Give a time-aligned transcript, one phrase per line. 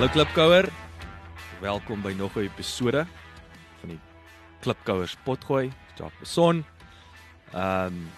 [0.00, 0.64] Hallo Klipkouer.
[1.60, 3.04] Welkom by nog 'n episode
[3.80, 4.00] van die
[4.60, 5.72] Klipkouers potgooi.
[5.94, 6.64] Jacques Beson.
[7.52, 8.08] Ehm um,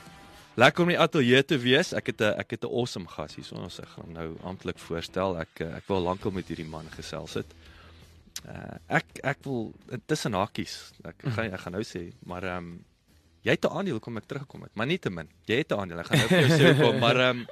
[0.54, 1.92] lekker om in die ateljee te wees.
[1.92, 3.58] Ek het 'n ek het 'n awesome gas hier.
[3.58, 5.38] Ons gaan nou amptelik voorstel.
[5.40, 7.50] Ek eh, ek wil lankal met hierdie man gesels het.
[8.46, 10.92] Uh ek ek wil intussen hakies.
[11.02, 12.84] Ek gaan ek gaan nou sê, maar ehm um,
[13.42, 15.28] jy het 'n aandeel kom ek teruggekom het, maar nie te min.
[15.46, 15.98] Jy het 'n aandeel.
[15.98, 17.46] Ek gaan nou vir jou sê hoekom, maar ehm um,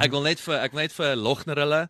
[0.00, 1.88] ek wil net vir ek wil net vir Logner hulle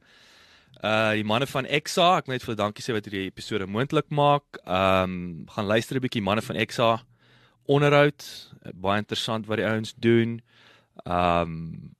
[0.83, 4.09] uh die manne van Exa, ek wil net vir dankie sê wat hierdie episode moontlik
[4.11, 4.61] maak.
[4.65, 7.03] Um, gaan luister 'n bietjie manne van Exa
[7.69, 8.25] onderhoud,
[8.75, 10.41] baie interessant wat die ouens doen.
[11.05, 11.95] Um,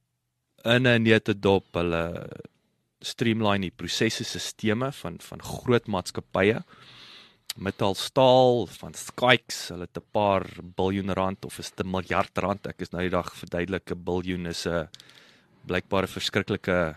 [0.63, 2.29] in 'n nette dop hulle
[3.01, 6.61] streamline die prosesse sisteme van van groot maatskappye
[7.57, 10.45] metaal staal van Skykes hulle het 'n paar
[10.77, 14.03] biljoen rand of is dit 'n miljard rand ek is nou die dag verduidelik 'n
[14.03, 14.87] biljoen is 'n
[15.65, 16.95] blykbare verskriklike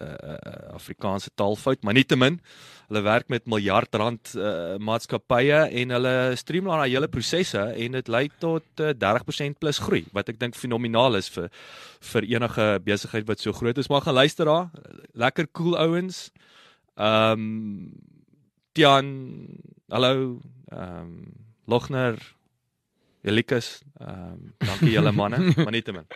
[0.00, 2.40] uh, uh, Afrikaanse taalfout maar nietemin
[2.88, 8.10] hulle werk met miljard rand uh, maatskappye en hulle streamline daai hele prosesse en dit
[8.12, 11.50] lei tot uh, 30% plus groei wat ek dink fenomenaal is vir
[12.12, 13.88] vir enige besigheid wat so groot is.
[13.88, 14.68] Maar gaan luister daar
[15.14, 16.28] lekker cool ouens.
[16.96, 17.92] Ehm um,
[18.74, 19.08] Tian
[19.88, 21.12] hallo ehm um,
[21.66, 22.18] Logner
[23.24, 26.06] Elikus ehm um, dankie julle manne maar nietemin.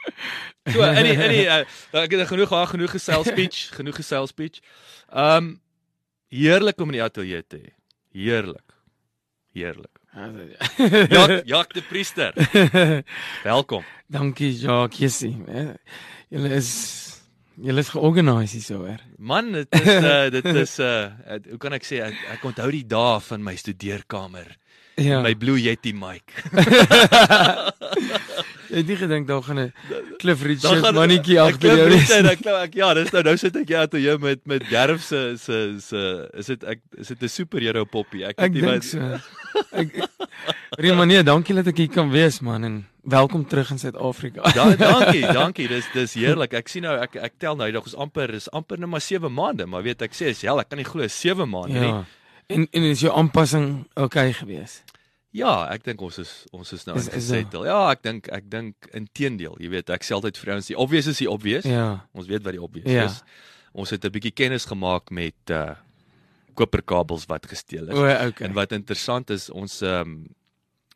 [0.69, 1.63] So in die in die uh,
[2.03, 4.61] ek het genoeg gehad genoeg gesel speech genoeg gesel speech.
[5.09, 5.55] Ehm um,
[6.29, 7.73] heerlik om in die ateljee te hê.
[8.13, 8.75] Heerlik.
[9.57, 9.95] Heerlik.
[11.17, 12.35] Jak Jak die priester.
[13.43, 13.85] Welkom.
[14.07, 15.37] Dankie Jacques Jessie.
[16.29, 16.73] Julle is
[17.57, 19.01] julle is georganiseer hier so hoor.
[19.19, 21.11] man dit is uh, dit is uh,
[21.49, 24.53] hoe kan ek sê ek, ek onthou die dae van my studeerkamer
[24.99, 25.21] Ja.
[25.23, 26.23] my Blue Yeti mic
[28.69, 29.73] Jy het nie gedink daar gaan 'n
[30.21, 32.09] Cliff Richard mannetjie agter jou wees.
[32.09, 34.65] net, ek klip ek ja, dis nou nou sit ek ja toe jy met met
[34.69, 38.25] Gerf se se se is dit ek is dit 'n superhero poppie.
[38.29, 39.01] Ek weet nie wat so.
[39.73, 39.97] Ek
[40.79, 44.43] Rima nee, dankie dat ek hier kan wees man en welkom terug in Suid-Afrika.
[44.53, 45.69] Da, dankie, dankie.
[45.75, 46.53] Dis dis heerlik.
[46.53, 49.33] Ek sien nou ek ek tel nou, dit is amper is amper net maar 7
[49.33, 52.05] maande, maar weet ek sê is hel, ek kan nie glo 7 maande nie.
[52.49, 54.83] En en is jou aanpassing okay gewees?
[55.37, 57.67] Ja, ek dink ons is ons is nou ingesettel.
[57.69, 61.07] Ja, ek dink ek dink inteendeel, jy weet, ek sê altyd vir ouens, die obvious
[61.13, 61.69] is die obvious.
[61.69, 62.07] Ja.
[62.17, 63.05] Ons weet wat die obvious Ja.
[63.11, 63.21] is.
[63.77, 65.75] Ons het 'n bietjie kennis gemaak met uh
[66.59, 67.95] koperkabels wat gesteel is.
[67.95, 68.47] O, okay.
[68.49, 70.27] En wat interessant is, ons ehm um,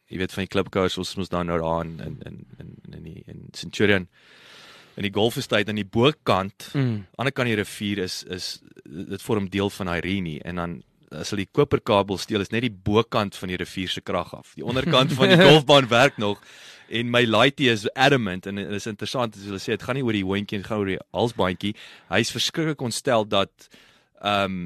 [0.09, 3.03] jy weet van die klipkouers ons moes dan nou daar in in in in in
[3.05, 4.09] die in Centurion
[4.97, 7.07] in die Golfestate aan die bokant, Mm.
[7.17, 10.83] ander kant die rivier is is dit vorm deel van Irene en dan
[11.19, 14.53] as hulle die koperkabel steel is net die bokant van die rivier se krag af.
[14.59, 16.41] Die onderkant van die golfbaan werk nog
[16.93, 20.05] en my laaitie is adamant en dit is interessant as hulle sê dit gaan nie
[20.05, 21.75] oor die hondjie en gaan oor die halsbandjie.
[22.13, 23.69] Hy's verskriklik ontstel dat
[24.23, 24.65] ehm um,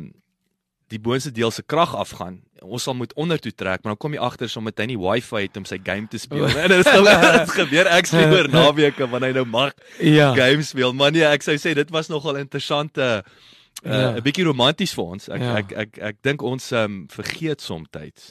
[0.87, 2.37] die boonste deel se krag afgaan.
[2.63, 5.41] Ons sal moet onder toe trek, maar dan kom jy agter sommer hy nie wifi
[5.49, 6.47] het om sy game te speel.
[6.47, 10.31] En dit is gebeur, dit gebeur actually oor naweke wanneer hy nou mag Ja.
[10.39, 10.95] games speel.
[10.95, 14.21] Maar nee, ek sou sê dit was nogal interessante uh, 'n Ja.
[14.21, 15.29] bietjie romanties vir ons.
[15.29, 15.57] Ek Ja.
[15.59, 17.89] ek ek ek dink ons um, vergeet soms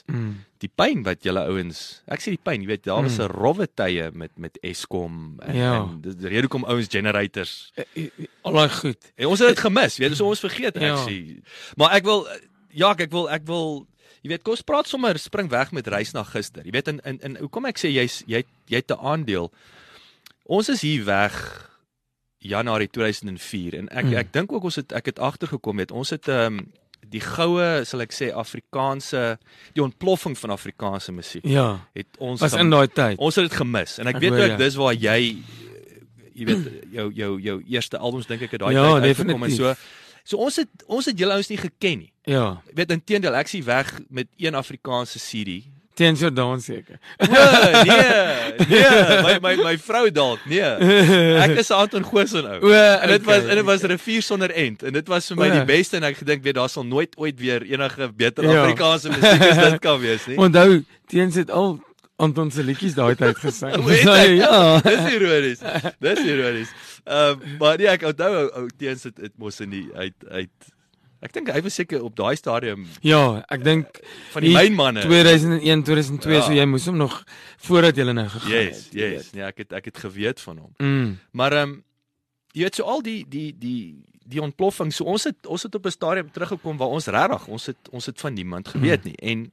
[0.07, 0.43] Mm.
[0.59, 3.31] die pyn wat julle ouens, ek sê die pyn, jy weet, daar was 'n Mm.
[3.31, 5.83] rowwe tye met met Eskom en, Ja.
[5.83, 7.71] en dis die rede hoekom ouens generators
[8.43, 8.97] Allei goed.
[9.17, 10.93] En ons het dit gemis, weet so ons vergeet Ja.
[10.93, 11.41] actually.
[11.77, 12.27] Maar ek wil
[12.73, 13.87] ja, ek wil ek wil
[14.23, 16.63] jy weet, kom ons praat sommer spring weg met reis na gister.
[16.65, 19.51] Jy weet in in, in hoekom ek sê jy's jy jy het 'n aandeel.
[20.47, 21.69] Ons is hier weg
[22.45, 24.13] Januarie 2004 en ek Mm.
[24.21, 26.65] ek dink ook ons het ek het agtergekom weet ons het ehm um,
[27.05, 29.37] die goue sal ek sê Afrikaanse
[29.73, 31.79] die ontploffing van Afrikaanse musiek Ja.
[31.93, 33.17] het ons Was in daai tyd.
[33.19, 34.57] Ons het dit gemis en ek, Ek weet ook jou.
[34.57, 35.37] dis waar jy
[36.35, 39.49] jy weet jou jou jou eerste albums dink ek het daai Ja, tyd uitgekom en
[39.49, 39.57] definitief.
[39.57, 39.75] so.
[40.25, 42.11] So ons het ons het julle ouens nie geken nie.
[42.25, 42.61] Ja.
[42.73, 45.63] Weet inteendeel ek sien weg met een Afrikaanse CD.
[45.95, 46.97] Teen Jordan seker.
[47.23, 47.25] O,
[47.87, 50.59] nee, nee, my my my vrou dalk, nee.
[51.39, 52.59] Ek is Anton Goosen ou.
[52.67, 53.49] O, En dit was okay.
[53.53, 55.55] en dit was rivier sonder end en dit was vir my O.
[55.59, 58.61] die beste en ek gedink weet daar sal nooit ooit weer enige beter Ja.
[58.65, 60.37] Afrikaanse musiek as dit kan wees nie.
[60.37, 61.77] Onthou, teens het al
[62.17, 63.73] Anton se liedjies daai tyd gesing.
[63.87, 64.29] Het ek?
[64.39, 64.59] ja.
[64.85, 65.59] Dis ironies.
[65.99, 66.69] Dis ironies.
[67.03, 70.15] Ehm uh, maar nee, ek onthou ou, ou teens het het mos in die uit
[70.31, 70.71] uit
[71.25, 73.99] ek dink hy was seker op daai stadium Ja, ek dink
[74.35, 75.01] van die mynmanne.
[75.05, 76.41] 2001, 2002 Ja.
[76.45, 77.23] so jy moes hom nog
[77.67, 78.93] voordat jy nou gegaan Yes, het.
[78.93, 79.31] jy yes.
[79.33, 80.73] Nee, ek het ek het geweet van hom.
[80.77, 81.17] Mm.
[81.31, 81.83] Maar ehm um,
[82.53, 84.93] jy weet so al die die die die ontploffing.
[84.93, 88.05] So ons het ons het op 'n stadium teruggekom waar ons regtig ons het ons
[88.05, 89.51] het van niemand geweet nie en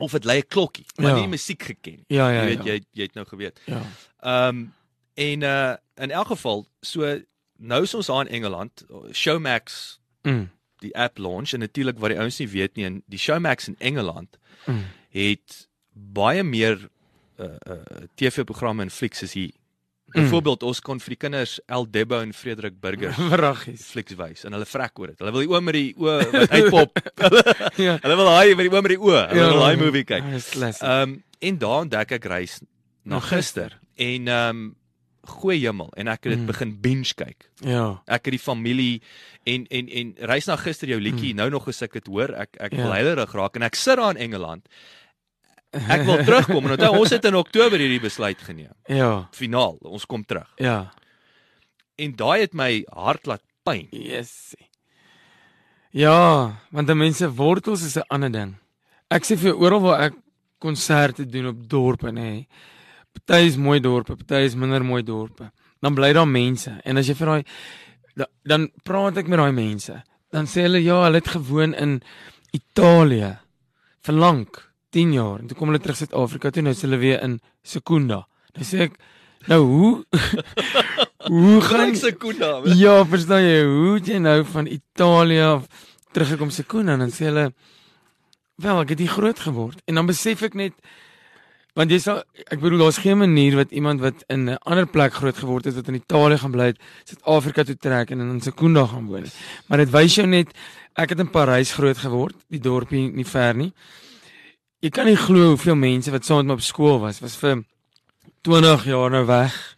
[0.00, 1.20] of dit lei 'n klokkie, maar Ja.
[1.20, 2.04] nie musiek geken.
[2.08, 2.72] Ja, ja, jy weet ja.
[2.72, 3.60] jy jy het nou geweet.
[3.64, 3.82] Ja.
[4.20, 4.72] Ehm um,
[5.14, 7.20] en uh in elk geval so
[7.58, 10.50] nou is ons daar in Engeland Showmax Mm.
[10.88, 13.76] Die app launch en natuurlik wat die ouens nie weet nie en die Showmax in
[13.78, 14.80] Engeland Mm.
[15.14, 16.88] het baie meer
[17.38, 19.52] uh uh TV-programme en flieks as hier.
[20.16, 23.84] Byvoorbeeld ons kon vir die kinders El Debbo en Frederik Burger Verraggies.
[23.92, 25.18] flieks wys en hulle vrek oor dit.
[25.20, 26.98] Hulle wil die oom met die oë wat uitpop.
[27.20, 27.42] hulle,
[27.82, 27.98] Ja.
[28.02, 29.22] hulle wil daai met die oom met die oë.
[29.34, 30.24] Hulle wil daai movie kyk.
[30.32, 30.72] Ja.
[30.72, 31.16] Ehm um,
[31.50, 32.58] en daar ontdek ek reis
[33.04, 34.74] Na gister en ehm um,
[35.28, 36.46] goeie hemel en ek het dit Mm.
[36.46, 37.50] begin binge kyk.
[37.60, 38.02] ja.
[38.06, 39.02] Ek het die familie
[39.44, 42.56] en en en reis na gister jou liedjie nou nog as ek dit hoor, ek
[42.60, 42.78] ek Mm.
[42.78, 42.82] Ja.
[42.84, 44.68] wil heilerig raak en ek sit daar in Engeland.
[45.72, 48.72] Ek wil terugkom en onthou ons het in Oktober hierdie besluit geneem.
[48.88, 49.28] Ja.
[49.32, 50.48] Finaal, ons kom terug.
[50.56, 50.92] Ja.
[51.98, 53.88] En daai het my hart laat pyn.
[53.90, 54.54] Yes.
[55.90, 58.56] Ja, want die mense wortels is 'n ander ding.
[59.10, 60.14] Ek sê vir jou oral waar ek
[60.60, 62.46] konserte doen op dorpe nê.
[63.24, 65.50] Party is mooi dorpe, party is minder mooi dorpe.
[65.80, 67.42] Dan bly daar mense en as jy vir daai
[68.16, 69.96] da, dan praat ek met daai mense.
[70.32, 71.98] Dan sê hulle ja, hulle het gewoon in
[72.56, 73.36] Italië
[74.06, 74.62] vir lank,
[74.94, 78.24] 10 jaar en toe kom hulle terug Suid-Afrika toe nou is hulle weer in Sekunda.
[78.56, 78.98] Dan sê ek
[79.50, 79.92] nou hoe
[81.32, 82.50] hoe gaan Gaan sekunda.
[82.78, 85.66] Ja, verstaan jy, hoe het jy nou van Italië af
[86.16, 87.50] teruggekom Sekunda en dan sê hulle
[88.62, 90.76] wel, ek het hier groot geword en dan besef ek net
[91.76, 95.12] want jy sal ek bedoel daar's geen manier wat iemand wat in 'n ander plek
[95.12, 98.86] groot geword het wat in Italië gaan bly het, Suid-Afrika toe trek en in Sekunda
[98.86, 99.32] gaan woon nie.
[99.68, 100.48] Maar dit wys jou net
[100.94, 103.72] ek het in Parys groot geword, die dorpie nie ver nie.
[104.80, 107.64] Jy kan nie glo hoeveel mense wat saam met my op skool was, was vir
[108.42, 109.76] 20 jaar nou weg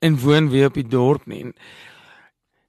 [0.00, 1.42] en woon weer op die dorp nie.
[1.44, 1.54] En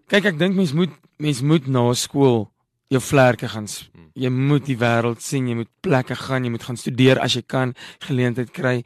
[0.07, 2.51] kyk, ek dink mens moet mens moet na skool
[2.95, 3.67] jou vlerke gaan.
[3.67, 7.33] s- Jy moet die wêreld sien, jy moet plekke gaan, jy moet gaan studeer as
[7.35, 8.83] jy kan geleentheid kry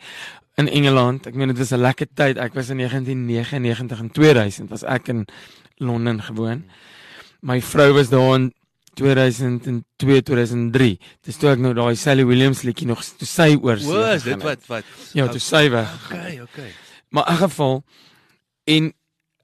[0.58, 1.28] in Engeland.
[1.28, 2.38] Ek meen dit was 'n lekker tyd.
[2.38, 5.26] Ek was in 1999 en 2000 was ek in
[5.78, 6.64] Londen gewoon.
[7.42, 8.54] My vrou was daar in
[8.96, 11.00] 2002 2003.
[11.22, 14.42] Dis toe ek nou daai Sally Williams liedjie nog toe sy oor O, is dit
[14.44, 14.84] wat wat
[15.14, 15.94] Ja, toe sy weg.
[16.12, 16.72] Okay, okay.
[17.10, 17.84] Maar in geval
[18.66, 18.94] en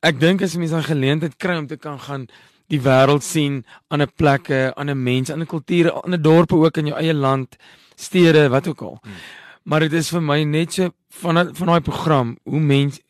[0.01, 2.27] ek dink as mense 'n geleentheid kry om te kan gaan
[2.71, 3.63] die wêreld sien,
[3.93, 7.57] ander plekke, ander mense, ander kulture, ander dorpe ook in jou eie land,
[7.95, 8.99] stede, wat ook al.
[9.03, 9.23] Hmm.
[9.65, 10.91] Maar dit is vir my net so
[11.21, 13.01] van van daai program hoe mense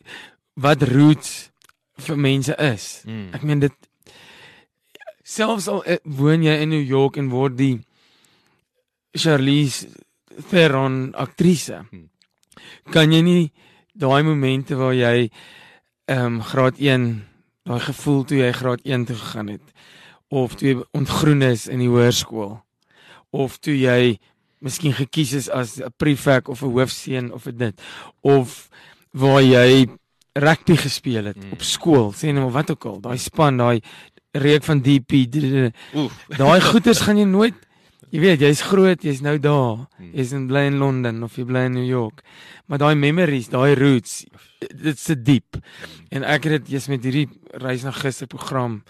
[0.54, 1.52] wat roots
[2.07, 2.86] vir mense is.
[3.04, 3.28] Mm.
[3.36, 3.75] Ek meen dit
[5.25, 7.75] selfs al eh, woon jy in New York en word die
[9.16, 9.88] Charlize
[10.50, 11.81] Theron aktrise.
[11.90, 12.10] Hmm.
[12.92, 13.44] Kan jy nie
[13.96, 15.30] daai momente waar jy
[16.06, 17.07] ehm um, graad 1
[17.65, 19.62] daai gevoel toe jy graad 1 toe gegaan het
[20.29, 22.59] of toe jy ontgroen is in die hoërskool
[23.35, 24.17] of toe jy
[24.62, 27.75] miskien gekies is as 'n prefek of 'n hoofseun of dit
[28.21, 28.69] of
[29.13, 29.88] waar jy
[30.35, 31.51] rugby gespeel het Mm.
[31.53, 33.81] op skool sê nou maar wat ook al daai span daai
[34.33, 35.25] reek van DP
[36.37, 37.54] daai goeters gaan jy nooit
[38.11, 40.11] jy weet jy's groot jy's nou daar Hmm.
[40.13, 42.21] jy's in bly in Londen of jy bly in New York
[42.68, 44.25] maar daai memories daai roots
[44.74, 45.57] dit's se diep
[46.12, 47.28] en ek het dit jy's met hierdie
[47.62, 48.84] reis na gister program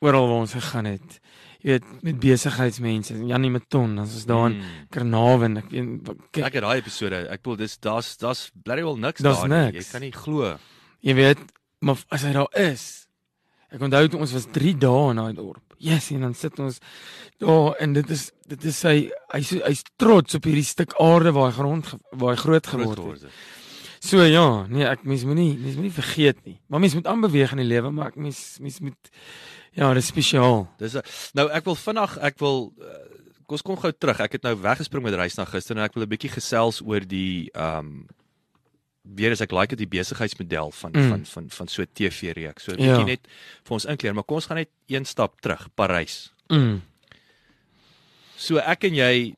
[0.00, 1.18] oral waar ons gegaan het
[1.64, 4.86] jy weet met besigheidsmense Janie Maton dan is daar in Mm.
[4.94, 7.18] Carnarvon ek weet kyk, Ek het daai episode.
[7.28, 9.48] Ek bedoel dis daar's daar's bloody well niks daar.
[9.48, 9.56] nie.
[9.72, 9.86] niks.
[9.86, 10.56] Jy kan nie glo.
[11.02, 11.38] jy weet
[11.80, 13.06] maar as hy daar is
[13.70, 16.78] ek onthou toe ons was 3 dae in daai dorp yes en dan sit ons
[17.38, 21.50] daar en dit is dit is sy hy's hy's trots op hierdie stuk aarde waar
[21.50, 23.32] hy grond waar hy groot Groot geword het geword.
[24.00, 26.60] So ja, nee, ek mens moenie mens moenie vergeet nie.
[26.66, 29.10] Maar mens moet aanbeweeg in die lewe, maar ek mens mens moet
[29.72, 30.68] ja, dit is spesiaal.
[30.78, 30.94] Dis
[31.34, 32.72] nou ek wil vinnig ek wil
[33.48, 34.20] kom ons kom gou terug.
[34.20, 37.00] Ek het nou weggespring met reis na gister en ek wil 'n bietjie gesels oor
[37.00, 38.06] die ehm um,
[39.08, 41.00] weer as ek like dit die besigheidsmodel van Mm.
[41.00, 41.08] mm.
[41.08, 42.64] van van van so 'n TV-reeks.
[42.64, 42.96] So 'n Ja.
[42.96, 43.26] bietjie net
[43.64, 46.32] vir ons inkleer, maar kom ons gaan net een stap terug, Parys.
[46.48, 46.82] Mm.
[48.36, 49.34] So ek en jy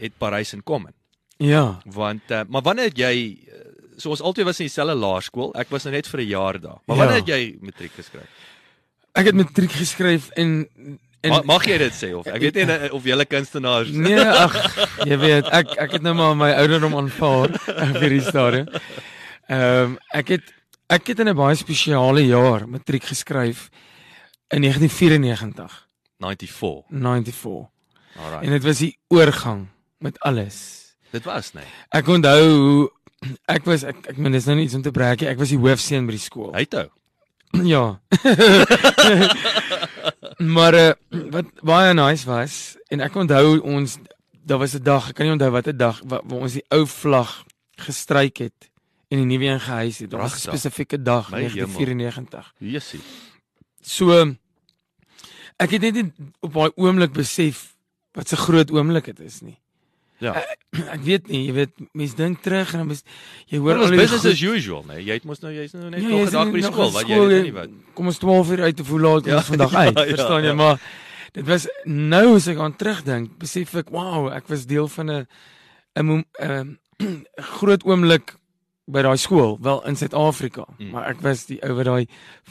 [0.00, 0.88] het Parys in kom.
[1.36, 1.80] Ja.
[1.84, 3.69] Want uh, maar wanneer jy uh,
[4.00, 5.52] so ons albei was in dieselfde laerskool.
[5.54, 6.78] Ek was nou net vir 'n jaar daar.
[6.86, 7.02] Maar Ja.
[7.04, 8.28] wanneer het jy matriek geskryf?
[9.14, 10.68] Ek het matriek geskryf en
[11.22, 14.16] En- Ma, mag jy dit sê of ek weet nie eh, of julle kunstenaars Nee,
[14.24, 14.54] ag,
[15.04, 18.66] jy weet, ek ek het nou maar my ouderdom aanvaar vir hierdie stadium.
[19.48, 20.42] Ehm ek het
[20.88, 23.68] ek het in 'n baie spesiale jaar matriek geskryf
[24.48, 25.88] in 1994,
[26.18, 26.86] 94.
[26.90, 27.68] 94.
[28.16, 28.44] Alright.
[28.44, 30.56] En dit was die oorgang met alles.
[31.12, 31.64] Dit was nee.
[31.90, 32.90] Ek onthou hoe
[33.46, 35.28] ek was ek ek meen dis nou nie iets om te brag nie.
[35.28, 36.54] Ek was die hoofseun by die skool.
[36.56, 36.88] Hytou.
[37.66, 37.98] Ja.
[40.54, 40.92] maar uh,
[41.34, 43.96] wat baie nice was en ek onthou ons
[44.46, 46.86] daar was 'n dag, ek kan nie onthou watter dag waar, waar ons die ou
[46.86, 47.42] vlag
[47.76, 48.70] gestryk het
[49.10, 50.10] en die nuwe een gehys het.
[50.10, 51.66] Daar was 'n spesifieke dag My hemel.
[51.66, 52.54] 1994.
[52.58, 53.00] Jessie.
[53.82, 54.34] So
[55.58, 57.74] ek het net op daai oomblik besef
[58.12, 59.58] wat 'n groot oomblik dit is nie.
[60.20, 60.34] Ja.
[60.94, 63.02] Ek weet nie, jy weet mense dink terug en dan bes,
[63.48, 65.00] jy hoor al die business goed- as usual, nee.
[65.04, 67.08] Jy het mos nou jy's nou net Ja, nog 'n dag by die skool, wat
[67.08, 67.70] jy weet nie wat.
[67.94, 69.96] kom ons 12 uur uit te voel laat Ja, ons vandag ja, uit.
[69.98, 70.48] ja, verstaan jy?
[70.48, 70.54] ja.
[70.54, 70.80] Maar
[71.32, 75.26] dit was nou as ek aan terugdink, besef ek, wow, ek was deel van 'n
[75.96, 78.34] 'n 'n 'n groot oomblik
[78.92, 80.64] by daai skool, wel in Suid-Afrika.
[80.78, 80.90] Mm.
[80.94, 82.06] Maar ek was die ou wat daai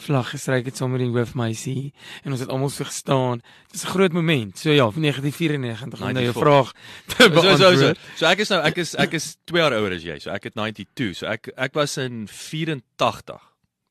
[0.06, 1.92] vlag gestryk het saam met die hoofmeisie
[2.24, 3.42] en ons het almal so gestaan.
[3.70, 4.58] Dit was 'n groot moment.
[4.58, 6.42] So ja, 1994 om nou jou 94.
[6.42, 6.72] vraag
[7.06, 7.56] te So so so.
[7.56, 7.98] beantwoord.
[8.16, 10.18] So ek is nou ek is ek is 2 jaar ouer as jy.
[10.18, 11.16] So ek het 92.
[11.16, 13.40] So ek ek was in 84.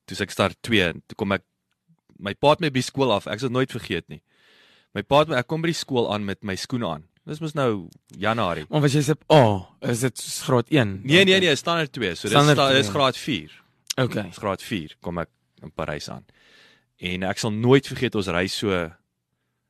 [0.06, 1.44] Toe ek start 2 en toe kom ek
[2.20, 3.28] my pa het my by skool af.
[3.28, 4.22] Ek sal nooit vergeet nie.
[4.94, 7.04] My pa het my ek kom by die skool aan met my skoene aan.
[7.30, 8.66] Dis mos nou Januarie.
[8.70, 9.42] Maar was jy se A,
[9.86, 10.96] is dit graad 1?
[11.04, 12.16] Nee nee nee, standaard 2.
[12.16, 12.96] So dis Standaard sta- dis twee.
[12.96, 13.52] graad 4.
[14.02, 14.24] Okay.
[14.32, 15.30] Dis graad 4 kom ek
[15.62, 16.26] in Parys aan.
[17.00, 18.90] En ek sal nooit vergeet ons ry so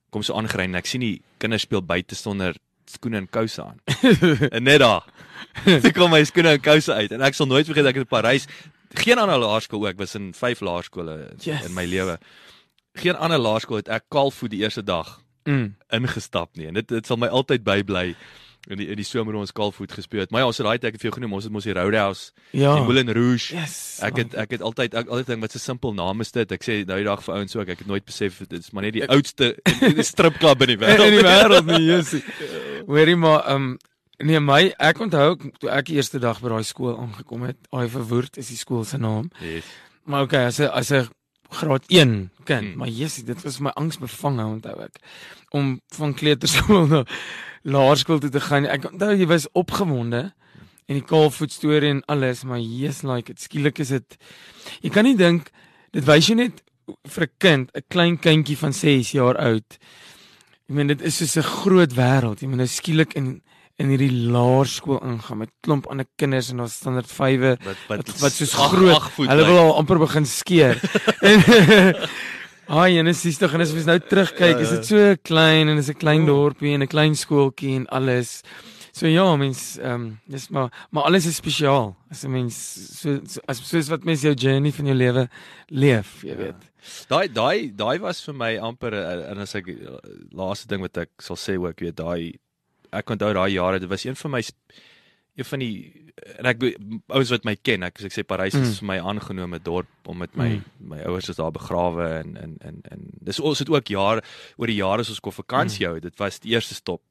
[0.10, 2.56] kom so aangery en ek sien die kinders speel buite sonder
[2.90, 3.78] skoene en kouse aan.
[4.56, 5.04] en net daar.
[5.84, 8.14] Toe kom my skoene en kouse uit en ek sal nooit vergeet ek het in
[8.16, 8.48] Parys
[8.98, 11.66] geen ander laerskool ook was in 5 laerskole Yes.
[11.68, 12.16] in my lewe.
[12.98, 15.74] Geen ander laerskool het ek kaalvoet die eerste dag Mm.
[15.98, 16.68] ingestap nie.
[16.70, 18.16] En dit dit sal my altyd bybly
[18.70, 20.32] in die in die somer ons kaalvoet gespeel het.
[20.32, 21.74] Maar ja, ons het daai tyd ek het vir jou genoem, ons het mos die
[21.74, 22.76] Roadhouse, Ja.
[22.76, 23.56] die Moulin Rouge.
[23.56, 24.00] Yes.
[24.04, 26.52] Ek het ek het altyd ek altyd dink wat 'n simpel naam is dit.
[26.52, 28.84] Ek sê nou die dag vir ouens ook, ek het nooit besef dit is maar
[28.84, 29.56] net die Ek- oudste
[30.12, 31.10] stripklub in die in wêreld.
[31.10, 32.24] die wêreld nie, Jessie.
[32.88, 33.78] Hoorie maar, ehm um,
[34.20, 37.88] nee my, ek onthou toe ek die eerste dag by daai skool aangekom het, Ai
[37.88, 39.32] verwoerd is die skool se naam.
[39.40, 39.64] Yes.
[40.06, 41.08] Maar okay, as 'n as 'n
[41.50, 42.68] graad 1 kind, Mm.
[42.72, 42.78] mm.
[42.78, 45.00] maar Jessie, dit was my angsbevange onthou ek
[45.52, 47.04] om van kleuterskool na
[47.64, 48.66] laerskool toe te gaan.
[48.66, 50.34] Ek onthou jy was opgewonde
[50.90, 54.18] en die kaalvoet storie en alles, maar Jesus like, dit skielik is dit
[54.82, 55.52] jy kan nie dink
[55.92, 56.64] dit wys jou net
[57.06, 59.78] vir 'n kind, 'n klein kindjie van 6 jaar oud.
[60.70, 62.42] Ek meen dit is soos 'n groot wêreld.
[62.42, 63.42] Jy moet nou skielik in
[63.80, 68.32] in hierdie laerskool ingaan met klomp ander kinders en daar's standaard 5e Wat wat wat
[68.36, 68.96] soos ag- groot.
[68.96, 70.76] ag voet Hulle wil al amper begin skeer.
[71.22, 71.40] en
[72.70, 75.78] Ai, en is dis tog en as ons nou terugkyk, is dit so klein en
[75.82, 78.42] is 'n klein dorpie en 'n klein skooltjie en alles.
[78.94, 81.96] So ja, mens ehm um, dis maar maar alles is spesiaal.
[82.12, 82.54] As 'n mens
[83.02, 85.30] so, so as soos wat mens jou journey van jou lewe
[85.70, 86.62] leef, jy weet.
[87.10, 89.76] Daai daai daai was vir my amper 'n- en as ek eh,
[90.32, 92.36] laaste ding wat ek sal sê ook, weet daai
[92.92, 94.42] ek onthou daai jare, dit was een van my
[95.40, 95.74] een van die
[96.38, 96.64] en ek
[97.08, 98.80] ouens wat my ken, ek ek sê Parys is Mm.
[98.80, 100.64] vir my aangenome dorp om met my Mm.
[100.90, 104.22] my ouers is daar begrawe en en en en dis ons het ook jare
[104.58, 107.02] oor die jare as ons kon vakansie hou, dit was die eerste stop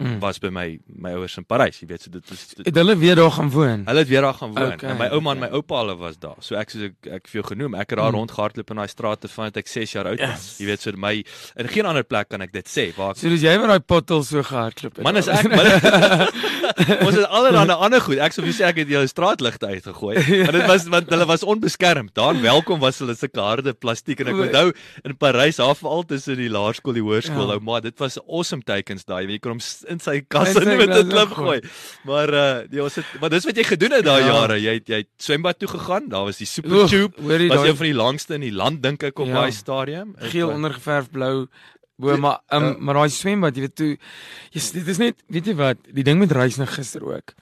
[0.00, 0.18] Mm.
[0.22, 2.96] was by my my ouers in Parys, jy weet so dit is dit, Het hulle
[2.96, 3.82] weer daar gaan woon?
[3.86, 4.72] Hulle het weer daar gaan woon.
[4.72, 5.56] Okay, en my ouma en my okay.
[5.60, 6.36] oupa hulle was daar.
[6.40, 8.16] So ek soos ek ek vir jou genoem, ek het daar Mm.
[8.18, 10.46] rondgehardloop in daai strate vandat ek 6 jaar oud was.
[10.48, 10.58] Yes.
[10.60, 11.12] Jy weet so my
[11.56, 13.80] in geen ander plek kan ek dit sê waar ek So dis jy wat daai
[13.84, 15.04] pottel so gehardloop het.
[15.04, 15.66] Man is ek man,
[17.06, 18.18] Ons het allerlei ander goed.
[18.18, 20.16] Ek sou vir sê ek het jou straatligte uitgegooi.
[20.48, 22.14] En dit was want hulle was onbeskermd.
[22.14, 24.72] Daar welkom was hulle sulke harde plastiek en ek onthou
[25.04, 27.48] in Parys half al tussen die laerskool die hoërskool.
[27.52, 27.58] Ja.
[27.58, 29.26] Ou maar dit was awesome tekens daai.
[29.30, 31.60] Jy kon hom in sy kas In met 'n glas klip gooi.
[32.04, 34.32] Maar uh ja, ons het maar dis wat jy gedoen het daai Ja.
[34.34, 34.60] jare.
[34.60, 36.08] Jy het jy het swembad toe gegaan.
[36.08, 37.14] Daar was die super tube.
[37.48, 39.34] Was een van die langste in die land dink ek op Ja.
[39.40, 40.14] daai stadium.
[40.20, 41.46] Ek geel wa- ondergeverf blou
[42.00, 42.76] bo maar um, Ja.
[42.78, 43.90] maar daai swembad jy weet toe
[44.54, 47.34] jy's dit is net weet jy wat die ding met reis na gister ook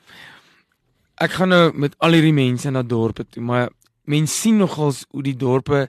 [1.18, 3.70] ek gaan nou met al hierdie mense na dorpe toe maar
[4.08, 5.88] mense sien nogals hoe die dorpe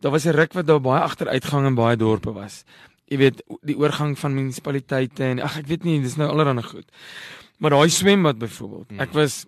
[0.00, 2.64] daar was 'n ruk wat daar baie agteruitgang in baie dorpe was
[3.10, 6.88] jy weet die oorgang van munisipaliteite en ag ek weet nie dis nou allerlei goed
[7.58, 9.00] maar daai swembad byvoorbeeld Mm.
[9.00, 9.46] ek was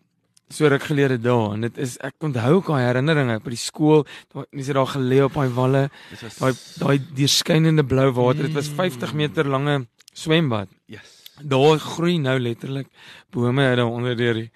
[0.53, 4.05] so ruk gelede daar en dit is ek onthou ook daai herinneringe by die skool
[4.35, 5.83] daar- mense het daar gelê op daai walle
[6.41, 8.43] daai daai deurskynende blou water.
[8.49, 8.77] Dit was Mm.
[8.77, 10.69] 50 meter lange swembad.
[10.87, 11.19] Yes.
[11.43, 12.87] Daar groei nou letterlik
[13.33, 14.51] bome uit daar onder deur die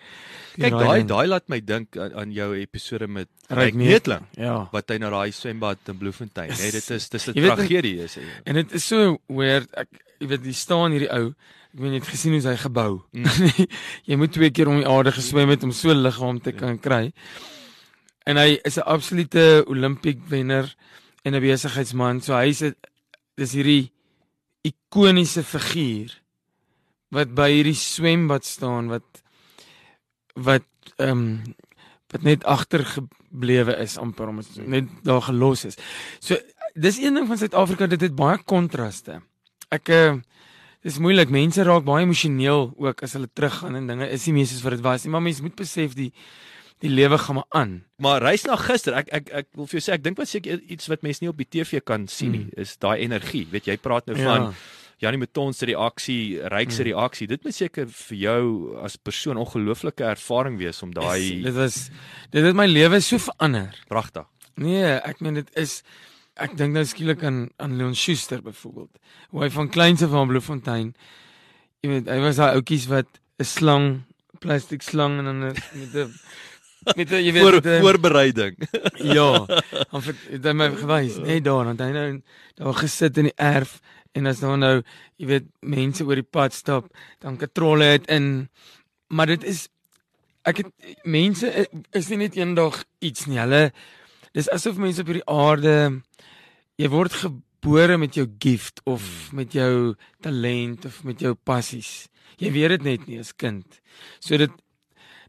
[0.56, 4.68] Kyk daai daai daai laat my dink aan, aan jou episode met Ryk Neetling Ja.
[4.72, 6.50] wat hy na daai swembad in Bloemfontein.
[6.50, 8.22] Is- Nee, dit is dis 'n Jy tragedie is hy.
[8.44, 9.68] En dit is so weird.
[9.76, 9.88] Ek
[10.20, 11.34] jy weet, hier staan hierdie ou.
[11.76, 12.90] Ek weet jy het gesien hoe hy gebou.
[13.12, 13.26] Mm.
[14.08, 16.78] jy moet twee keer om die aarde geswem het om so 'n liggaam te kan
[16.80, 17.12] kry.
[18.24, 20.72] En hy is 'n absolute Olimpiek wenner
[21.22, 22.22] en 'n besigheidsman.
[22.24, 22.72] So hy's 'n
[23.36, 23.92] dis hierdie
[24.64, 26.16] ikoniese figuur
[27.12, 29.20] wat by hierdie swembad staan wat
[30.32, 30.64] wat
[30.96, 31.42] ehm um,
[32.08, 35.76] wat net agtergeblewe is amper om dit net daar gelos is.
[36.20, 36.40] So
[36.72, 39.20] dis een ding van Suid-Afrika dit het baie kontraste.
[39.68, 40.16] Ek uh,
[40.86, 44.50] dis moeilik mense raak baie emosioneel ook as hulle teruggaan en dinge is nie meer
[44.50, 46.12] soos wat dit was nie, maar mense moet besef die
[46.84, 47.70] die lewe gaan maar aan.
[48.04, 50.60] Maar reis na gister, ek ek ek wil vir jou sê ek dink wat seker
[50.60, 53.46] iets wat mense nie op die TV kan sien nie, is daai energie.
[53.52, 54.50] Weet jy praat nou van
[55.00, 57.26] Janie Mouton se reaksie, Ryk se reaksie.
[57.28, 58.42] Dit moet seker vir jou
[58.84, 61.86] as persoon ongelooflike ervaring wees om daai dit was
[62.32, 63.72] dit het my lewe so verander.
[63.88, 64.28] pragtig.
[64.56, 65.82] Nee, ek meen dit is
[66.36, 68.98] ek dink nou skielik aan aan Leon Schuster byvoorbeeld.
[69.30, 70.94] Hoe hy van kleins af aan Bloemfontein
[71.84, 73.06] jy weet, hy was daai ouetjies wat
[73.38, 74.02] 'n slang,
[74.40, 75.56] plastiek slang en dan met
[75.94, 76.12] 'n
[76.96, 78.56] met 'n jy weet Voor 'n- voorbereiding.
[79.16, 79.46] Ja,
[79.90, 82.22] dan het hy my gewys, net daar, dan het hy nou
[82.56, 83.80] daar gesit in die erf
[84.12, 84.82] en as daar nou,
[85.16, 86.88] jy weet, mense oor die pad stap,
[87.20, 88.48] dan katrolle het in
[89.08, 89.68] maar dit is
[90.44, 90.66] ek het
[91.04, 93.38] mense i- is nie net eendag iets nie.
[93.38, 93.72] Hulle
[94.32, 96.02] dis asof mense op hierdie aarde
[96.78, 102.08] jy word gebore met jou gift of met jou talent of met jou passies.
[102.38, 103.80] Jy weet dit net nie as kind.
[104.20, 104.52] So dit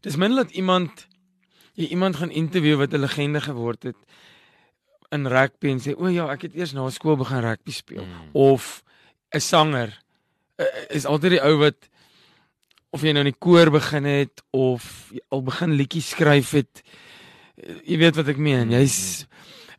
[0.02, 1.06] dis min dat iemand
[1.78, 3.96] jy iemand gaan interview wat 'n legende geword het
[5.10, 8.30] in rugby en sê o ja, ek het eers na skool begin rugby speel Mm.
[8.32, 8.82] of
[9.34, 10.02] 'n sanger
[10.58, 11.88] uh, is altyd die ou wat
[12.90, 17.74] of jy nou in die koor begin het of al begin liedjies skryf het uh,
[17.84, 19.26] jy weet wat ek meen jy's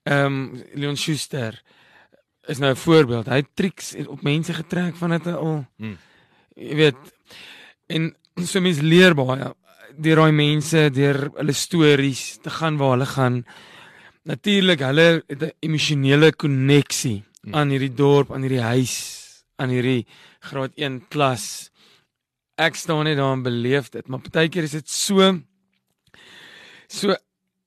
[0.10, 1.62] ehm um, Leon Schuster
[2.50, 5.98] is nou 'n voorbeeld hy het triks op mense getrek van dit al Mm.
[6.56, 6.98] jy weet
[7.88, 9.54] en so mense leer baie
[9.98, 13.46] deur daai mense deur hulle stories te gaan waar hulle gaan
[14.25, 17.54] natuurlik hulle het 'n emosionele koneksie Mm.
[17.56, 20.06] aan hierdie dorp, aan hierdie huis, aan hierdie
[20.41, 21.72] graad 1 klas.
[22.58, 25.39] Ek staan net daar en beleef dit, maar partykeer is dit so
[26.88, 27.15] so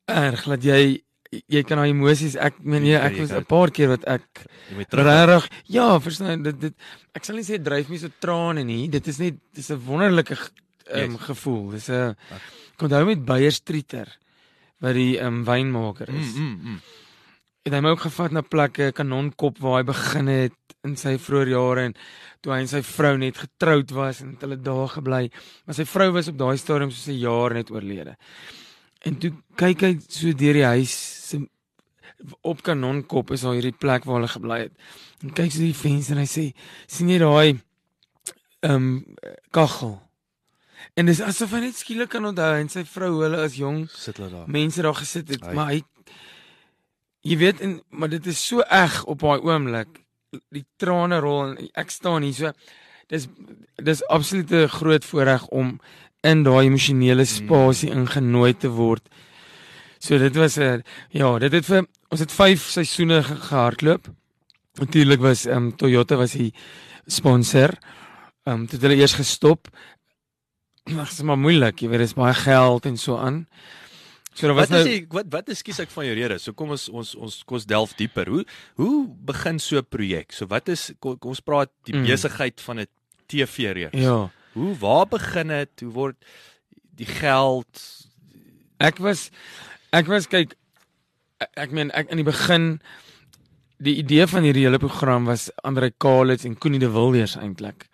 [0.07, 1.01] erg dat jy
[1.49, 4.05] jy kan daai emosies ek meen jy, ek Jy was kan- 'n paar keer wat
[4.05, 4.45] ek
[4.93, 6.75] regtig ja, verstaan dit dit
[7.15, 8.89] ek sal nie sê dryf my so trane nie.
[8.89, 10.37] Dit is net dis 'n wonderlike
[10.93, 11.21] um, Yes.
[11.21, 11.71] gevoel.
[11.71, 12.17] Dis 'n
[12.77, 14.09] ek onthou met Beyer Streeter
[14.81, 16.35] wat die um, wynmaker is.
[16.35, 16.81] Mm, mm, mm.
[17.65, 20.53] het hy my ook gevat na plekke kanonkop waar hy begin het
[20.85, 21.95] in sy vroeë jare en
[22.43, 25.31] toe hy en sy vrou net getroud was en het hulle daar gebly
[25.65, 28.17] maar sy vrou was op daai stadium so 'n jaar net oorlede
[29.07, 30.91] en toe kyk hy so deur die huis
[32.43, 34.73] op kanonkop is daar hierdie plek waar hulle gebly het
[35.23, 36.47] en kyk so deur die venster en hy sê
[36.87, 37.59] sien jy daai
[38.63, 39.05] ehm um,
[39.51, 40.01] kaggel
[40.97, 44.17] en dis asof hy net skielik kan onthou en sy vrou hulle as jong Sit
[44.17, 44.49] hulle daar.
[44.49, 45.55] mense daar gesit het, Ai.
[45.55, 45.83] maar hy
[47.23, 50.01] jy weet en maar dit is so eg op daai oomblik.
[50.51, 52.53] Die trane rol en ek staan hier so
[53.13, 53.29] dis
[53.77, 55.79] dis absoluut 'n groot voorreg om
[56.23, 59.03] in daai emosionele spasie ingenooi te word.
[60.01, 64.09] So dit was 'n ja, dit het vir ons het 5 seisoene ge gehardloop.
[64.81, 66.53] Natuurlik was ehm um, Toyota was die
[67.07, 67.75] sponsor.
[68.45, 69.69] Ehm um, toe het hulle eers gestop.
[70.85, 73.47] Ag, dit is maar moeilik, jy weet, dis baie geld en so aan.
[74.35, 76.39] So daar was Wat is nou die, wat wat is kies ek van jou rede?
[76.41, 78.29] So kom ons ons ons kos delf dieper.
[78.33, 78.45] Hoe
[78.81, 80.33] hoe begin so 'n projek?
[80.33, 82.07] So wat is kom, kom ons praat die Mm.
[82.07, 82.87] besigheid van 'n
[83.29, 83.99] TV-reeks.
[83.99, 84.31] ja.
[84.53, 85.81] Hoe waar begin dit?
[85.81, 86.17] Hoe word
[86.97, 87.81] die geld
[88.79, 89.31] Ek was
[89.93, 90.55] ek was kyk
[91.55, 92.67] ek, meen ek in die begin
[93.83, 97.89] die idee van hierdie hele program was Andre Kalitz en Koenie de Villiers eintlik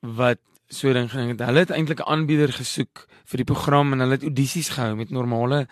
[0.00, 0.38] wat
[0.70, 1.46] so ding gedink het.
[1.48, 5.10] Hulle het eintlik 'n aanbieder gesoek vir die program en hulle het audisies gehou met
[5.10, 5.66] normale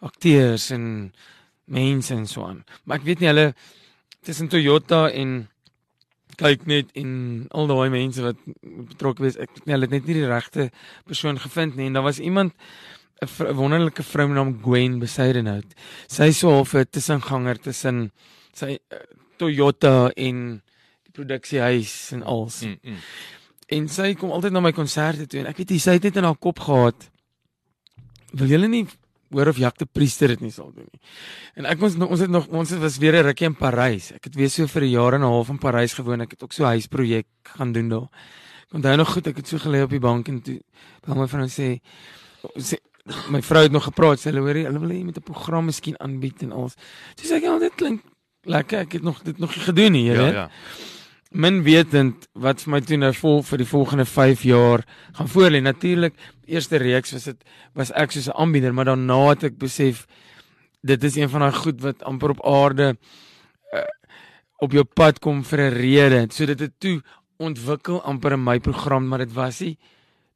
[0.00, 1.12] akteurs en
[1.64, 2.64] mense en so aan.
[2.84, 3.54] Maar ek weet nie hulle
[4.22, 5.48] tussen Toyota en
[6.36, 10.06] kyk net en al daai mense wat betrokke was, ek weet nie hulle het net
[10.06, 10.70] nie die regte
[11.06, 12.52] persoon gevind nie en daar was iemand
[13.20, 15.74] 'n wonderlike vrou met naam Gwen Besidenhout.
[16.08, 18.12] Sy is so half 'n tussenganger tussen
[18.52, 18.98] sy uh,
[19.36, 20.62] Toyota en
[21.04, 22.62] die produksiehuis en als.
[22.62, 22.96] mm, mm.
[23.68, 26.16] En sy kom altyd na my konserte toe en ek weet jy sy het net
[26.16, 27.10] in haar kop gehad.
[28.32, 28.86] Wil julle nie
[29.30, 31.00] hoor of Jacques de Priester dit nie sal doen nie.
[31.60, 34.12] En ek ons ons het nog ons was weer 'n rukkie in Parys.
[34.12, 36.20] Ek het weer so vir 'n jaar en 'n half in Parys gewoon.
[36.20, 38.08] Ek het ook so 'n huisprojek gaan doen daar.
[38.66, 40.60] Ek onthou nog goed, ek het so gelê op die bank en toe
[41.06, 41.80] bel my vrou sê
[42.58, 42.78] sê
[43.30, 45.64] my vrou het nog gepraat, sê hulle hoor hulle wil hê jy moet 'n program
[45.66, 46.74] miskien aanbied en alles.
[47.16, 48.02] Dis ek ja, dit klink
[48.44, 48.78] lekker.
[48.80, 50.34] Ek het nog dit nog nie gedoen nie, jy Ja, weet.
[50.34, 50.50] ja.
[51.32, 55.62] Min wetend wat vir my toe nou vol vir die volgende 5 jaar gaan voorlê.
[55.62, 56.14] Natuurlik,
[56.46, 57.44] eerste reeks was dit
[57.74, 60.06] was ek soos 'n aanbieder, maar daarna het ek besef
[60.82, 62.96] dit is een van daai goed wat amper op aarde
[63.74, 63.80] uh,
[64.58, 66.26] op jou pad kom vir 'n rede.
[66.32, 67.02] So dit het toe
[67.38, 69.78] ontwikkel amper in my program, maar dit was nie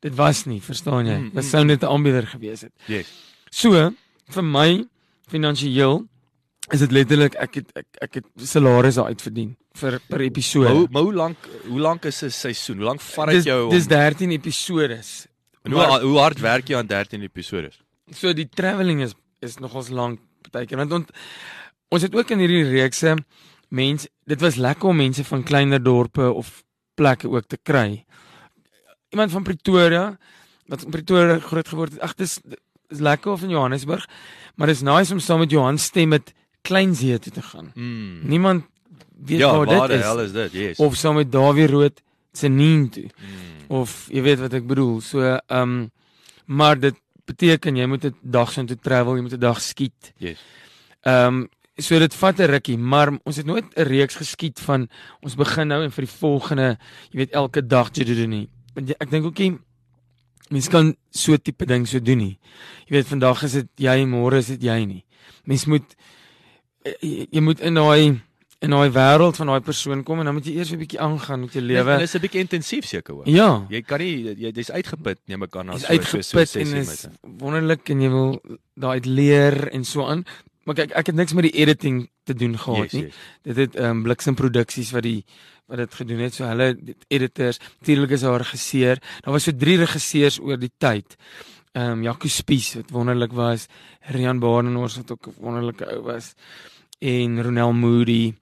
[0.04, 1.16] dit was nie, verstaan jy?
[1.18, 1.48] Mm, Dit mm.
[1.48, 2.72] sou net 'n aanbieder gewees het.
[2.86, 3.08] Yes.
[3.50, 3.90] So,
[4.28, 4.84] vir my
[5.32, 6.02] finansiëel
[6.72, 10.72] is dit letterlik ek het ek, ek het salaris daar uitverdien vir per episode.
[10.72, 12.76] Hoe hoe lank hoe lank is 'n seisoen?
[12.76, 15.26] Hoe lank vat dit dis, jou om dis 13 episodes.
[15.64, 17.70] en hoe maar- hoe hard werk jy aan 13 episode?
[18.12, 21.10] So die travelling is is nogals lank partykeer want ont,
[21.90, 23.16] ons het ook in hierdie reekse
[23.68, 26.62] mense dit was lekker om mense van kleiner dorpe of
[26.94, 28.04] plekke ook te kry.
[29.14, 30.04] Iemand van Pretoria
[30.66, 32.00] wat in Pretoria groot geword het.
[32.00, 32.38] Ag dis
[32.88, 34.06] is lekker of in Johannesburg,
[34.56, 36.32] maar dis nice om saam met Johan stem met
[36.64, 37.70] Kleinsee toe te gaan.
[37.74, 38.20] Mm.
[38.28, 38.64] Niemand
[39.24, 40.52] weet Ja, waar waar dit die hel is is dit?
[40.52, 40.78] Yes.
[40.78, 43.04] of saam met Dawie Rood se nien toe.
[43.04, 43.76] Mm.
[43.76, 45.00] Of jy weet wat ek bedoel.
[45.00, 45.90] So ehm um,
[46.44, 50.12] maar dit beteken jy moet 'n dag so toe travel, jy moet 'n dag skiet.
[50.18, 50.38] Yes.
[51.02, 54.88] Ehm um, so dit vat 'n rukkie, maar ons het nooit 'n reeks geskiet van
[55.20, 56.78] ons begin nou en vir die volgende,
[57.10, 58.48] jy weet elke dag jy doen nie.
[58.76, 59.58] Ek dink ook nie
[60.50, 62.38] mense kan so tipe ding so doen nie.
[62.88, 65.04] Jy weet vandag is dit jy, môre is dit jy nie.
[65.46, 65.94] Mens moet
[67.02, 68.20] jy, jy moet in daai
[68.64, 71.40] in daai wêreld van daai persoon kom en dan moet jy eers 'n bietjie aangaan
[71.40, 71.98] met jou En lewe.
[71.98, 73.28] dit is 'n bietjie intensief seker hoor.
[73.28, 73.66] Ja.
[73.70, 76.78] Jy kan nie jy dis uitgeput neem ek aan is so uitgeput so en sessie
[76.78, 77.10] is met.
[77.40, 78.40] wonderlik en jy wil
[78.76, 80.24] daai leer en so aan.
[80.64, 83.02] Maar kyk, ek het niks met die editing te doen gehad Yes, nie.
[83.02, 83.14] yes.
[83.42, 85.24] Dit het ehm um, Bliksem Produksies wat die
[85.66, 86.34] wat dit gedoen het.
[86.34, 86.76] So hulle
[87.08, 88.98] editors, natuurlik is daar 'n regisseur.
[89.20, 91.16] Daar was so drie regisseurs oor die tyd.
[91.72, 93.66] Ehm um, Jaco Spies wat wonderlik was,
[94.00, 96.34] Rian Badenhorst wat ook 'n wonderlike ou was
[97.00, 98.34] en Ronel Moody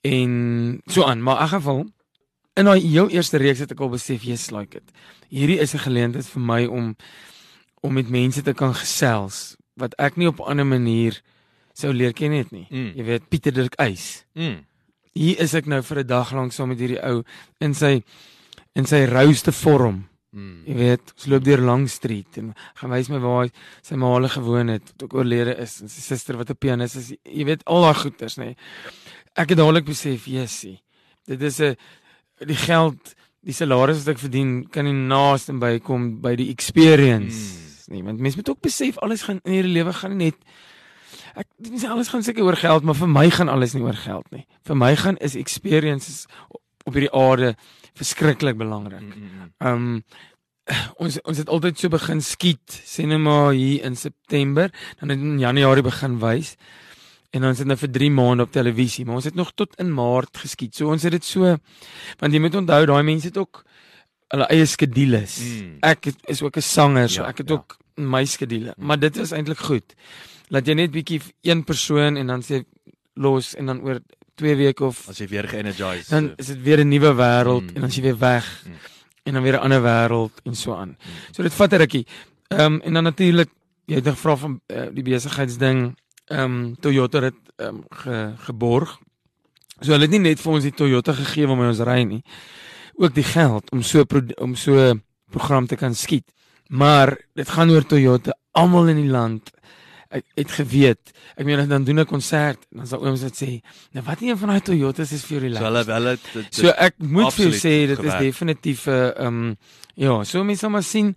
[0.00, 1.22] en so aan.
[1.22, 1.86] Maar in elk geval
[2.54, 4.90] in daai heel eerste reeks het ek al besef jy's like it.
[5.28, 6.96] Hierdie is 'n geleentheid vir my om
[7.80, 11.20] om met mense te kan gesels wat ek nie op 'n ander manier
[11.74, 12.66] sou leer ken het nie.
[12.70, 12.92] Mm.
[12.96, 14.24] Jy weet Pieter Dirk Eis.
[14.34, 14.64] Mm.
[15.16, 17.24] Hier is ek nou vir 'n dag lank saam met hierdie ou
[17.60, 18.02] in sy
[18.74, 20.06] in sy rouste vorm.
[20.30, 20.62] Mm.
[20.64, 23.48] Jy weet, ons loop deur Lang Street en gaan wys my waar
[23.82, 26.94] sy ma hulle gewoon het, wat ook oorlede is en sy suster wat 'n pianis
[26.96, 27.12] is.
[27.24, 28.44] Jy weet al daai goeters, nê.
[28.44, 28.56] Nee.
[29.34, 30.80] Ek het dadelik besef, Jessie,
[31.26, 31.76] dit is 'n
[32.46, 37.69] die geld, die salaris wat ek verdien kan nie naaste bykom by die experience Mm.
[37.90, 38.02] Nie.
[38.04, 40.44] Want mense moet ook besef alles gaan in hierdie lewe gaan nie net
[41.38, 44.26] ek dis alles gaan seker oor geld, maar vir my gaan alles nie oor geld
[44.34, 44.44] nie.
[44.66, 47.54] Vir my gaan is experiences op, op hierdie aarde
[47.98, 49.02] verskriklik belangrik.
[49.04, 49.54] Mm, mm, mm.
[49.58, 50.02] Ehm um,
[51.02, 55.18] ons ons het altyd so begin skiet, sê net maar hier in September, dan het
[55.18, 56.54] in Januarie begin wys.
[57.34, 59.90] En dan sit nou vir 3 maande op televisie, maar ons het nog tot in
[59.94, 60.74] Maart geskiet.
[60.74, 61.56] So ons het dit so
[62.18, 63.64] want jy moet onthou daai mense het ook
[64.30, 65.38] hulle eie skedules.
[65.42, 65.76] Mm.
[65.86, 67.54] Ek het, is ook 'n sanger, so Ja, ek het ja.
[67.54, 68.74] ook my skedule.
[68.78, 69.94] Maar dit is eintlik goed.
[70.48, 72.64] Laat jy net bietjie een persoon en dan sê
[73.14, 74.00] los en dan oor
[74.34, 76.08] 2 weke of As jy weer ge-energized.
[76.10, 77.74] dan is dit weer 'n nuwe wêreld Mm.
[77.74, 78.64] en dan is jy weer weg.
[78.66, 78.72] Mm.
[79.22, 80.96] En dan weer 'n ander wêreld en so aan.
[81.30, 82.06] So dit vat 'n rukkie.
[82.48, 83.48] Ehm um, en dan natuurlik
[83.86, 88.98] jy het gevra van uh, die besigheidsding ehm um, Toyota het ehm um, ge, geborg.
[89.80, 92.22] So hulle het nie net vir ons die Toyota gegee om ons ry nie.
[92.94, 94.04] Ook die geld om so
[94.38, 94.94] om so
[95.30, 96.24] program te kan skiet.
[96.70, 98.34] Maar dit gaan oor Toyota.
[98.58, 99.50] Almal in die land
[100.10, 101.12] ek het geweet.
[101.38, 103.50] Ek meen dan doen 'n konsert en dan sal ooms dit sê,
[103.92, 106.94] "Nou wat een van daai Toyotas is vir jou so hulle hulle dit- So ek
[106.98, 108.18] moet vir jou sê dit is gewerk.
[108.20, 109.56] definitief 'n uh, um
[109.94, 111.14] ja, so mense sal maar sien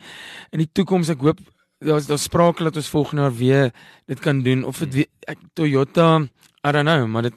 [0.52, 1.40] in die toekoms ek hoop
[1.80, 3.72] daar's daar sprake dat ons volgende jaar weer
[4.06, 6.20] dit kan doen of dit weer- ek Toyota
[6.66, 7.34] I don't know, maar dit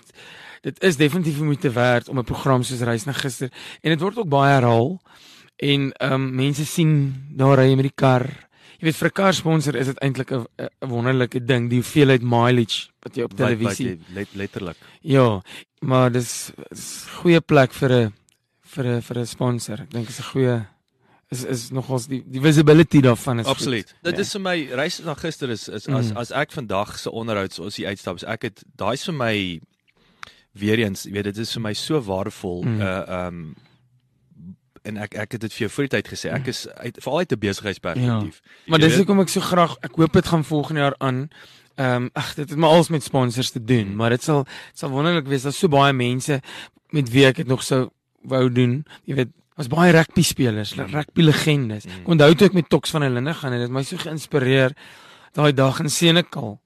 [0.63, 3.51] dit is definitief moeite werd om 'n program soos Reis na gister
[3.83, 5.01] en dit word ook baie herhaal
[5.59, 8.27] en um mense sien daar ry jy met die kar.
[8.79, 10.47] Jy weet vir 'n kar sponsor is dit eintlik 'n
[10.81, 14.77] wonderlike ding, die hoeveelheid mileage wat jy op televisie let, letterlik.
[15.03, 15.41] Ja,
[15.81, 18.13] maar dis is goeie plek vir 'n
[18.65, 19.81] vir 'n vir 'n sponsor.
[19.81, 20.67] Ek dink is 'n goeie
[21.31, 23.87] is is nogals die die visibility daarvan is Absoluut.
[23.87, 23.95] goed.
[24.05, 24.21] Dit Ja.
[24.21, 26.17] is vir my reis na gister is, is as Mm.
[26.19, 29.61] as ek vandag se onderhoud so as die uitstap is ek het daai's vir my
[30.55, 32.81] weer eens, jy weet dit is vir my so waardevol Mm.
[32.81, 33.57] uh um
[34.87, 37.19] en ek ek het dit vir jou voor die tyd gesê ek is uit veral
[37.19, 38.41] uit 'n besigheidsperspektief.
[38.67, 41.29] Maar Jy dis hoekom ek so graag ek hoop dit gaan volgende jaar aan.
[41.77, 43.97] Ehm um, ag dit het maar alles met sponsors te doen, Mm.
[43.97, 46.41] maar dit sal dit sal wonderlik wees daar's so baie mense
[46.91, 47.91] met wie ek dit nog sou
[48.23, 48.85] wou doen.
[49.05, 51.87] Jy weet Was baie rugby spelers, rugby legendes.
[51.87, 54.73] Ek onthou toe ek met Tox van der Linde gaan en dit my so geïnspireer
[55.33, 56.61] daai dag in Senekal.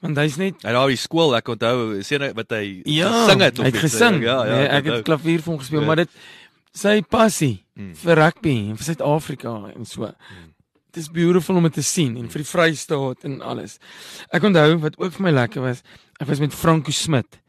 [0.00, 3.56] Want hy's net Hy daar by skool, ek onthou sien wat hy Ja, gesing het
[3.58, 4.22] hy het gesing.
[4.22, 4.54] Ja, ja.
[4.56, 5.86] nee, ek het klavier vir hom gespeel, Ja.
[5.86, 6.10] maar dit
[6.74, 7.94] sy passie Mm.
[7.98, 10.06] vir rugby en vir Suid-Afrika en so.
[10.92, 13.80] Dit is beautiful om dit te sien en vir die Vrystaat en alles.
[14.30, 15.82] Ek onthou wat ook vir my lekker was,
[16.20, 17.40] ek was met Franco Smit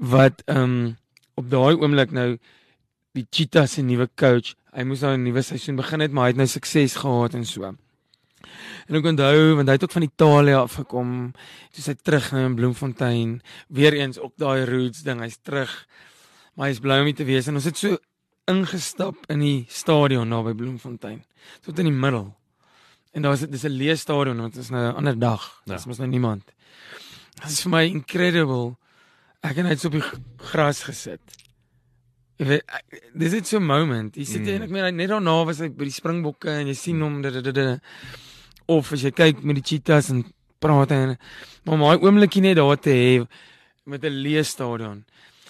[0.00, 0.96] wat ehm um,
[1.36, 2.38] op daai oomblik nou
[3.12, 4.54] die Cheetahs se nuwe coach.
[4.72, 7.44] Hy moes nou 'n nuwe seisoen begin het, maar hy het nou sukses gehad en
[7.44, 7.64] so.
[8.88, 11.32] En ek onthou want hy het ook van Italië af gekom.
[11.72, 15.20] Toe hy terug nou in Bloemfontein, weer eens op daai roots ding.
[15.20, 15.86] Hy's terug.
[16.54, 17.98] Maar hy's bly om hier te wees en ons het so
[18.46, 21.24] ingestap in die stadion daar by Bloemfontein.
[21.64, 22.34] Tot in die middel.
[23.12, 25.62] En daar was dit is 'n leë stadion want dit is nou 'n ander dag.
[25.64, 25.74] Ja.
[25.74, 26.44] Dis mos nou niemand.
[27.34, 28.76] Dit is vir my incredible.
[29.42, 30.02] Ek het net so op die
[30.36, 31.20] gras gesit.
[32.38, 32.64] Jy weet,
[33.14, 34.14] dis net so 'n moment.
[34.16, 34.48] Jy sit Mm.
[34.48, 37.44] en ek meen net daarna was hy by die Springbokke en jy sien hom dit
[37.44, 37.80] dit
[38.68, 40.24] of as jy kyk met die cheetahs en
[40.58, 41.18] praat en
[41.64, 43.26] maar daai oomblikie net daar te hê
[43.86, 45.04] met 'n leë stadion.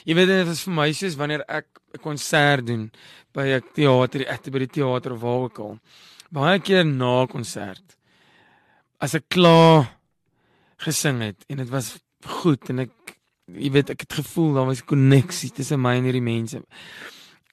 [0.07, 2.91] Jy weet dit was vir my soos wanneer ek 'n konsert doen
[3.35, 5.79] by 'n teater, ek by die teater of waar ook al.
[6.31, 7.97] Baie keer na konsert
[9.01, 9.89] as ek klaar
[10.79, 11.99] gesing het en dit was
[12.43, 12.93] goed en ek
[13.47, 16.63] jy weet ek het gevoel daar was 'n koneksie tussen my en hierdie mense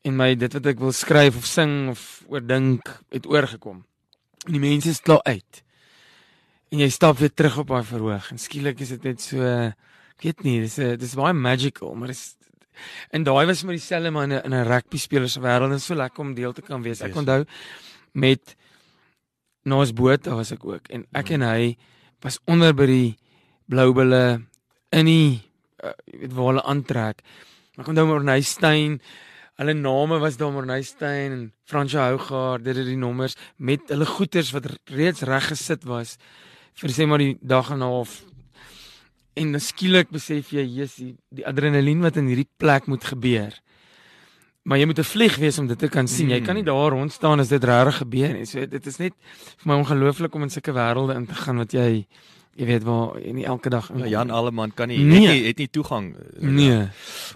[0.03, 3.85] en my dit wat ek wil skryf of sing of oordink het oorgekom.
[4.45, 5.63] En die mense is klaar uit.
[6.71, 10.21] En jy stap weer terug op daai verhoog en skielik is dit net so ek
[10.21, 12.35] weet nie, dis 'n dis baie magical, maar dis
[13.11, 16.19] en daai was met dieselfde maar in 'n rugby speler se wêreld en so lekker
[16.19, 17.01] om deel te kan wees.
[17.01, 17.45] Ek onthou
[18.11, 18.55] met
[19.63, 21.77] Naas Boot daar was ek ook en ek en hy
[22.21, 23.17] was onder by die
[23.65, 24.41] Bloubulle
[24.91, 25.41] in die
[25.83, 27.21] uh, jy weet waar hulle aantrek.
[27.77, 29.01] Ek onthou Morney Steyn
[29.53, 34.07] Hulle name was daar Morney Steyn en Fransjo Hougaard, dit het die nommers met hulle
[34.09, 36.15] goeters wat reeds reg gesit was
[36.81, 38.23] vir sê maar die dag en 'n half.
[39.35, 43.53] En skielik besef jy, Jesus, die, adrenalien wat in hierdie plek moet gebeur.
[44.63, 46.29] Maar jy moet 'n vlieg wees om dit te kan sien.
[46.29, 48.45] Jy kan nie daar rond staan as dit regtig gebeur nie.
[48.45, 49.13] So dit is net
[49.57, 52.05] vir my ongelooflik om in sulke wêrelde in te gaan wat jy
[52.55, 55.27] jy weet waar nie elke dag Ja, Jan Alleman kan nie Nee.
[55.27, 56.15] het nie het nie toegang.
[56.15, 56.87] eh, Nee.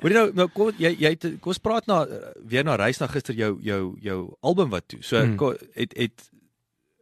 [0.02, 2.06] Hoor jy nou nou kom jy jy het, kom ons praat na
[2.46, 5.00] weer na reis na gister jou jou jou album wat toe.
[5.02, 5.36] So Mm.
[5.36, 6.30] kom, het het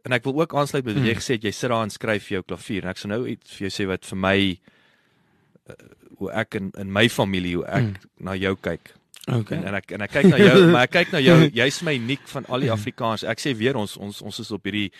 [0.04, 1.16] en ek wil ook aansluit by wat jy Mm.
[1.20, 3.68] gesê het jy sit daar en skryf jou klavier en ek sal nou iets vir
[3.68, 4.58] jou sê wat vir my
[6.18, 7.94] hoe ek in in my familie hoe ek Mm.
[8.20, 8.92] na jou kyk.
[9.26, 9.58] Okay.
[9.58, 11.94] En, en ek en ek kyk na jou, maar ek kyk na jou, jy's my
[11.98, 13.24] uniek van al die Afrikaans.
[13.24, 14.92] Ek sê weer ons ons ons is op hierdie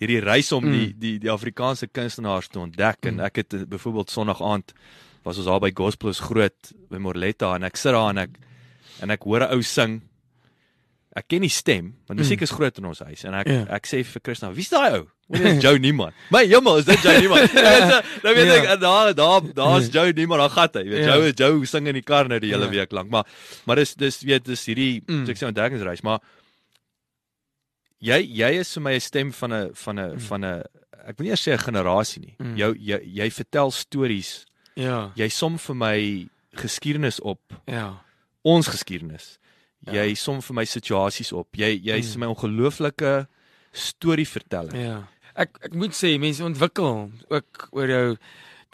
[0.00, 0.98] hierdie reis om die Mm.
[0.98, 3.20] die die Afrikaanse kunstenaars te ontdek en Mm.
[3.20, 4.72] ek het eh, byvoorbeeld Sondag aand
[5.24, 8.30] was ons daar by Gospel is groot by Morletta en ek sit daar en ek
[9.02, 10.00] en ek hoor 'n ou sing.
[11.16, 12.42] Ek ken die stem, want musiek Mm.
[12.42, 13.64] is groot in ons huis en ek Ja.
[13.70, 15.06] ek sê vir Christina, wie's daai ou?
[15.30, 16.12] Dit is Joe Niemann.
[16.30, 18.72] My jemmel, is dit Joe weet so, dan weet Ja.
[18.74, 20.82] ek daar daar daar's Joe Niemann, daar gat hy.
[20.84, 21.14] Weet Ja.
[21.16, 22.70] Joe Joe sing in die kar nou die hele Ja.
[22.70, 23.24] week lank, maar
[23.64, 25.24] maar dis dis weet dis hierdie Mm.
[25.24, 26.20] so ek sê ontdekkingsreis, maar
[28.02, 30.20] jy jy is vir my 'n stem van 'n van 'n Mm.
[30.20, 30.62] van 'n
[31.06, 32.34] ek wil nie eers sê 'n generasie nie.
[32.38, 32.56] Mm.
[32.56, 34.44] Jou jy jy vertel stories.
[34.74, 35.12] Ja.
[35.16, 38.02] Jy som vir my geskiedenis op, Ja.
[38.42, 39.38] ons geskiedenis.
[39.86, 40.02] Ja.
[40.04, 41.48] Jy som vir my situasies op.
[41.56, 42.20] Jy jy's Mm.
[42.20, 43.26] my ongelooflike
[43.74, 44.74] storieverteller.
[44.78, 44.96] Ja.
[45.36, 48.16] Ek ek moet sê mense ontwikkel ook oor jou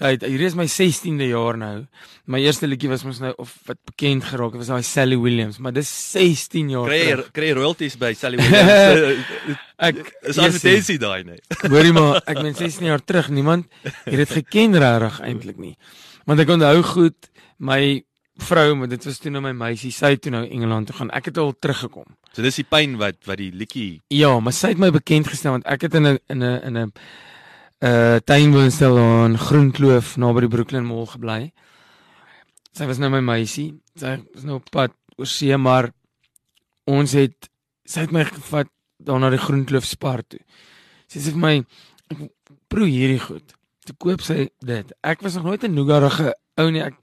[0.01, 0.23] tyd.
[0.25, 1.87] Hier is my 16de jaar nou.
[2.27, 5.59] My eerste liedjie was mos nou of wat bekend geraak het was daai Sally Williams,
[5.61, 7.33] maar dis 16 jaar Kry jy terug.
[7.37, 9.25] kry jy royalties by Sally Williams?
[9.89, 11.41] Ek is Jessie, advertensie daai nee.
[11.73, 13.29] Hoorie maar, ek ben 16 jaar terug.
[13.33, 13.67] Niemand
[14.05, 15.77] het dit geken regtig eintlik nie.
[16.29, 18.03] Want ek onthou goed my
[18.43, 21.11] vrou, maar dit was toe nou my meisie, sy het toe nou Engeland toe gaan.
[21.17, 22.07] Ek het al teruggekom.
[22.35, 25.57] So dis die pyn wat wat die liedjie Ja, maar sy het my bekend gestel
[25.57, 26.93] want ek het in 'n in 'n in 'n
[27.83, 31.53] uh tuinwoonstel in Groenkloof naby die Brooklyn Mall gebly.
[32.73, 33.81] Sy was nou my meisie.
[33.97, 35.91] Sy was nou op pad oor see, maar
[36.87, 37.49] ons het
[37.85, 40.41] sy het my gevat daar na die Groenkloof Spar toe.
[41.09, 41.65] Sy sê vir my
[42.69, 43.57] proe hierdie goed.
[43.87, 44.93] Toe koop sy dit.
[45.03, 46.83] Ek was nog nooit 'n nougarige ou nie.
[46.83, 46.95] Ek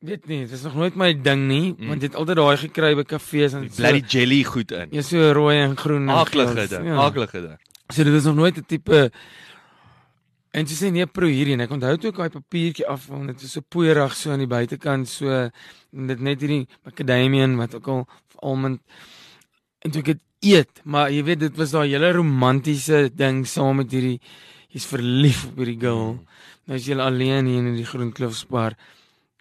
[0.00, 1.88] weet nie, dit was nog nooit my ding nie, Mm.
[1.88, 4.88] want jy het altyd daai gekry by kafees en die bloody jelly goed in.
[4.92, 6.68] Ja, so rooi en groen en Aaklige geel.
[6.68, 6.96] ding, Ja.
[7.02, 7.58] aaklige ding.
[7.92, 9.10] So dit is nog nooit 'n tipe
[10.50, 13.26] En sy sê nee, proe hierdie en ek onthou toe ek daai papiertjie af want
[13.26, 17.74] dit was so poeierig so aan die buitekant so en dit net hierdie macadamian wat
[17.74, 18.08] ook al
[18.40, 18.80] almond
[19.84, 23.76] en toe ek dit eet, maar jy weet dit was daai hele romantiese ding saam
[23.76, 24.20] met hierdie
[24.72, 26.18] jy's verlief op hierdie girl.
[26.66, 28.72] Nou is jy alleen hier in die Groenkloof Spar.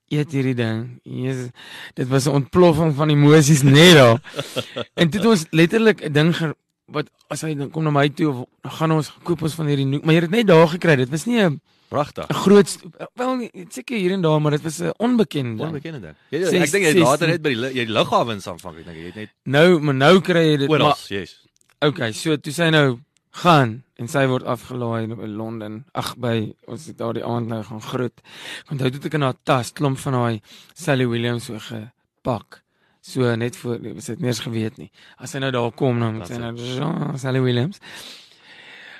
[0.09, 0.99] Eet hierdie ding.
[1.03, 1.49] Jesus,
[1.93, 4.21] dit was 'n ontploffing van emosies net daar.
[4.99, 8.29] en dit was letterlik 'n ding ge, wat as hy dan kom na my toe
[8.29, 8.45] of
[8.79, 10.95] gaan ons koop ons van hierdie noek, maar jy het net daar gekry.
[10.95, 12.25] Dit was nie 'n Pragtig.
[12.29, 12.77] 'n groot
[13.15, 15.57] wel seker hier en daar, maar dit was 'n onbekende.
[15.57, 15.67] ding.
[15.67, 16.15] Onbekende ding.
[16.29, 17.29] Jy, Ses- ek dink jy het later 16.
[17.29, 20.19] net by die jy die lughawens aanvang, ek dink jy het net Nou, maar nou
[20.21, 21.45] kry jy dit oral, maar yes.
[21.79, 22.99] okay, so toe sy nou
[23.41, 25.81] gaan en sy word afgelaai in Londen.
[25.97, 28.23] Ag by ons het daardie aand nou gaan groet.
[28.71, 30.41] Onthou toe ek in haar tas klomp van daai
[30.77, 32.61] Sally Williams so gepak.
[33.01, 34.89] So net voor was dit nie eens geweet nie.
[35.17, 37.79] As sy nou daar kom dan moet sy nou "Jean, Sally Williams.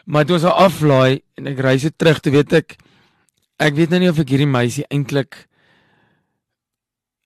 [0.06, 2.78] Maar toe ons haar aflaai en ek ry so terug, toe weet ek
[3.60, 5.48] ek weet nou nie of ek hierdie meisie eintlik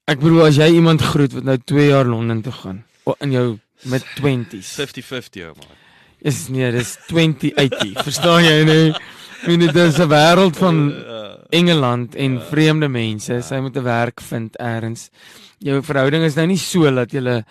[0.07, 2.83] ek bedoel as jy iemand groet wat nou 2 jaar Londen toe gaan
[3.19, 4.75] in jou mid 20s.
[4.79, 5.80] 50-50 ou man.
[6.21, 8.03] Is nee, dis 2080.
[8.05, 8.89] Verstaan jy nie?
[9.41, 10.77] Ek meen dit is 'n wêreld van
[11.49, 13.41] Engeland en vreemde mense.
[13.41, 15.09] Sy moet 'n werk vind eers.
[15.59, 17.43] Jou verhouding is nou nie so dat jy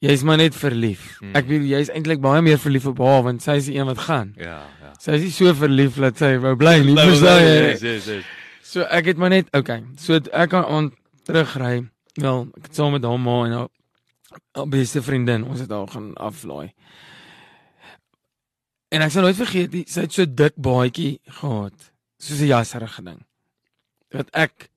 [0.00, 1.16] jy's maar net verlief.
[1.20, 1.34] Hmm.
[1.34, 3.98] Ek weet jy's eintlik baie meer verlief op haar want sy is die een wat
[3.98, 4.34] gaan.
[4.36, 4.92] Ja, ja.
[5.00, 6.94] Sy is nie so verlief dat sy wou bly nie.
[7.08, 7.88] Verstaan Yes, jy?
[7.88, 8.24] yes, yes.
[8.62, 9.82] So ek het maar net okay.
[9.98, 10.92] So ek kan aan
[11.24, 11.88] terugry.
[12.14, 13.68] Wel, ek het saam met haar ma en haar,
[14.54, 16.72] haar beste vriendin, ons het haar gaan aflaai.
[18.94, 21.90] En ek sal nooit vergeet, die, sy het so dik baadjie gehad,
[22.22, 23.20] soos 'n jasserige ding.
[24.14, 24.68] Wat ek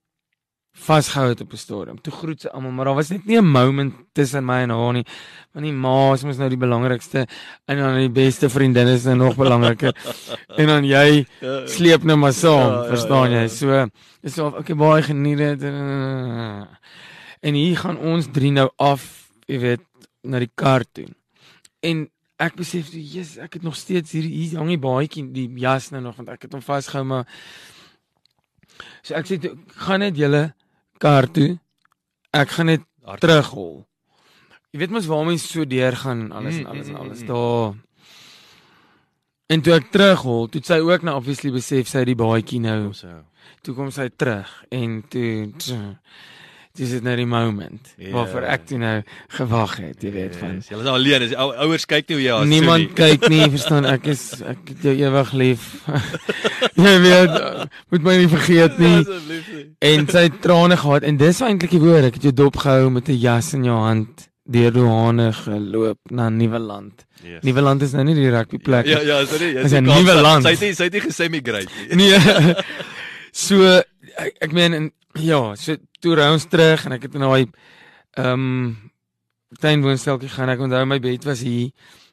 [0.77, 2.01] vasgehou het op 'n stadium.
[2.01, 4.93] Toe groet sy almal, maar daar was net nie 'n moment tussen my en haar
[4.93, 5.05] nie.
[5.53, 7.27] Want die ma is mos nou die belangrikste
[7.67, 9.93] en dan die beste vriendin is nou nog belangriker.
[10.59, 11.25] en dan jy
[11.65, 13.41] sleep nou maar saam, Ja, ja, verstaan ja, jy?
[13.41, 13.47] ja.
[13.47, 13.87] So
[14.21, 15.63] dis so okay, baie geniet dit.
[17.41, 19.81] En hier gaan ons drie nou af, jy weet,
[20.23, 21.07] na die kar toe.
[21.79, 25.47] En ek besef toe, Jesus, ek het nog steeds hier hier hang die baadjie, die
[25.61, 27.25] jas nou nog want ek het hom vasgehou maar
[29.01, 30.43] So ek sê toe, gaan net julle
[31.01, 31.57] kar toe.
[32.35, 32.85] Ek gaan net
[33.21, 33.85] terughol.
[34.73, 37.01] Jy weet mos waar mense so deur gaan en alles en Mm, alles en mm,
[37.01, 37.75] alles mm, daar.
[39.47, 42.91] En toe ek terughol, toe sy ook nou obviously besef sy het die baadjie nou.
[42.93, 43.23] So.
[43.63, 45.53] Toe kom sy terug en toe
[46.77, 48.11] dis dit nou die moment Ja.
[48.13, 49.01] waarvoor ek toe nou
[49.37, 50.55] gewag het, jy weet van.
[50.55, 53.49] Yes, Jy is alleen, die ou- ouers kyk nie hoe jy as Niemand kyk nie,
[53.55, 55.67] verstaan ek is ek het jou ewig lief.
[56.87, 57.35] jy weet,
[57.91, 58.95] moet my nie vergeet nie.
[59.01, 59.65] Asseblief nie.
[59.91, 62.07] En sy het trane gehad en dis eintlik die woord.
[62.11, 66.29] Ek het jou dop gehou met 'n jas in jou hand deur Dohane geloop na
[66.29, 67.05] Nieuweland.
[67.23, 67.41] Yes.
[67.43, 69.53] Nieuweland is nou nie die rugby plek Ja, ja, is dit nie?
[69.63, 70.43] Dis 'n nuwe land.
[70.45, 71.95] Sy het nie sy het nie gesemigrate nie.
[71.95, 72.55] Nee.
[73.37, 73.61] So
[74.17, 77.45] ek, ek meen en ja, so toe ry ons terug en ek het in daai
[78.17, 78.75] ehm um,
[79.61, 80.49] tuinwoonsteltjie gaan.
[80.51, 81.69] Ek onthou my bed was hier.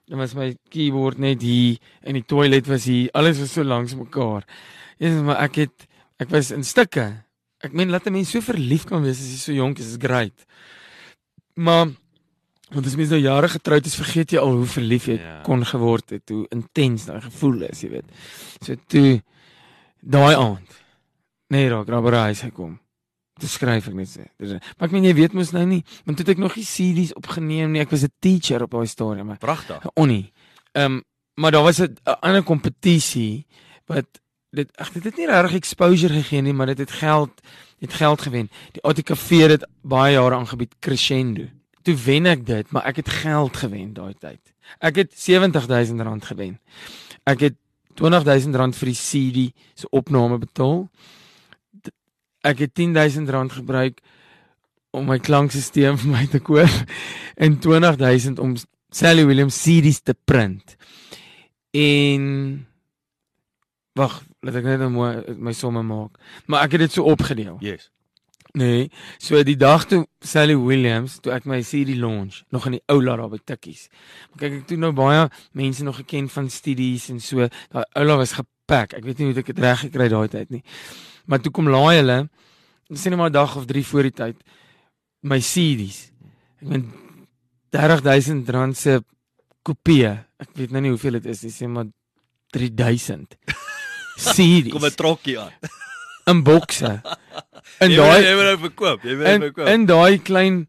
[0.06, 3.08] Dan was my keyboard net hier en die toilet was hier.
[3.16, 4.44] Alles was so langs mekaar.
[5.00, 5.86] Ja, maar ek het
[6.22, 7.24] ek was in stukke.
[7.64, 9.98] Ek meen laat 'n mens so verlief kan wees as jy so jonk is, is
[9.98, 10.44] great.
[11.56, 11.88] Maar
[12.70, 15.42] want as mens nou jare getroud is, vergeet jy al hoe verlief jy Ja.
[15.42, 18.04] kon geword het, hoe intens daai gevoel is, jy weet.
[18.60, 19.22] So toe
[20.02, 20.68] daai aand
[21.50, 22.78] nee, raak Rabberhuis hy kom.
[23.40, 24.28] Toe skryf ek net sê.
[24.38, 26.64] Dis maar ek meen jy weet mos nou nie, want toe het ek nog nie
[26.64, 27.80] CD's opgeneem nie.
[27.82, 29.86] Ek was 'n teacher op daai stadium, Pragtig.
[29.94, 30.32] onnie.
[30.72, 31.02] Ehm um,
[31.36, 33.46] maar daar was 'n ander kompetisie
[33.86, 34.06] wat
[34.50, 37.30] dit ag dit het nie regtig exposure gegee nie, maar dit het geld
[37.80, 38.50] het geld gewen.
[38.72, 41.48] Die ATKV het baie jare aangebied Crescendo.
[41.82, 44.40] Toe wen ek dit, maar ek het geld gewen daai tyd.
[44.78, 46.60] Ek het R70000 rand gewen.
[47.24, 47.54] Ek het
[48.00, 50.88] R20000 rand vir die CD se opname betaal.
[52.44, 54.02] Ek het R10000 rand gebruik
[54.94, 56.94] om my klankstelsel vir my te koop
[57.34, 58.54] en R20000 om
[58.94, 60.76] Sally Williams CD's te print.
[61.74, 62.22] En
[63.98, 65.10] wag, laat ek net nou my,
[65.48, 66.20] my somme maak.
[66.46, 67.56] Maar ek het dit so opgedeel.
[67.64, 67.88] Yes.
[68.54, 68.84] Nee,
[69.18, 73.16] so die dag toe Sally Williams, toe ek my CD launch, nog in die oula
[73.18, 73.88] daar by Tikkies.
[74.30, 75.24] Maar kyk ek toe nou baie
[75.58, 77.48] mense nog geken van studies en so.
[77.74, 78.94] Daai oula was gepak.
[78.94, 80.62] Ek weet nie hoe ek dit reg gekry daai tyd nie.
[81.26, 82.18] Maar toe kom laai hulle,
[82.92, 84.36] sê net maar 'n dag of 3 voor die tyd
[85.24, 86.10] my CD's.
[86.60, 86.92] Ek meen
[87.72, 89.00] 30000 rand se
[89.62, 90.12] kopie.
[90.38, 91.88] Ek weet nou nie hoeveel dit is nie, sê maar
[92.52, 93.38] 3000.
[94.34, 95.52] CD's Kom 'n trokkie aan.
[96.30, 97.00] in bokse.
[97.82, 99.04] In daai jy wil nou verkoop.
[99.04, 99.68] Jy in, nou verkoop.
[99.68, 100.60] in daai klein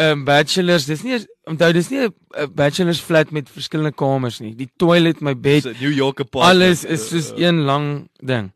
[0.00, 1.18] um, bachelors, dis nie
[1.50, 4.54] onthou dis nie 'n bachelors flat met verskillende kamers nie.
[4.54, 6.50] Die toilet, my bed, New York apartment.
[6.50, 8.52] alles is soos een lang ding.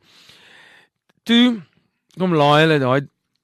[1.27, 1.59] Toe
[2.20, 3.01] kom laai hulle daai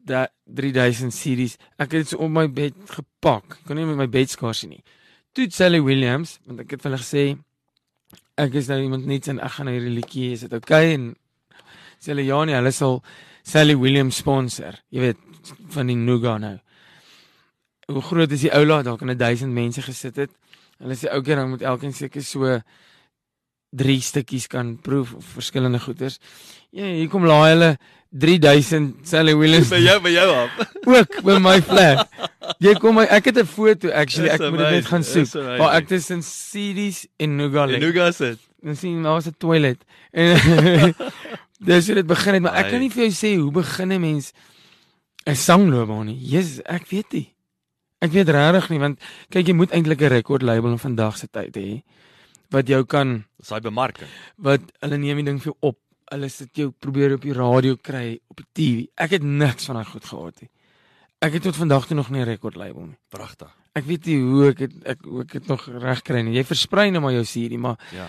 [0.06, 1.56] da 3000 series.
[1.78, 3.58] Ek het dit so op my bed gepak.
[3.58, 4.82] Ek kon nie met my bed skaars nie.
[5.34, 7.24] Toe Sally Williams, want ek het vir hulle gesê
[8.42, 10.94] ek is nou iemand niets en ek gaan na hierdie liedjie, is dit okay?
[10.96, 11.10] en
[12.00, 13.00] sê hulle ja nee, hulle sal
[13.46, 14.78] Sally Williams sponsor.
[14.94, 16.54] Jy weet van die Nuga nou.
[17.90, 20.32] Hoe groot is die oula dalk in 1000 mense gesit het.
[20.82, 22.58] Hulle sê ou keer dan moet elkeen seker so
[23.72, 26.18] drie stukkies kan proef of verskillende goeders.
[26.70, 27.70] Ja, hier kom laai hulle
[28.12, 30.50] 3000 Sally Williams By jou by jou af.
[30.96, 32.08] ook by my flat.
[32.60, 35.32] Jy kom my ek het 'n foto actually ek moet dit net gaan soek.
[35.58, 37.80] Waar ek tussen CD's en Nuga En lê.
[37.80, 38.38] hoe gaan dit?
[38.62, 39.80] Dan sien maar was 'n toilet.
[40.12, 40.36] En
[41.68, 44.00] dis hoe dit begin het, maar ek kan nie vir jou sê hoe begin 'n
[44.00, 44.32] mens
[45.26, 46.18] 'n sangloopbaan nie.
[46.20, 47.28] Jesus, ek weet nie.
[48.02, 48.98] Ek weet regtig nie want
[49.30, 51.82] kyk jy moet eintlik 'n rekordlabel in vandag se tyd hê
[52.52, 54.08] wat jou kan Dis daai bemarking.
[54.38, 55.78] wat hulle neem die ding vir jou op.
[56.12, 58.88] Hulle sit jou probeer op die radio kry, op die TV.
[58.96, 60.50] Ek het niks van daai goed gehad nie.
[61.22, 62.96] Ek het tot vandag toe nog nie 'n rekordlabel nie.
[63.08, 63.48] Pragtig.
[63.74, 66.34] Ek weet nie hoe ek het ek ek dit nog reg kry nie.
[66.36, 68.08] Jy versprei nou maar jou serie, maar Ja.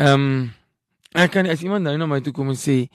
[0.00, 0.52] ehm um,
[1.14, 2.88] ek kan as iemand nou na my toe kom en sê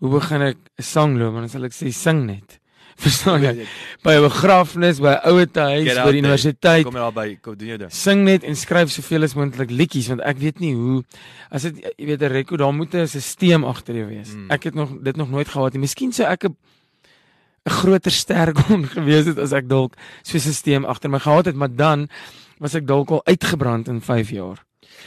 [0.00, 2.60] hoe begin ek 'n sangloop, dan sal ek sê sing net.
[2.96, 3.66] Verstaan jy?
[4.02, 7.68] By 'n begrafnis, by 'n ouete huis, by die universiteit, Kom jy daarby, kom doen
[7.68, 7.90] jou ding.
[7.92, 11.02] sing net en skryf soveel as moontlik liedjies want ek weet nie hoe
[11.50, 14.34] as dit jy weet 'n rekord daar moet 'n stelsel agter jou wees.
[14.34, 14.50] Mm.
[14.50, 15.80] Ek het nog dit nog nooit gehad nie.
[15.80, 16.56] Miskien sou ek 'n
[17.66, 21.46] 'n groter ster kon gewees het as ek dalk so 'n stelsel agter my gehad
[21.46, 22.08] het, maar dan
[22.58, 24.64] was ek dalk al uitgebrand in 5 jaar.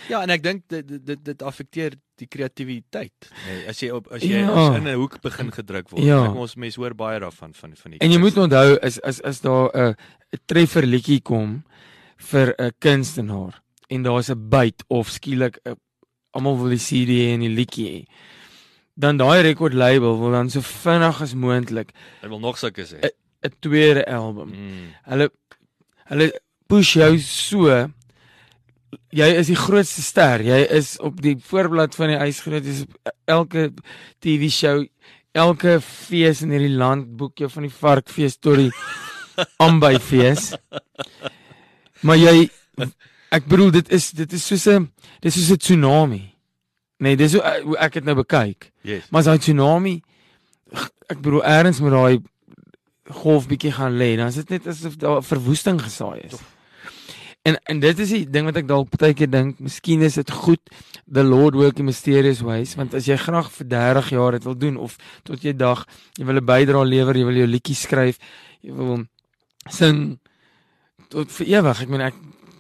[0.09, 3.29] Ja, en ek dink dit dit, dit affekteer die kreatiwiteit.
[3.45, 4.51] Nee, as jy op as jy Ja.
[4.51, 6.03] as in 'n hoek begin gedruk word.
[6.03, 6.25] Ja.
[6.25, 9.21] Ek ons mense hoor baie daarvan van van die En jy moet onthou as as
[9.21, 9.95] as daar 'n
[10.33, 11.63] 'n treffer liedjie kom
[12.17, 15.75] vir 'n kunstenaar en daar's 'n byt of skielik 'n
[16.33, 18.05] almal wil die CD en die liedjie hê.
[18.95, 21.91] Dan daai record label wil dan so vinnig as moontlik
[22.23, 22.99] Ek wil nog sulke sê.
[23.43, 24.49] 'n tweede album.
[24.49, 24.93] Mm.
[25.05, 25.29] Hulle
[26.09, 27.87] hulle push jou so
[29.15, 30.43] jy is die grootste ster.
[30.45, 32.65] Jy is op die voorblad van die ysgroot.
[32.65, 33.71] Jy's op elke
[34.23, 34.85] TV show,
[35.37, 38.71] elke fees in hierdie land boek jou van die varkfees tot die
[39.65, 40.53] aanbyfees.
[42.01, 42.49] Maar jy
[43.35, 44.91] ek bedoel dit is dit is soos 'n
[45.21, 46.23] dis soos 'n tsunami.
[46.99, 48.71] Nee, dis hoe hoe ek dit nou bekyk.
[48.81, 49.09] Yes.
[49.11, 50.01] Maar as daai tsunami
[51.07, 52.23] ek bedoel eers met daai
[53.07, 56.39] golf bietjie gaan lê, dan is dit net asof daar verwoesting gesaai is.
[57.47, 60.31] En en dit is die ding wat ek dalk baie keer dink, miskien is dit
[60.43, 60.61] goed
[61.07, 64.57] the Lord work in mysterious ways, want as jy graag vir 30 jaar dit wil
[64.59, 65.85] doen of tot jy dag
[66.19, 68.19] jy wil 'n bydrae lewer, jy wil jou liedjies skryf,
[68.61, 69.05] jy wil
[69.69, 70.19] sing
[71.09, 71.81] tot vir ewig.
[71.81, 72.15] Ek meen ek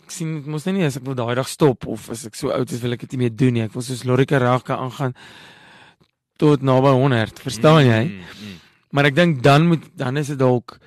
[0.07, 2.35] ek sien dit mos nou nie as ek wil daai dag stop of as ek
[2.39, 3.63] so oud is wil ek dit nie meer doen nie.
[3.67, 5.13] Ek wil soos Lorika Ragka aangaan
[6.39, 8.03] tot naby 100, verstaan jy?
[8.05, 8.55] Mm, mm.
[8.95, 10.77] Maar ek dink dan moet dan is dit dalk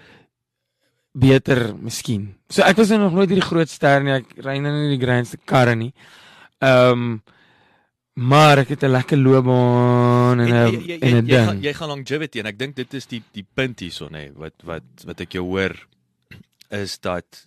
[1.13, 2.35] beter miskien.
[2.49, 4.13] So ek was nou nog nooit hierdie groot ster nie.
[4.13, 5.93] Ek ry nou nie die grandste karre nie.
[6.61, 7.23] Ehm um,
[8.21, 11.65] maar ek het 'n lekker loopbaan en En 'n en jy, 'n jy, gaan, ding.
[11.65, 14.53] jy gaan longevity en ek dink dit is die die punt hierso nê nee, wat
[14.65, 15.75] wat wat ek jou hoor
[16.71, 17.47] is dat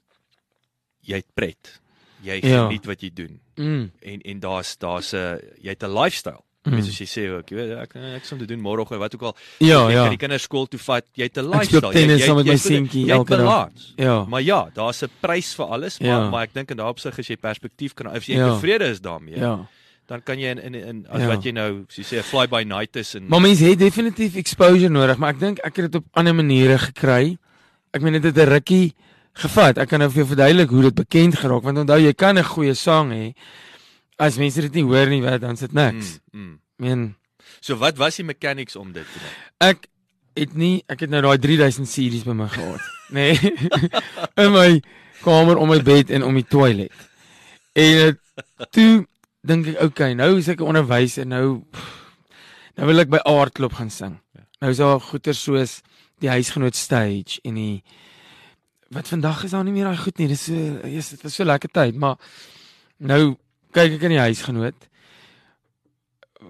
[1.01, 1.79] jy het pret.
[2.23, 2.67] Jy Ja.
[2.67, 3.91] geniet wat jy doen Mm.
[4.01, 6.41] en en daar's daar's 'n jy het 'n lifestyle.
[6.65, 6.73] Mm.
[6.77, 6.81] Mm.
[6.83, 9.21] Soos jy sê ook, jy weet ek ek som te doen môre of wat ook
[9.21, 9.35] al.
[9.59, 10.01] Ja, jy ja.
[10.03, 11.03] kan die kinders skool toe vat.
[11.13, 11.91] Jy het 'n Ek lifestyle.
[11.91, 13.69] tennis saam met my jy- jy- seentjie jy elke dag.
[13.97, 14.23] Ja.
[14.25, 16.29] Maar ja, daar's 'n prys vir alles, maar Ja.
[16.29, 18.47] maar ek dink in daardie opsig as jy perspektief kan as jy Ja.
[18.55, 19.67] tevrede is daarmee, Ja.
[20.07, 21.27] dan kan jy in in, in as Ja.
[21.27, 24.35] wat jy nou, soos jy sê, fly by night is en Maar mense het definitief
[24.35, 27.37] exposure nodig, maar ek dink ek het dit op ander maniere gekry.
[27.93, 28.93] Ek meen dit het 'n rukkie
[29.35, 29.77] gevat.
[29.77, 32.43] Ek kan nou vir jou verduidelik hoe dit bekend geraak want onthou jy kan 'n
[32.43, 33.33] goeie sang hê.
[34.17, 36.19] As mense dit nie hoor nie, wat dan sit niks.
[36.31, 36.59] Mm, mm.
[36.77, 37.15] Meen
[37.63, 39.33] So wat was die mechanics om dit te doen?
[39.63, 39.87] ek
[40.33, 42.81] het nie ek het nou daai 3000 series by my gehad.
[43.13, 43.35] Nee.
[44.41, 44.81] in my
[45.21, 46.89] kamer om my bed en om die toilet.
[47.77, 49.03] En uh, toe
[49.45, 51.61] dink ek okay, nou is ek 'n onderwyser, nou
[52.73, 54.17] nou wil ek by aardklop gaan sing.
[54.63, 55.81] Nou is daar goeie soos
[56.23, 57.83] die huisgenoot stage en die
[58.89, 60.31] wat vandag is daar nie meer daai goed nie.
[60.31, 60.57] Dis so
[60.89, 62.17] yes, dit was so lekker tyd, maar
[62.97, 63.35] nou
[63.73, 64.89] kyk ek in die huisgenoot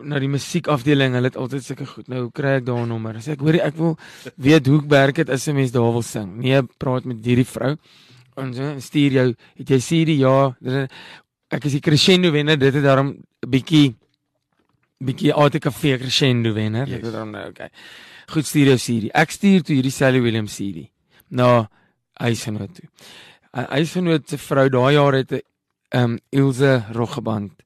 [0.01, 2.07] na die musiekafdeling, hulle het altyd sulke goed.
[2.11, 3.15] Nou kry ek daar 'n nommer.
[3.21, 3.97] Sê ek hoor ek wil
[4.37, 6.37] weet hoe werk dit as 'n mens daar wil sing.
[6.37, 7.77] Nee, praat met hierdie vrou.
[8.35, 10.55] En so stuur jou, het jy die ja,
[11.49, 12.57] ek is die crescendo wenner.
[12.57, 13.95] Dit het daarom 'n bietjie
[14.99, 16.87] bietjie ATKV crescendo wenner.
[16.87, 16.95] Yes.
[16.95, 17.69] Dit het daarom nou okay.
[18.27, 19.11] Goed stuur jou CD.
[19.13, 20.89] Ek stuur toe hierdie Sally Williams CD
[21.29, 21.69] na
[22.13, 22.89] huisgenoot toe.
[23.53, 25.41] 'n Huisgenoot se vrou daai jaar het 'n
[25.93, 27.63] ehm Ilse Roggeband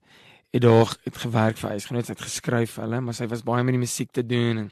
[0.51, 3.75] het daar het gewerk vir huisgenoot, sy het geskryf hulle, maar sy was baie met
[3.75, 4.71] die musiek te doen en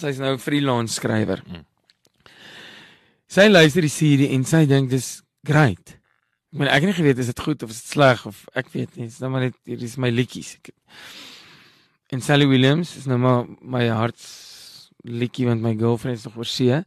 [0.00, 1.42] sy's nou 'n freelance skrywer.
[1.46, 1.64] Mm.
[3.28, 5.96] Sy luister die CD en sy dink dis great.
[6.50, 8.72] Ek meen ek het nie geweet is dit goed of is dit sleg of ek
[8.72, 10.56] weet nie, dis nou maar net hier is my liedjies.
[12.10, 14.18] En Sally Williams is nou maar my hart
[15.04, 16.82] liedjie want my girlfriend is nog oor see.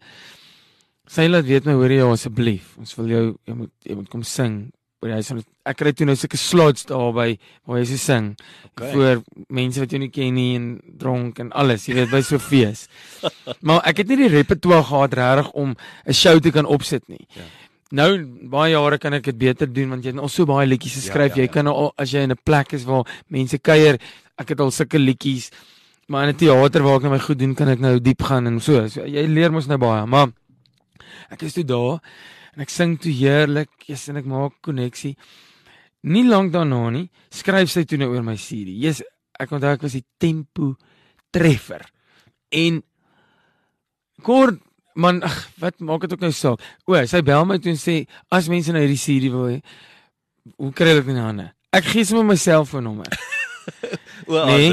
[1.07, 2.77] Sy laat weet my hoor jy asseblief.
[2.77, 4.73] Ons wil jou jy moet jy moet kom sing.
[5.03, 7.33] By die huis van ek kry toe nou sulke slots daar by
[7.67, 8.35] waar jy so sing
[8.73, 8.89] Okay.
[8.89, 9.19] voor
[9.53, 10.63] mense wat jou nie ken nie en
[10.97, 12.87] dronk en alles, jy weet by so fees.
[13.67, 15.75] maar ek het nie die repertoire gehad regtig om
[16.07, 17.27] 'n show te kan opsit nie.
[17.37, 17.45] Ja.
[17.93, 18.09] Nou
[18.49, 21.35] baie jare kan ek dit beter doen want jy het al so baie liedjies geskryf.
[21.35, 21.53] Ja, ja, jy ja.
[21.53, 23.99] kan al as jy in 'n plek is waar mense kuier,
[24.39, 25.51] ek het al sulke liedjies.
[26.07, 28.47] Maar in 'n teater waar ek nou my goed doen, kan ek nou diep gaan
[28.47, 28.87] en so.
[28.87, 30.33] so jy leer mos nou baie, maar
[31.29, 32.01] ek is toe daar
[32.55, 35.15] en ek sing toe heerlik, yes, en ek maak koneksie.
[36.03, 38.73] Nie lank daarna nie, skryf sy toe nou oor my CD.
[38.83, 39.01] Yes,
[39.39, 40.73] ek onthou ek was die tempo
[41.33, 41.81] treffer.
[42.53, 42.81] En
[44.23, 44.59] kort
[44.95, 46.61] man, ag, wat maak dit ook nou saak?
[46.85, 47.95] O, sy bel my toe en sê
[48.33, 49.59] as mense nou hierdie CD wil hê,
[50.59, 51.47] hoe kry hulle dit in die hande?
[51.73, 53.09] Ek gee sommer my selfoonnommer.
[54.27, 54.71] O, Nee,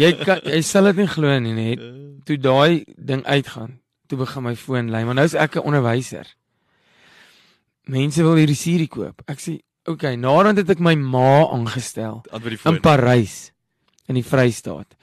[0.00, 1.82] jy kan jy sal dit nie glo nie, net
[2.28, 3.78] toe daai ding uitgaan,
[4.08, 6.28] toe begin my foon lui, maar nou is ek 'n onderwyser.
[7.90, 9.22] Mense wil hierdie CD koop.
[9.26, 12.22] Ek sê, "Oké, okay, nadat het ek my ma aangestel
[12.76, 12.80] in.
[12.80, 13.50] Parys
[14.10, 14.96] in die Vrystaat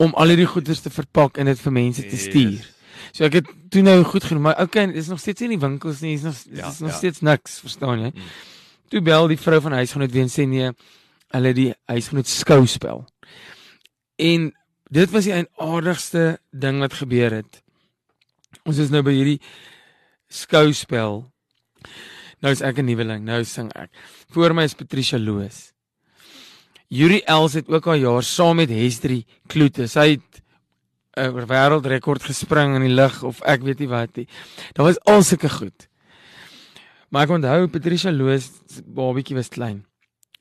[0.00, 2.56] om al hierdie goederes te verpak en dit vir mense te stuur.
[2.56, 2.74] Yes.
[3.12, 5.56] So ek het toe nou goed genoem, maar okay, dit is nog steeds nie in
[5.56, 6.96] die winkels nie, is nog Ja, is nog ja.
[6.96, 8.12] steeds niks, verstaan jy?
[8.14, 8.32] Mm.
[8.88, 10.72] Toe bel die vrou van huisgenoot weer en sê nee,
[11.36, 13.04] hulle die huisgenoot skouspel.
[14.16, 14.50] En
[14.90, 17.60] dit was die eienaardigste ding wat gebeur het.
[18.64, 19.40] Ons is nou by hierdie
[20.32, 21.26] skouspel.
[22.40, 23.90] Nou is ek 'n nuweling, nou sing ek.
[24.30, 25.72] Voor my is Patricia Loos.
[26.88, 29.86] Yuri Els het ook al jaar saam met Hestrie Kloete.
[29.88, 30.42] Sy het
[31.16, 34.28] 'n wêreldrekord gespring in die lug of ek weet nie wat nie.
[34.74, 35.88] Daar was al sulke goed.
[37.10, 39.84] Maar ek onthou Patricia Loos se babietjie was klein.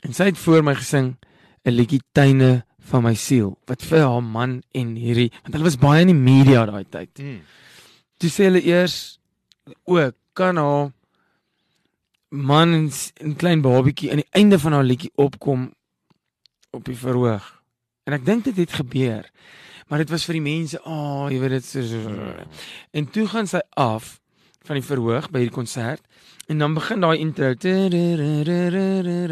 [0.03, 1.17] En sy het voor my gesing
[1.65, 5.77] 'n liedjie Tuine van my siel wat vir haar man en hierdie want hulle was
[5.77, 7.19] baie in die media daai tyd.
[7.19, 7.41] Mm.
[8.17, 9.19] Toe sê hulle eers
[9.85, 10.93] o, kan haar
[12.29, 12.91] man en,
[13.23, 15.73] en klein babietjie aan die einde van haar liedjie opkom
[16.69, 17.63] op die verhoog.
[18.03, 19.29] En ek dink dit het gebeur.
[19.87, 22.47] Maar dit was vir die mense, "Ag, oh, jy weet dit so, so, so.
[22.91, 24.19] En toe gaan sy af
[24.67, 26.03] van die verhoog by hierdie konsert
[26.47, 27.53] en dan begin daai intro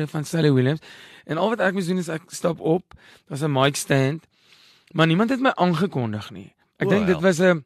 [0.08, 0.80] van Sally Williams.
[1.26, 2.93] En al wat ek moes doen is ek stap op,
[3.28, 4.28] daar's 'n mic stand,
[4.91, 6.54] maar niemand het my aangekondig nie.
[6.78, 7.64] Ek dink dit was 'n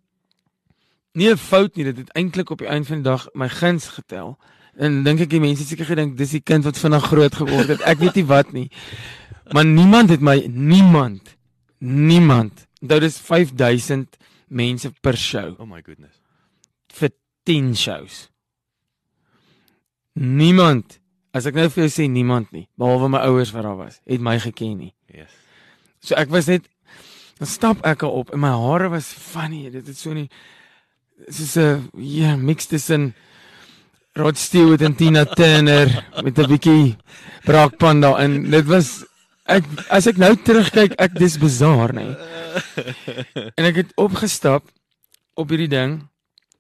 [1.14, 3.88] nie 'n fout nie, dit het eintlik op die einde van die dag my guns
[3.88, 4.38] getel.
[4.78, 7.82] En dink ek die mense seker gedink dis die kind wat vinnig groot geword het.
[7.82, 8.70] Ek weet nie wat nie.
[9.52, 11.38] Maar niemand het my niemand
[11.80, 12.68] niemand.
[12.82, 14.18] Dit is 5000
[14.48, 16.16] mense per show Oh my goodness.
[16.94, 17.12] vir
[17.44, 18.30] 10 shows.
[20.20, 21.00] Niemand,
[21.32, 24.22] as ek nou vir jou sê niemand nie, behalwe my ouers wat daar was, het
[24.22, 24.94] my geken nie.
[25.14, 25.32] Yes.
[26.04, 26.68] So ek was net
[27.40, 29.70] dan stap ek al op en my hare was funny.
[29.72, 30.28] Dit het so nie
[31.30, 33.14] soos 'n ja, mix tussen
[34.20, 35.88] Rod Stewart en Tina Turner
[36.24, 36.98] met 'n bietjie
[37.48, 38.52] braakpan daarin.
[38.52, 39.06] Dit was
[39.46, 42.18] ek as ek nou terugkyk, ek dis bizar, nê.
[43.56, 44.64] En ek het opgestap
[45.36, 46.04] op hierdie ding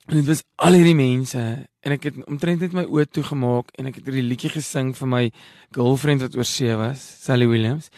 [0.07, 3.91] en dit was al hierdie mense en ek het omtrent net my oë toegemaak en
[3.91, 5.31] ek het hierdie liedjie gesing vir my
[5.75, 7.89] girlfriend wat oor see was, Sally Williams.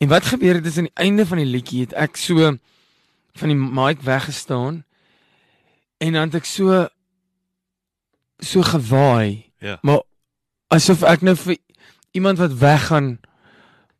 [0.00, 2.50] En wat gebeur het is aan die einde van die liedjie het ek so
[3.38, 4.82] van die mic weggestaan
[6.02, 6.88] en dan het ek so
[8.42, 9.78] so gewaai, Ja.
[9.82, 10.02] maar
[10.74, 11.56] asof ek nou vir
[12.12, 13.18] iemand wat weggaan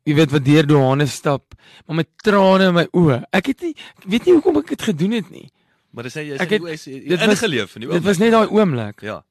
[0.05, 1.53] jy weet wat deur Johannes stap,
[1.87, 3.21] maar met trane in my oë.
[3.31, 5.49] Ek het nie ek weet nie hoekom ek dit gedoen het nie.
[5.93, 8.31] Maar dis hy is Ek het- is dit was- ingeleef in die Dit was net
[8.31, 9.01] daai oomblik.
[9.01, 9.23] Ja.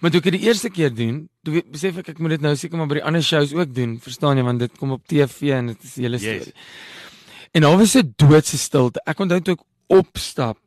[0.00, 2.40] Maar toe ek dit die eerste keer doen, toe weet- besef ek ek moet dit
[2.40, 5.06] nou seker maar by die ander shows ook doen, verstaan jy, want dit kom op
[5.06, 6.38] TV en dit is die hele storie.
[6.38, 6.52] Yes.
[7.52, 9.00] En daar was 'n doodse stilte.
[9.06, 10.58] Ek onthou toe ek opstap,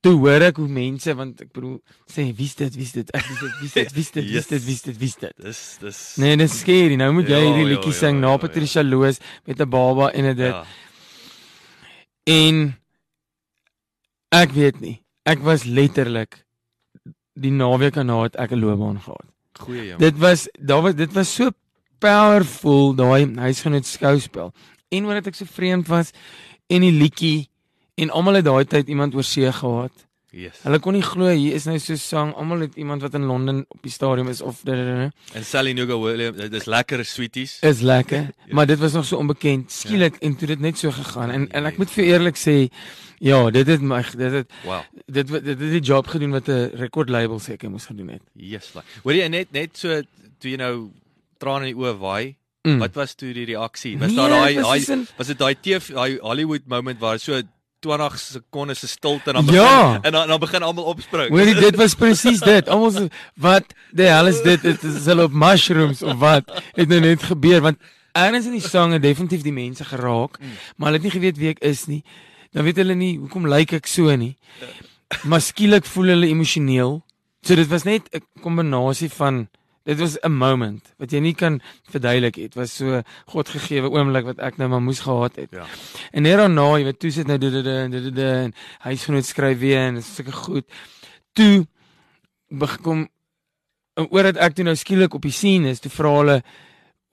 [0.00, 1.78] toe hoor ek hoe mense want ek bedoel
[2.10, 4.82] sê wie's dit, wie's dit, ek wie's dit, wie's dit, wie's dit, wie's dit, wie's
[4.82, 5.32] dit, wie's dit.
[5.42, 6.96] Dis dis Nee, dit is skerry.
[7.00, 8.36] Nou moet jy Ja, hierdie ja, liedjie ja, sing na.
[8.38, 10.38] Patricia Loos met 'n baba en dit.
[10.38, 10.64] Ja.
[12.28, 12.76] En
[14.30, 14.98] ek weet nie.
[15.24, 16.44] Ek was letterlik
[17.38, 19.26] die naweek daarna het ek 'n loopbaan gehad.
[19.58, 20.00] Goeie jong.
[20.00, 21.50] Dit was daar was dit was so
[21.98, 24.52] powerful daai huisgenoot skouspel.
[24.90, 26.12] En omdat ek so vreemd was
[26.68, 27.48] en die liedjie
[27.98, 29.92] en almal het daai tyd iemand oor see gehad.
[30.30, 30.58] Yes.
[30.62, 32.34] Hulle kon nie glo hier is nou so sang.
[32.36, 36.50] Almal het iemand wat in Londen op die stadion is of En Sally Nuga Williams,
[36.50, 37.58] dis lekker sweeties.
[37.62, 39.72] is lekker, maar dit was nog so onbekend.
[39.72, 41.30] Skielik en toe dit net so gegaan.
[41.30, 42.68] En en ek moet vir eerlik sê,
[43.18, 44.82] ja, dit het my dit het Wow.
[45.06, 48.22] dit dit dit het die job gedoen wat 'n record label seker moes gedoen het.
[48.34, 48.74] Yes.
[48.74, 50.02] like- Hoor jy net net so
[50.38, 50.90] toe jy nou
[51.38, 52.36] trane in die oë waai.
[52.62, 52.78] Mm.
[52.78, 53.96] Wat was toe die reaksie?
[53.98, 57.40] Was Nee, daar daai was dit daai TV daai Hollywood moment waar so
[57.80, 59.86] 20 sekondes se stilte en dan Ja.
[59.86, 61.28] begin en dan dan begin almal opspring.
[61.30, 62.68] Hoorie, dit was presies dit.
[62.68, 64.62] Almal so wat die hel is dit?
[64.62, 66.62] Dit is hulle op mushrooms of wat?
[66.74, 67.78] Het nou net gebeur want
[68.12, 70.38] ergens in die sang het definitief die mense geraak,
[70.76, 72.02] maar hulle het nie geweet wie ek is nie.
[72.52, 74.36] Dan weet hulle nie hoekom lyk ek so nie.
[75.22, 77.02] Maar skielik voel hulle emosioneel.
[77.46, 79.48] So dit was net 'n kombinasie van
[79.88, 81.60] dit was 'n moment wat jy nie kan
[81.90, 82.44] verduidelik nie.
[82.48, 85.50] Dit was so godgegewe oomblik wat ek nou maar moes gehad het.
[85.50, 85.64] Ja.
[86.12, 89.24] En net daarna, jy weet, toe sit nou dit dit dit dit dit en huisgenoot
[89.24, 90.64] skryf weer en dit is sulke goed.
[91.32, 91.66] Toe
[92.48, 93.08] bekom
[93.94, 96.42] oor dat ek toe nou skielik op die scene is, toe vra hulle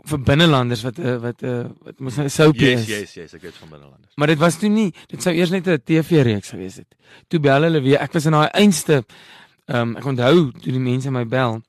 [0.06, 2.88] vir binnelanders wat 'n wat 'n wat mos nou 'n soapie Yes, is.
[2.88, 4.12] yes, yes, ek weet van binnelanders.
[4.16, 6.96] Maar dit was toe nie, dit sou eers net 'n TV-reeks gewees het.
[7.28, 8.00] Toe bel hulle weer.
[8.00, 9.06] Ek was in daai einste
[9.68, 11.62] ehm um, ek onthou toe die mense my bel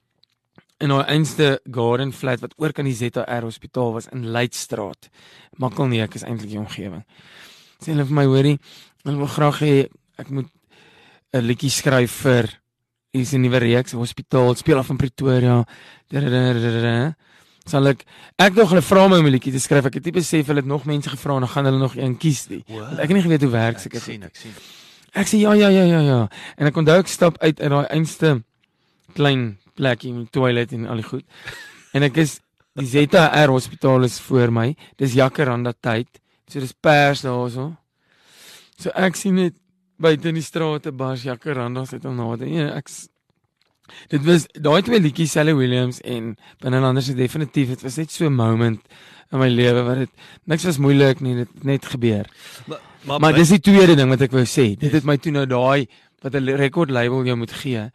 [0.80, 5.08] in daai einste garden flat wat oor kan die ZR hospitaal was in Leidstraat.
[5.56, 7.04] Makkelneek is eintlik die omgewing.
[7.80, 8.58] Sê hulle vir my hoorie,
[9.04, 9.74] hulle wil graag hê
[10.20, 10.50] ek moet
[11.32, 12.50] 'n liedjie skryf vir
[13.12, 15.64] hier's 'n nuwe reeks hospitaal speel af in Pretoria.
[17.66, 18.04] Sal ek
[18.38, 19.86] ek dink hulle vra my om 'n liedjie te skryf.
[19.86, 22.16] Ek het nie besef hulle het nog mense gevra en dan gaan hulle nog een
[22.16, 22.64] kies nie.
[22.68, 24.00] Want ek het nie geweet hoe werk ek seker.
[24.00, 24.52] sien, ek sien.
[25.12, 26.28] Ek sê ja ja ja ja ja.
[26.56, 28.44] En ek onthou ek stap uit uit daai einste
[29.14, 31.24] klein plekkie met toilet en al die goed.
[31.96, 32.38] En ek is
[32.76, 34.70] die ZR hospitaal is voor my.
[35.00, 36.08] Dis Jacaranda tyd.
[36.48, 37.70] So dis pers daarso.
[38.78, 39.56] So ek sien net
[39.96, 42.48] buite in die strate bars Jacarandas het al nader.
[42.48, 42.90] Ja, ek
[44.10, 48.26] Dit was daai twee liedjies Sally Williams en binnelanders het definitief dit was net so
[48.26, 48.80] 'n moment
[49.32, 50.10] in my lewe wat dit
[50.44, 52.26] niks was moeilik nie, dit net gebeur.
[52.66, 54.74] Maar maar, Maar dis die tweede ding wat ek wou sê.
[54.78, 55.86] Dit het my toe nou daai
[56.22, 57.90] wat 'n record label jou moet gee.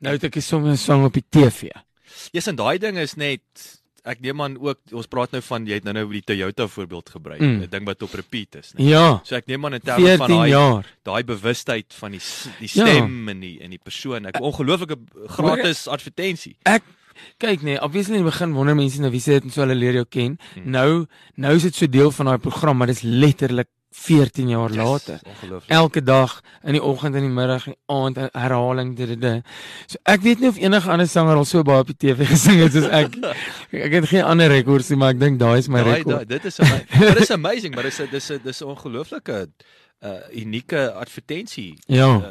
[0.00, 1.70] Nou het ek 'n song op die TV.
[2.32, 3.40] Yes, en daai ding is net
[4.04, 7.10] ek neem aan ook ons praat nou van jy het nou nou die Toyota voorbeeld
[7.10, 7.66] gebruik, 'n Mm.
[7.70, 8.82] ding wat op repeat is, né?
[8.88, 12.20] Ja, So ek neem aan in terme van 14 daai daai bewustheid van die
[12.60, 12.86] die Ja.
[12.86, 14.26] stem en die en die persoon.
[14.26, 16.56] Ek ongelooflike gratis advertensie.
[16.64, 16.82] Ek
[17.38, 19.74] kyk nee, obviously in die begin wonder mense nou wie se dit en so hulle
[19.74, 20.38] leer jou ken.
[20.54, 20.70] Hmm.
[20.70, 24.70] Nou nou is dit so deel van daai program, maar dit is letterlik 14 jaar
[24.70, 25.20] later.
[25.24, 25.70] Ongelooflik.
[25.72, 29.42] Elke dag in die oggend en die middag en die aand herhaling dit dit.
[29.90, 32.60] So ek weet nie of enige ander sanger al so baie op die TV gesing
[32.62, 33.16] het soos ek.
[33.72, 36.16] ek het geen ander rekords nie, maar ek dink daai is my Daai rekord.
[36.16, 38.68] daai- dit is ama- maar dit is amazing, maar dis 'n dis 'n dis 'n
[38.74, 39.48] ongelooflike
[40.04, 41.78] uh unieke advertensie.
[41.88, 42.16] Ja.
[42.20, 42.26] Uh,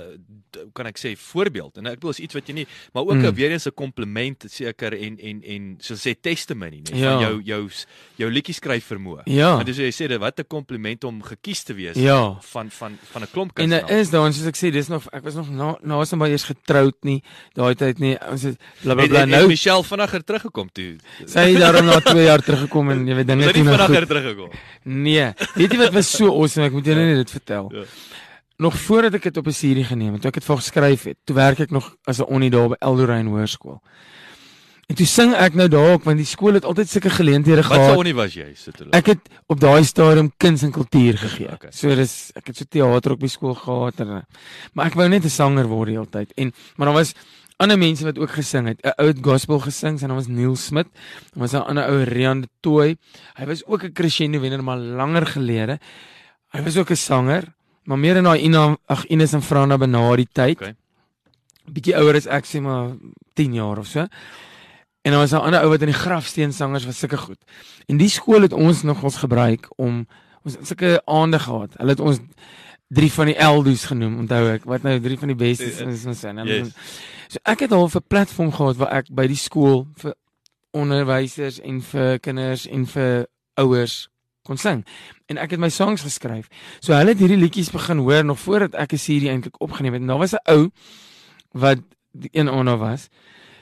[0.73, 3.33] kan ek sê voorbeeld en ek bedoel is iets wat jy nie maar ook Mm.
[3.35, 7.11] weer eens 'n kompliment seker en en en soos sê testimony net Ja.
[7.11, 7.69] van jou jou
[8.17, 9.21] jou liedjie skryf vermoë.
[9.25, 9.55] Ja.
[9.55, 12.37] Want dis hoe jy sê dit wat 'n kompliment om gekies te wees Ja.
[12.41, 14.01] van van van 'n klomp En dit kunstenaars.
[14.01, 16.95] is dan soos ek sê, dis nog ek was nog na aan baie eers getroud
[17.01, 17.23] nie.
[17.53, 18.17] Daai tyd nie.
[18.31, 19.47] Ons het bla bla Het, bla nou.
[19.47, 20.95] Michelle vinniger teruggekom toe.
[21.25, 24.07] Sy het daarom na 2 jaar teruggekom en jy weet dinge het nie vinniger goed.
[24.07, 24.49] teruggekom.
[24.83, 26.65] Nee, weet jy wat was so awesome?
[26.67, 27.71] Ek moet julle net dit vertel.
[27.73, 27.83] Ja.
[28.57, 31.17] Nog voordat ek dit op 'n serie geneem het, toe ek dit vir geskryf het,
[31.23, 33.81] toe werk ek nog as 'n onnie daar by Eldorain Hoërskool.
[34.85, 37.71] En toe sing ek nou daar ook want die skool het altyd sulke geleenthede Wat
[37.71, 37.97] sou gehad.
[37.97, 38.91] onie was jy sit hulle?
[38.93, 41.49] Ek het op daai stadium kuns en kultuur gegee.
[41.53, 41.71] Okay.
[41.71, 44.25] So dis ek het so teater op die skool gehad en
[44.73, 46.31] maar ek wou net 'n sanger word die hele tyd.
[46.37, 47.13] En maar daar was
[47.57, 48.79] ander mense wat ook gesing het.
[48.85, 50.87] 'n Ou het gospel gesing, sy naam was Neil Smit.
[51.33, 52.97] Daar was 'n ander ou Rian de Tooi.
[53.33, 55.79] Hy was ook 'n crescendo wenner maar langer gelede.
[56.51, 57.54] Hy was ook 'n sanger,
[57.85, 60.57] maar meer in daai Ina ag Ines en Frana na die tyd.
[60.59, 60.75] Okay.
[61.65, 62.95] Bietjie ouer as ek sê maar
[63.33, 64.05] 10 jaar of so.
[65.05, 67.37] En dan was daar 'n ander ou wat in die grafsteen sangers was sulke goed.
[67.87, 70.07] En die skool het ons nog ons gebruik om
[70.43, 71.73] ons sulke aande gehad.
[71.77, 72.19] Hulle het ons
[72.87, 75.91] drie van die Eldos genoem, onthou ek, wat nou drie van die bestes Ja, ja.
[75.91, 76.33] is ons sê.
[76.45, 76.73] Yes.
[77.27, 80.13] So ek het al 'n platform gehad waar ek by die skool vir
[80.71, 84.09] onderwysers en vir kinders en vir ouers
[84.45, 84.83] kon sing.
[85.31, 86.49] En ek het my songs geskryf.
[86.79, 90.01] So hulle het hierdie liedjies begin hoor nog voordat ek 'n serie eintlik opgeneem het.
[90.01, 90.69] En daar was 'n ou
[91.51, 91.79] wat
[92.13, 93.09] die een onder was.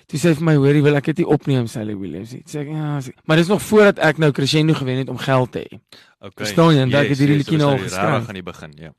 [0.07, 2.59] Toe sê hy vir my, "Hoorie, wil ek dit nie opneem, Sally Williams nie?" Sê
[2.59, 5.59] ek, "Ja." Sê, maar dis nog voordat ek nou crescendo gewen het om geld te
[5.59, 5.79] hê.
[6.19, 6.45] Okay.
[6.45, 6.81] Verstaan jy?
[6.81, 8.27] En dat ek het hierdie liedjie nou al geskryf.
[8.27, 8.93] Aan die begin, ja.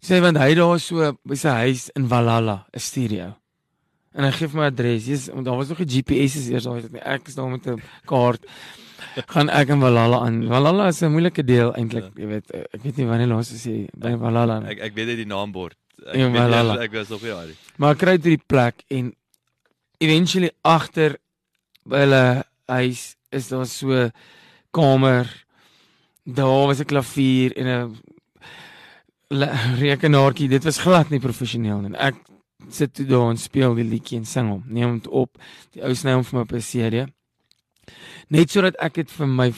[0.00, 3.36] Sê want hy daar so by sy huis in Valhalla, 'n studio.
[4.14, 5.06] En hy gee vir my adres.
[5.06, 6.94] Jesus, want daar was nog 'n GPS eers daai tyd.
[7.02, 8.46] Ek is daar met 'n kaart.
[9.26, 10.46] Gaan ek in Valhalla aan.
[10.48, 12.50] Valhalla is 'n moeilike deel eintlik, jy weet.
[12.50, 14.60] eh, Ek weet nie wanneer laas is jy by Valhalla.
[14.60, 14.68] nie.
[14.70, 15.74] Ek ek weet net die naambord.
[16.06, 17.56] Ek Ja, weet nie, ek was nog nie daar nie.
[17.76, 19.12] Maar ek kry uit hierdie plek en
[20.00, 21.16] eventually agter
[21.88, 24.10] hulle huis is daar so
[24.72, 25.26] kamer.
[26.24, 27.96] Daar was 'n klavier en 'n
[29.78, 30.48] rekenaartjie.
[30.48, 31.94] Dit was glad nie professioneel nie.
[31.98, 32.14] Ek
[32.70, 34.64] sit toe daar en speel die liedjie en sing hom.
[34.66, 35.38] Neem hom toe op.
[35.72, 37.06] Die ou sny hom vir my op 'n CD.
[38.34, 39.48] Net sodat ek dit vir my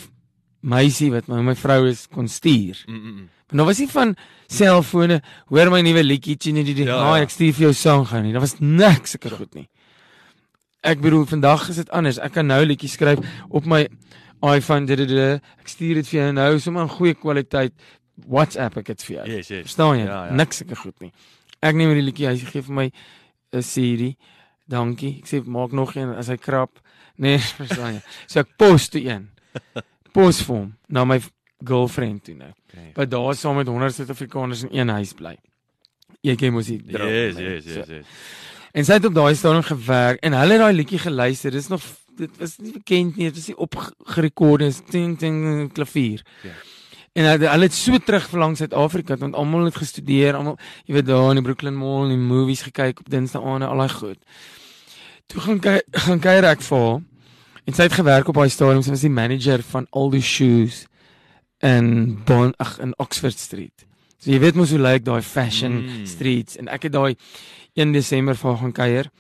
[0.60, 2.84] meisie wat my my vrou is kon stuur.
[2.86, 3.28] Mm, mm, mm.
[3.50, 4.12] Maar nou was nie van
[4.46, 7.22] selfone, hoor my nuwe liedjie, tjie, tjie, tjie, Ja, ja, ja.
[7.24, 8.32] ek stuur vir jou sang gaan nie.
[8.32, 9.66] Daar was niks seker goed nie.
[10.86, 12.18] Ek bedoel vandag is dit anders.
[12.22, 13.18] Ek kan nou liedjies skryf
[13.50, 13.86] op my
[14.46, 15.40] iPhone dit dit.
[15.60, 17.74] Ek stuur dit vir jou nou sommer in goeie kwaliteit.
[18.28, 19.26] WhatsApp ek dit vir jou.
[19.34, 19.66] Yes, yes.
[19.68, 20.06] Verstaan jy?
[20.06, 20.36] Ja, ja.
[20.36, 21.10] Niks seker goed nie.
[21.60, 22.86] Ek neem die liedjie, hy gee vir my
[23.52, 24.14] 'n CD.
[24.68, 25.18] Dankie.
[25.18, 26.78] Ek sê maak nog een as hy krap.
[27.20, 28.02] Nee, verstaan jy.
[28.26, 29.28] So ek pos toe een.
[30.14, 31.20] Pos vir hom na my
[31.66, 32.50] girlfriend toe nou.
[32.70, 32.90] Okay.
[32.96, 35.34] Wat daar saam met 100 Suid-Afrikaners in een huis bly.
[36.24, 37.08] Jy ken mos die droom.
[37.12, 37.54] Yes, nee.
[37.58, 38.16] yes, So- yes, yes.
[38.72, 41.50] En sy het op daai stadium gewerk en hulle het daai liedjie geluister.
[41.50, 41.82] Dis nog
[42.20, 43.26] dit was nie bekend nie.
[43.30, 44.72] Dit was nie opgerekord nie.
[44.92, 45.38] Ting ting
[45.74, 46.22] klavier.
[46.46, 46.54] Ja.
[47.18, 50.54] En hulle hulle het so terug verlang Suid-Afrika want almal het gestudeer, almal
[50.86, 53.94] jy weet daar in die Brooklyn Mall en movies gekyk op Dinsdae aande, al daai
[53.96, 54.20] goed.
[55.30, 57.00] Toe gaan kyk gaan kuier ek vir haar.
[57.68, 58.82] En sy het gewerk op daai stadium.
[58.82, 60.86] Sy was die manager van Aldi Shoes
[61.64, 63.84] in Bon ag in Oxford Street.
[64.20, 66.06] So jy weet mos hoe lyk daai fashion Mm.
[66.06, 67.16] streets en ek het daai
[67.74, 69.10] 1 Desember vir haar gaan kuier.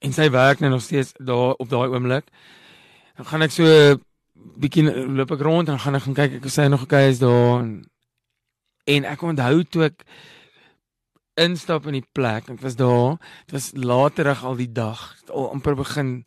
[0.00, 2.24] En sy werk nou nog steeds daar op daai oomblik.
[3.16, 3.64] Dan gaan ek so
[4.58, 7.60] bietjie loop ek rond en gaan ek gaan kyk ek sy nog okay is daar
[7.60, 7.84] en,
[8.86, 10.04] en ek onthou toe ek
[11.38, 12.48] instap in die plek.
[12.50, 13.16] Ek was daar.
[13.46, 15.14] Dit was laterig al die dag.
[15.30, 16.24] Al amper begin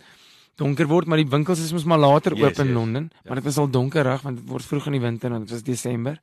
[0.56, 2.76] donker word, maar die winkels is mos maar later Yes, oop in yes.
[2.76, 5.50] Londen, maar dit was al donkerig want dit word vroeg in die winter en dit
[5.50, 6.20] was Desember.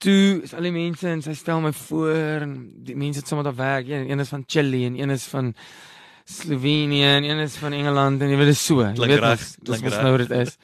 [0.00, 2.14] Toe is al die mense en sy stel my voor
[2.46, 2.54] en
[2.86, 3.88] die mense het sommer daar werk.
[3.88, 5.54] Een, een is van Chili en een is van
[6.24, 8.80] Slovenië en een is van Engeland en jy weet dit so.
[8.80, 10.56] Jy weet mos, dis mos nou dit is.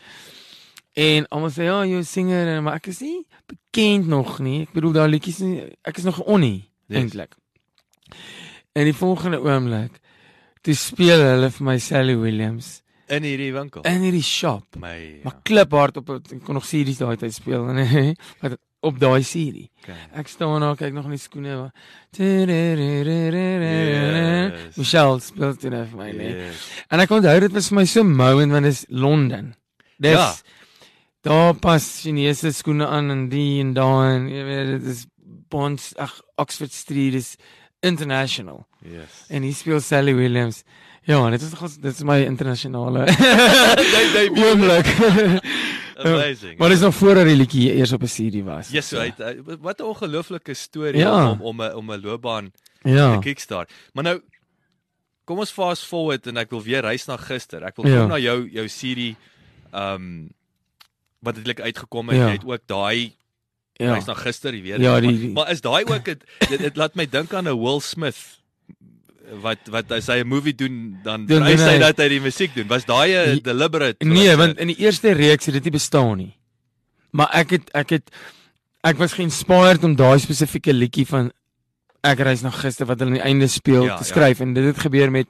[0.97, 4.63] En almal sê ja, jy is singer en maar ek is nie bekend nog nie.
[4.65, 6.99] Ek bedoel daai liedjies nie ek is nog 'n onnie Yes.
[7.03, 7.35] eintlik.
[8.73, 10.01] En die volgende oomblik
[10.67, 13.85] toe speel hulle vir my Sally Williams In hierdie winkel.
[13.87, 14.65] in hierdie shop.
[14.83, 15.21] My.
[15.23, 18.57] Maar kliphard op ek kon nog series daai tyd speel en wat
[18.87, 19.69] op daai serie.
[19.83, 19.97] Okay.
[20.21, 21.71] Ek staan daar kyk nog in die skoene.
[23.47, 24.77] Yes.
[24.79, 26.35] Michelle speel dit nou vir my nee.
[26.49, 26.65] Yes.
[26.91, 29.55] En ek onthou dit was vir my so moment want dit is Londen.
[30.03, 30.33] Dis Ja.
[31.27, 35.07] daar pas Chinese skoene aan en die en daai en jy weet dit is
[35.51, 36.13] Bonds ag
[36.43, 37.37] Oxford Street is
[37.83, 38.67] international.
[38.91, 39.25] Yes.
[39.29, 40.63] En hier speel Sally Williams.
[41.03, 43.05] Ja, dit is nogals dit is my internasionale
[43.95, 44.87] Nee, nee, oomblik.
[45.97, 46.59] Amazing.
[46.59, 48.69] maar dis nog voor dat die liedjie eers op 'n CD was.
[48.71, 51.31] Yes, so, hy- wat 'n ongelooflike storie Ja.
[51.31, 53.13] om om 'n om 'n loopbaan Ja.
[53.15, 53.73] te kickstart.
[53.93, 54.21] Maar nou
[55.25, 57.63] kom ons fast forward en ek wil weer reis na gister.
[57.63, 57.99] Ek wil Ja.
[57.99, 59.17] kom na jou jou serie
[59.73, 60.29] ehm um,
[61.19, 62.17] wat eintlik uitgekom het.
[62.19, 62.27] Ja.
[62.27, 63.15] Jy het ook daai
[63.73, 63.93] Ja.
[63.93, 64.81] reis na gister, jy weet.
[64.81, 67.49] Ja, die- maar, die- maar is daai ook dit dit, dit laat my dink aan
[67.49, 68.41] 'n Will Smith
[69.43, 72.21] wat wat as hy 'n movie doen dan vereis doen hy hy- dat hy die
[72.21, 72.67] musiek doen.
[72.69, 76.37] Was daai 'n deliberate Nee, want in die eerste reeks het dit nie bestaan nie.
[77.11, 78.11] Maar ek het ek het
[78.85, 81.33] ek was geïnspireerd om daai spesifieke liedjie van
[82.03, 84.11] ek reis nog gister wat hulle aan die einde speel Ja, te ja.
[84.11, 85.27] skryf en dit het gebeur met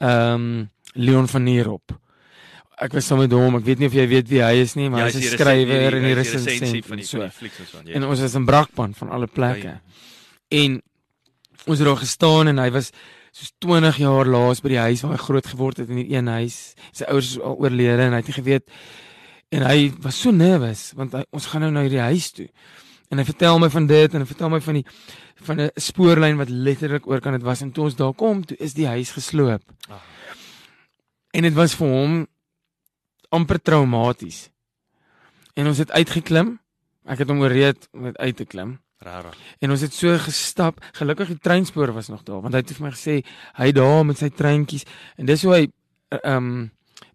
[0.00, 1.92] ehm um, Leon van Nierop.
[2.80, 4.88] Ek was saam met hom, ek weet nie of jy weet wie hy is nie,
[4.88, 7.18] maar ja, hy is 'n skrywer en resensie resensent van en die so.
[7.20, 7.86] die flieks en so aan.
[7.88, 9.66] En ons was in Brakpan van alle plekke.
[9.66, 9.80] Ja,
[10.48, 10.82] En
[11.66, 12.90] ons het daar gestaan en hy was
[13.32, 16.28] soos 20 jaar laas by die huis waar hy groot geword het in die een
[16.28, 16.74] huis.
[16.92, 18.66] Sy ouers is al oorlede en hy het nie geweet
[19.50, 22.48] en hy was so nervus want hy, ons gaan nou na hierdie huis toe.
[23.10, 24.86] En hy vertel my van dit en hy vertel my van die
[25.40, 28.56] van 'n spoorlyn wat letterlik oor kan dit was en toe ons daar kom, toe
[28.56, 29.62] is die huis gesloop.
[29.88, 30.02] Ah.
[31.32, 32.26] En dit was vir hom
[33.30, 34.50] amper traumaties.
[35.54, 36.58] En ons het uitgeklim.
[37.06, 38.78] Ek het hom ooreed om uit te klim.
[39.00, 39.36] Rarig.
[39.64, 40.80] En ons het so gestap.
[40.92, 43.14] Gelukkig die treinspoor was nog daar want hy het vir my gesê
[43.56, 44.84] hy daar met sy treintjies
[45.16, 45.62] en dis hoe hy
[46.20, 46.70] ehm um,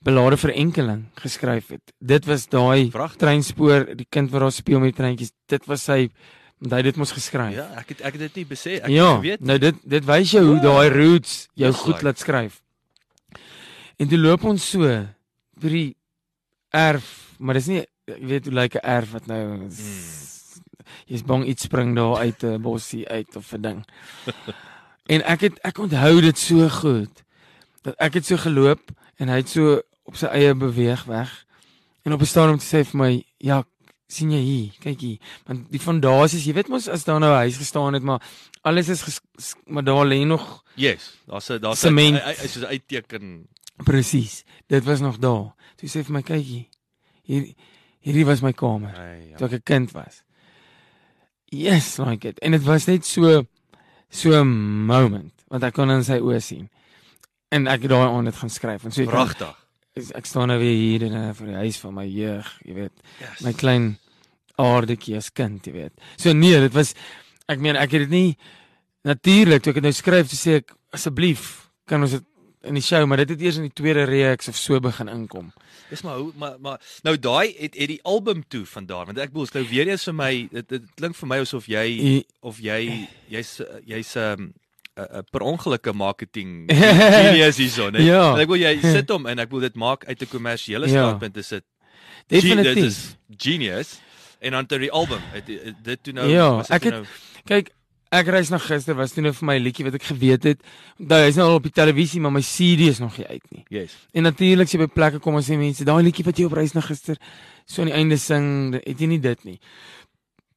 [0.06, 1.94] belade vir enkeling geskryf het.
[2.00, 5.32] Dit was daai treinspoor, die kind wat daar speel met die treintjies.
[5.50, 6.10] Dit was sy
[6.62, 7.56] want hy het dit mos geskryf.
[7.58, 8.80] Ja, ek het ek het dit nie besef.
[8.86, 9.42] Ek ja, weet.
[9.42, 12.06] nou dit dit wys jou hoe daai roots jou Dis goed like.
[12.06, 12.62] laat skryf.
[14.00, 14.80] En toe loop ons so
[15.62, 15.96] by die
[16.74, 20.35] erf, maar dis nie jy weet hoe lyk 'n erf wat nou is, Hmm.
[21.08, 23.86] Jy's bang iets spring daar uit 'n bossie uit of 'n ding.
[25.08, 27.24] en ek het ek onthou dit so goed
[27.84, 31.46] dat ek het so geloop en hy het so op sy eie beweeg weg.
[32.04, 33.64] En op 'n stadium sê vir my, ja,
[34.08, 35.18] sien jy hier, kyk hier,
[35.48, 38.22] want die fondasies, jy weet mos as daar nou 'n huis gestaan het, maar
[38.62, 39.22] alles is ges,
[39.66, 43.48] maar daar lê nog Yes, daar's 'n daar's 'n hy- hy- hy- soos 'n uitteken.
[43.84, 44.44] presies.
[44.68, 45.54] Dit was nog daar.
[45.76, 46.66] Toe sê hy vir my, kyk hier.
[47.24, 47.54] Hier
[48.00, 49.38] hierdie was my kamer Hey, ja.
[49.38, 50.24] toe ek 'n kind was.
[51.56, 52.40] Yes, like it.
[52.44, 53.44] En dit was net so
[54.10, 54.48] so 'n
[54.88, 56.70] moment wat ek kon in sy oë sien.
[57.52, 59.56] En ek het daai aand dit gaan skryf en so ek Pragtig.
[60.16, 62.92] ek staan nou weer hier in uh, vir die huis van my jeug, jy weet.
[63.22, 63.42] Yes.
[63.42, 63.98] My klein
[64.60, 65.94] aardetjie as kind, jy weet.
[66.18, 66.94] So nee, dit was
[67.48, 68.38] ek meen ek het dit nie
[69.06, 72.24] natuurlik toe ek dit nou skryf te sê ek asseblief kan ons dit
[72.66, 75.52] in die show, maar dit het eers in die tweede reeks of so begin inkom.
[75.90, 79.18] Dis maar hoe maar maar nou daai het het die album toe van daar want
[79.18, 82.26] ek bedoel nou weer eens vir my dit, dit klink vir my asof jy I,
[82.42, 84.54] of jy jy's jy's 'n um,
[84.98, 86.66] 'n per ongelukke marketing
[87.22, 88.02] genius hierson hè.
[88.02, 88.22] Ja.
[88.32, 90.92] Want Ek wil jy sit hom in ek wil dit maak uit 'n kommersiële Ja.
[91.06, 92.86] standpunt is dit Ge- dit definitief.
[92.86, 94.00] is genius
[94.40, 97.06] en dan toe die album het, het dit toe nou Ja, ek het- nou
[97.46, 97.70] Kyk,
[98.20, 100.62] ek reis nog gister was toe nou vir my liedjie wat ek geweet het.
[101.00, 103.64] Nou hy's nou al op die televisie, maar my CD is nog nie uit nie.
[103.70, 103.94] yes.
[104.14, 106.74] En natuurlik sê by plekke kom ons sê mense, daai liedjie wat jy op reis
[106.76, 107.18] na gister
[107.66, 109.60] so aan die einde sing, het jy nie dit nie.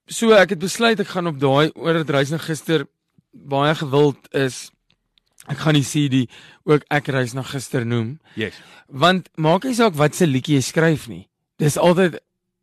[0.09, 2.87] So ek het besluit ek gaan op daai oor dit reis na gister
[3.33, 4.71] baie gewild is.
[5.49, 6.27] Ek gaan die CD
[6.69, 8.55] ook ek reis na gister noem, Yes.
[8.89, 11.29] want maak nie saak wat se liedjie jy skryf nie.
[11.59, 12.19] Dis altyd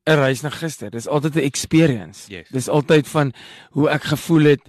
[0.06, 0.90] 'n reis na gister.
[0.92, 2.28] Dis altyd 'n experience.
[2.28, 2.48] Yes.
[2.50, 3.34] Dis altyd van
[3.72, 4.62] hoe ek gevoel het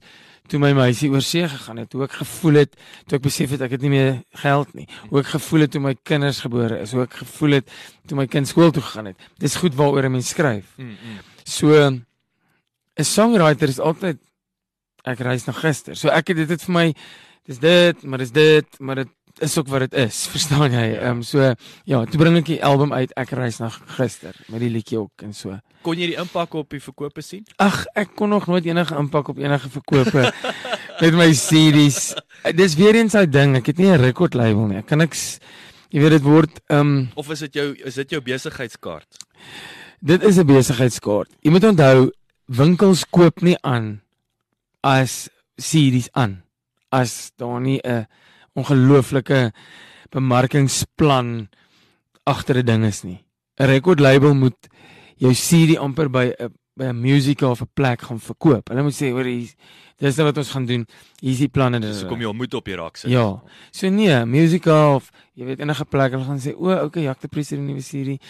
[0.49, 2.77] toe my meisie oor see gegaan het, hoe ek gevoel het
[3.07, 5.81] toe ek besef het ek het nie meer geld nie, hoe ek gevoel het toe
[5.83, 7.73] my kinders gebore is, hoe ek gevoel het
[8.07, 9.17] toe my kind skool toe gegaan het.
[9.43, 10.77] Dis goed waaroor 'n mens skryf.
[10.77, 11.19] Mm, mm.
[11.45, 11.91] So
[12.97, 14.19] 'n songwriter is altyd
[15.05, 15.97] ek reis na gister.
[15.97, 16.95] So ek het dit het vir my
[17.47, 19.09] dis dit, maar dis dit, maar dit
[19.41, 20.27] is ook wat dit is.
[20.35, 20.85] Verstaan jy?
[20.95, 21.01] Ja.
[21.01, 24.61] Ehm um, so ja, toe bring ek die album uit ek reis na gister met
[24.61, 25.59] die liedjie ook en so.
[25.87, 27.45] Kon jy die impak op die verkope sien?
[27.63, 30.33] Ag, ek kon nog nooit enige impak op enige verkope
[31.03, 32.15] met my CD's.
[32.57, 34.79] Dis weer eens daai ding, ek het nie 'n record label nie.
[34.79, 35.39] Ek kan niks
[35.91, 39.25] jy weet dit word ehm um, Of is dit jou is dit jou besigheidskaart?
[40.01, 41.31] Dit is 'n besigheidskaart.
[41.43, 42.11] Jy moet onthou
[42.47, 44.01] winkels koop nie aan
[44.83, 45.29] as
[45.59, 46.43] CD's aan
[46.91, 48.07] as daar nie 'n
[48.57, 49.53] ongelooflike
[50.11, 51.49] bemarkingsplan
[52.25, 53.25] agter 'n ding is nie.
[53.59, 54.69] 'n Record label moet
[55.17, 58.69] jou CD amper by 'n by 'n musical of 'n plek gaan verkoop.
[58.69, 59.49] Hulle moet sê hoor hier
[59.99, 60.87] dis nou wat ons gaan doen.
[61.21, 62.01] Hier is die planne dis.
[62.01, 63.11] So kom jy ontmoet op die rak sit.
[63.11, 63.43] Ja.
[63.73, 67.59] So nee, musical of jy weet enige plek hulle gaan sê o, okay, Jacques Priester
[67.59, 68.21] nuwe serie.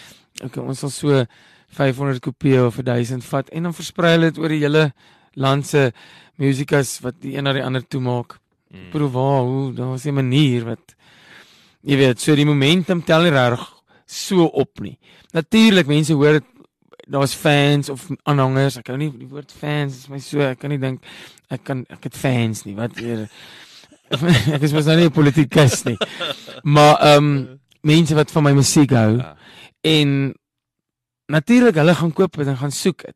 [0.43, 1.25] Okay, ons sal so
[1.75, 4.93] 500 kopieë of 1000 vat en dan versprei hulle dit oor die hele
[5.35, 5.91] land se
[6.37, 8.39] musikas wat die een na die ander toe maak.
[8.71, 8.89] Mm.
[8.91, 10.95] Proef waar, hoe daar is 'n manier wat
[11.83, 13.59] jy weet, so die momentum tel nie reg
[14.05, 14.97] so op nie.
[15.33, 16.43] Natuurlik mense hoor dit
[17.07, 18.77] daar's fans of aanhangers.
[18.77, 21.01] Ek hou nie die woord fans is my so ek kan nie dink
[21.49, 22.75] ek kan ek het fans nie.
[22.75, 23.29] Wat eer
[24.55, 25.97] ek is mos nou nie 'n politikus nie.
[26.63, 29.35] Maar ehm um, mense wat van my musiek hou Ja.
[29.81, 30.33] en
[31.27, 33.15] natuurlik hulle gaan koop dit en gaan soek dit.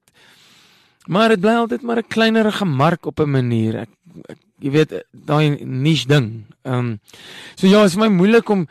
[1.07, 3.75] Maar dit bly altyd maar 'n kleinerige mark op 'n manier.
[3.75, 3.89] Ek,
[4.29, 6.45] ek jy weet daai niche ding.
[6.63, 6.99] Ehm um,
[7.55, 8.67] so ja, is vir my moeilik om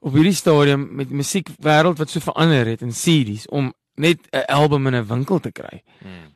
[0.00, 4.86] op hierdie stadium met musiekwêreld wat so verander het in CD's om net 'n album
[4.86, 5.82] in 'n winkel te kry.
[6.04, 6.32] Mm.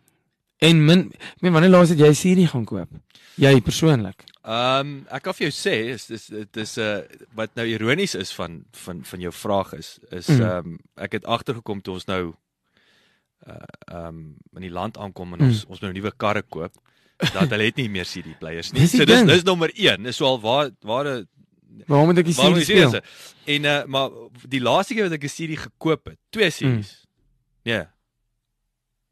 [0.58, 2.88] En min ek meen wanneer laas het jy 'n CD gaan koop?
[3.36, 4.24] Jy persoonlik.
[4.44, 7.00] Ehm um, ek kan vir jou sê is dis dit is 'n uh,
[7.34, 10.40] wat nou ironies is van van van jou vraag is is Mm.
[10.40, 12.34] ehm um, ek het agtergekom toe ons nou
[13.48, 13.54] uh
[13.94, 15.70] ehm um, in die land aankom en ons Mm.
[15.70, 16.72] ons nou nuwe karre koop
[17.32, 18.80] dat hulle het nie meer CD players nie.
[18.80, 20.02] Dis so dis dis nommer 1.
[20.02, 21.28] Dis so al waar waar 'n
[21.86, 23.00] Waarom moet ek die CD is speel?
[23.46, 24.10] En uh maar
[24.48, 27.06] die laaste keer wat ek 'n CD gekoop het, twee CD's.
[27.62, 27.90] Ja.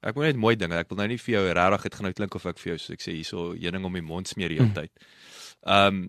[0.02, 0.74] Ek moet net mooi dinge.
[0.78, 2.78] Ek wil nou nie vir jou regtig dit gaan nou klink of ek vir jou
[2.78, 4.74] so ek sê hierso heuning om die mond smeer die hele Mm.
[4.74, 4.90] tyd.
[5.66, 6.08] Ehm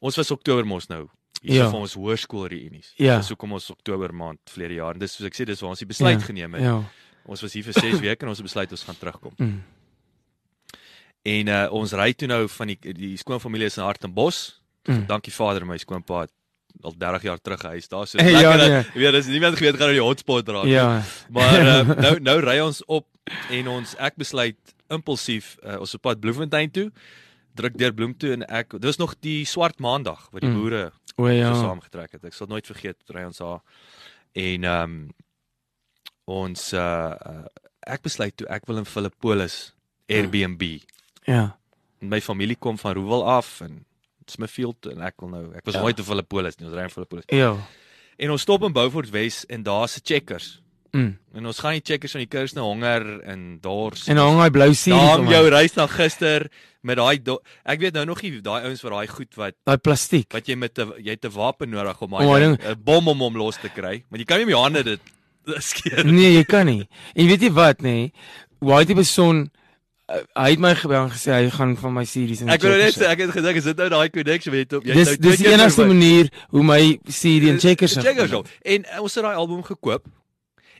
[0.00, 1.08] ons was Oktober mos nou.
[1.42, 1.64] Hier Ja.
[1.66, 2.92] is vir ons hoërskool reunies.
[2.96, 3.16] Ja.
[3.18, 5.78] Dis hoekom ons Oktober maand verlede jaar en dis soos ek sê dis waar ons
[5.78, 6.62] die besluit Ja, geneem het.
[6.62, 6.82] Ja.
[7.26, 9.32] Ons was hier vir 6 weke en ons het besluit ons gaan terugkom.
[9.38, 9.62] Mm.
[11.26, 14.60] En uh ons ry toe nou van die die skoonfamilie is in Hartenbos.
[14.86, 15.06] Mm.
[15.10, 16.26] Dankie Vader, my skoonpa
[16.84, 18.06] al 30 jaar terug gehuis daar.
[18.06, 18.58] So Ja, lekker.
[18.58, 19.02] dat- nee.
[19.02, 20.68] Weet, as niemand geweet gaan nou die hotspot raak.
[20.70, 21.02] Ja.
[21.32, 23.06] Maar uh, nou nou ry ons op
[23.50, 26.90] en ons ek besluit impulsief uh, ons op pad Bloemfontein toe.
[27.56, 30.60] Druk deur Bloem toe en ek dis nog die swart maandag wat die Mm.
[30.60, 30.84] boere
[31.16, 31.54] O so ja.
[31.56, 32.24] saamgetrek het.
[32.28, 33.62] Ek sal nooit vergeet ry ons daar.
[34.36, 34.98] En ehm um,
[36.26, 37.44] ons uh, uh
[37.86, 39.72] ek besluit toe ek wil in Philippolis
[40.10, 40.62] Airbnb.
[41.26, 41.56] Ja.
[42.04, 43.84] My familie kom van Roewel af en
[44.26, 45.80] Smithfield en ek wil nou ek was Ja.
[45.82, 47.24] nooit in Philippolis nie, ons ry in Philippolis.
[47.28, 47.56] Ja.
[48.18, 50.60] En ons stop in Beaufort Wes en daar's se checkers.
[50.92, 51.18] Mm.
[51.34, 54.06] En ons gaan die checkers van die kurs nou honger en dors.
[54.08, 56.46] En hang hy blou CD Daar jou reis na gister
[56.86, 57.18] met daai
[57.64, 60.32] ek weet nou nog nie daai ouens wat daai goed wat Daai plastiek.
[60.32, 63.18] wat jy met 'n jy het 'n wapen nodig om daai daai 'n bom om
[63.18, 64.04] hom los te kry.
[64.08, 65.00] Maar jy kan nie met jou hande dit
[65.62, 66.04] skeer.
[66.04, 66.88] Nee, jy kan nie.
[67.14, 67.82] En weet jy wat nê?
[67.82, 68.12] Nee?
[68.60, 69.50] Whitey Beson
[70.08, 72.76] uh, hy het my gebel en gesê hy gaan van my series in Ek wou
[72.76, 75.08] net sê ek het gedink is dit nou daai connection weet jy op jy Dis
[75.08, 78.48] nou dis die enigste manier hoe my serie in Checkers sal Checkers op.
[78.62, 80.06] En uh, ons het daai album gekoop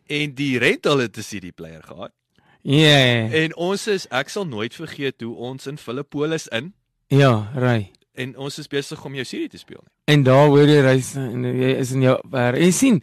[0.06, 2.12] en die rental het 'n CD player gehad.
[2.12, 2.22] Ja.
[2.66, 6.72] Ja, En ons is ek sal nooit vergeet hoe ons in Philippolis in
[7.06, 7.90] ja, ry.
[8.14, 9.84] en ons is besig om jou CD te speel.
[10.04, 12.16] En daar hoor jy reis en jy is in jou.
[12.32, 13.02] En sien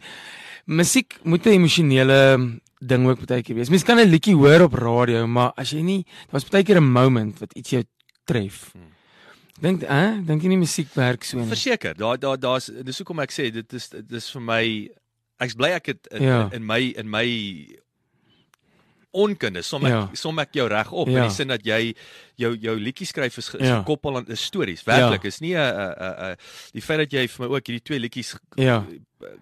[0.66, 3.68] musiek moet 'n emosionele ding ook baie keer wees.
[3.70, 6.76] Mens kan 'n liedjie hoor op radio, maar as jy nie daar was baie keer
[6.80, 7.82] 'n moment wat iets jou
[8.24, 8.70] tref.
[8.72, 8.92] Hmm.
[9.60, 11.46] Dink hè, dink jy nie musiek werk so nie?
[11.46, 14.88] Verseker, daar daar daar's dis hoekom ek sê dit is dis vir my
[15.38, 16.44] ek's bly ek het in, Ja.
[16.46, 17.68] in, in my in my
[19.14, 19.98] onkunde som ek Ja.
[20.00, 20.08] ja.
[20.18, 21.22] som ek jou reg op Ja.
[21.22, 21.94] in die sin dat jy
[22.36, 23.78] jou jou liedjie skryf is, is Ja.
[23.82, 24.82] gekoppel aan stories.
[24.84, 25.28] Werklik Ja.
[25.28, 26.36] is nie 'n 'n 'n
[26.72, 28.84] die feit dat jy vir my ook hierdie twee liedjies Ja.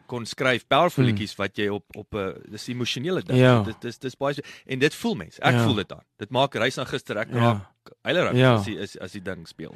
[0.06, 1.10] kon skryf, powerful Mm.
[1.10, 3.38] liedjies wat jy op op 'n dis emosionele ding.
[3.38, 3.62] Ja.
[3.62, 4.34] Dit dis dis baie
[4.66, 5.40] en dit voel mense.
[5.42, 5.64] Ek Ja.
[5.64, 6.00] voel dit dan.
[6.18, 7.38] Dit maak reis na gister ek Ja.
[7.38, 7.66] raak
[8.04, 8.54] eilerig Ja.
[8.54, 9.74] as die as, as die ding speel.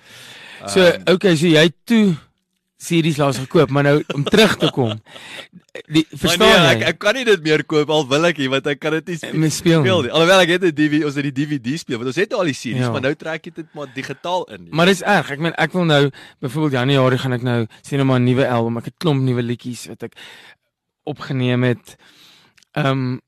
[0.68, 2.16] So, Ehm, okay, so jy toe
[2.76, 4.98] series laas gekoop, maar nou om terug te kom.
[5.88, 6.72] Die Maar verstaan nee, jy?
[6.76, 9.06] ek ek kan nie dit meer koop al wil ek nie want ek kan dit
[9.08, 10.08] nie speel, speel nie.
[10.08, 10.12] nie.
[10.12, 12.54] Alhoewel ek het 'n DVD, ons het die DVD speel want ons het al die
[12.54, 12.90] series, Ja.
[12.90, 14.68] maar nou trek jy dit maar digitaal in.
[14.70, 15.30] Maar dis erg.
[15.30, 16.10] Ek meen ek wil nou
[16.40, 18.76] byvoorbeeld Januarie gaan ek nou sien nou maar 'n nuwe album.
[18.78, 20.12] Ek het klomp nuwe liedjies wat ek
[21.04, 21.96] opgeneem het.
[22.72, 23.20] Ehm um,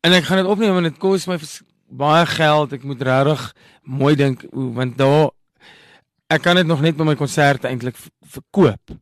[0.00, 1.38] en ek gaan dit opneem en dit kos my
[1.88, 2.72] baie geld.
[2.72, 3.52] Ek moet regtig
[3.84, 5.30] mooi dink want daar
[6.32, 7.98] ek kan dit nog net by my konserte eintlik
[8.34, 8.94] verkoop.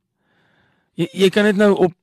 [0.99, 1.95] Jy jy kan dit nou op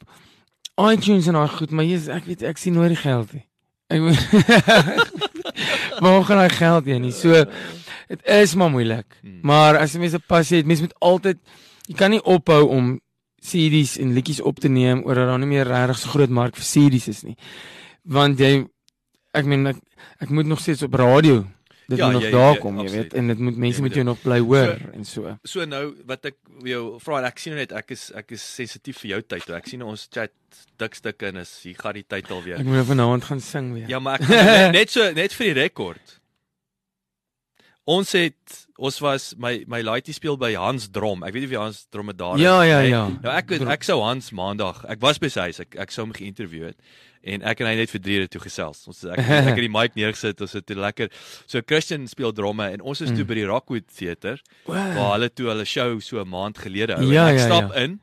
[0.78, 3.44] iTunes en daai goed, maar jy's ek weet ek sien nooit die geld nie.
[3.88, 4.04] Ek
[6.04, 7.16] Waar gaan daai geld heen nie?
[7.16, 7.44] So
[8.08, 9.08] dit is maar moeilik.
[9.22, 9.42] Hmm.
[9.48, 11.42] Maar as jy mense passie het, mense moet altyd
[11.88, 12.96] jy kan nie ophou om
[13.44, 16.58] CD's en liedjies op te neem oor dat daar nie meer regtig so groot mark
[16.58, 17.38] vir CD's is nie.
[18.08, 18.66] Want jy
[19.38, 19.82] ek meen ek,
[20.24, 21.44] ek moet nog steeds op radio
[21.88, 23.04] dit Ja, moet nog jy- daar jy- kom, jy absoluut.
[23.04, 25.38] weet, en dit moet mense Jy moet moet jou nog bly hoor en so.
[25.44, 28.98] So nou wat ek jou vra ek sien nou net ek is ek is sensitief
[29.00, 29.50] vir jou tyd.
[29.50, 30.32] Ek sien nou ons chat
[30.78, 32.60] dik stuk in is hier gaan die tyd alweer.
[32.60, 33.88] Ek moet nou vanaand gaan sing weer.
[33.88, 36.20] Ja, maar ek net so net vir die rekord.
[37.88, 41.24] Ons het ons was my my laaitie speel by Hans Drom.
[41.24, 42.90] Ek weet nie of jy Hans Drom het daar Ja, is, ja, nee.
[42.90, 43.08] ja.
[43.24, 44.84] Nou ek ek sou Hans maandag.
[44.88, 45.60] Ek was by sy huis.
[45.60, 46.78] Ek ek sou hom geïnterview het
[47.28, 48.86] en ek en hy net vir 3 ure toe gesels.
[48.88, 50.40] Ons ek, ek het die mic neergesit.
[50.42, 51.10] Ons het toe lekker.
[51.48, 53.28] So Christian speel dromme en ons is toe Mm.
[53.28, 54.76] by die Rockwood Theater Wow.
[54.96, 57.12] waar hulle toe hulle show so 'n maand gelede hou.
[57.12, 57.84] Ja, en ek ja, stap ja.
[57.84, 58.00] in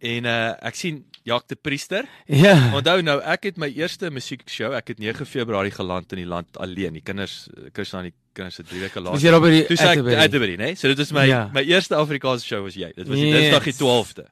[0.00, 2.72] en uh ek sien Jacques de Priester Ja.
[2.74, 6.56] Onthou nou, ek het my eerste musiekshow, ek het 9 Februarie geland in die land
[6.56, 6.94] alleen.
[6.96, 9.12] Die kinders, Christian, die kinders het 3 weke laat.
[9.18, 10.16] Was jy daar by die Atterbury?
[10.24, 10.72] Atterbury, né?
[10.80, 11.44] So dit is my Ja.
[11.54, 12.90] my eerste Afrikaanse show was jy.
[12.96, 13.36] Dit was Yes.
[13.36, 14.26] Dinsdag die 12de.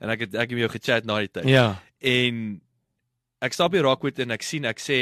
[0.00, 1.44] En ek het ek het met jou gechat na die tyd.
[1.50, 1.66] Ja.
[2.00, 2.60] En
[3.44, 5.00] ek stap by Rockwood en ek sien ek sê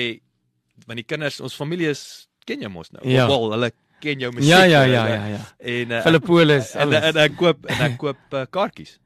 [0.86, 3.02] want die kinders, ons familie is ken jy mos nou.
[3.06, 3.26] Ja.
[3.30, 4.50] Wel, hulle ken jou musiek.
[4.52, 5.40] Ja, ja, ja, ja, ja.
[5.58, 8.98] En uh, Philippolis, en, en, en ek koop en ek koop uh, kaartjies.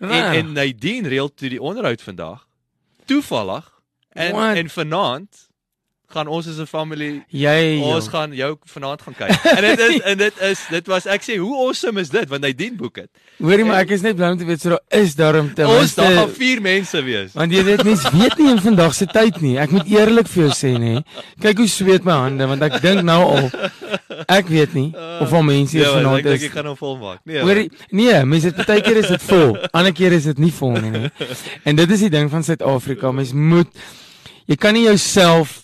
[0.00, 0.34] En Wow.
[0.36, 2.42] en Nadine reël toe die onderhoud vandag.
[3.08, 3.64] Toevallig
[4.12, 4.56] en What?
[4.60, 5.48] en vanaand
[6.14, 8.12] gaan ons as 'n familie jy ons joh.
[8.14, 9.44] gaan jou vanaand gaan kyk.
[9.56, 12.42] En dit is en dit is dit was ek sê hoe awesome is dit want
[12.46, 13.10] Nadine boek dit.
[13.42, 15.94] Hoorie maar ek is net bly om te weet so daar is daarom ten Ons
[15.98, 17.32] daar gaan vier mense wees.
[17.34, 19.56] Want jy weet mens weet nie in vandag se tyd nie.
[19.58, 21.02] Ek moet eerlik vir jou sê nê.
[21.42, 23.50] Kyk hoe sweet my hande want ek dink nou al
[24.28, 26.44] ek weet nie of al mense hier Ja, vanaand ek dink is.
[26.48, 27.18] ek gaan hom volmaak.
[27.26, 27.40] Nee.
[27.42, 29.56] Hoorie nee, mense dit baie keer is dit vol.
[29.72, 31.10] Ander keer is dit nie vol nie nê.
[31.64, 33.10] En dit is die ding van Suid-Afrika.
[33.12, 33.68] Mens moet
[34.46, 35.63] jy kan nie jouself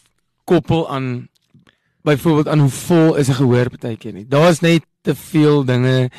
[0.50, 1.28] koppel aan
[2.02, 4.26] byvoorbeeld aan hoe vol is 'n gehoor partykeer nie.
[4.28, 6.10] Daar's net te veel dinge.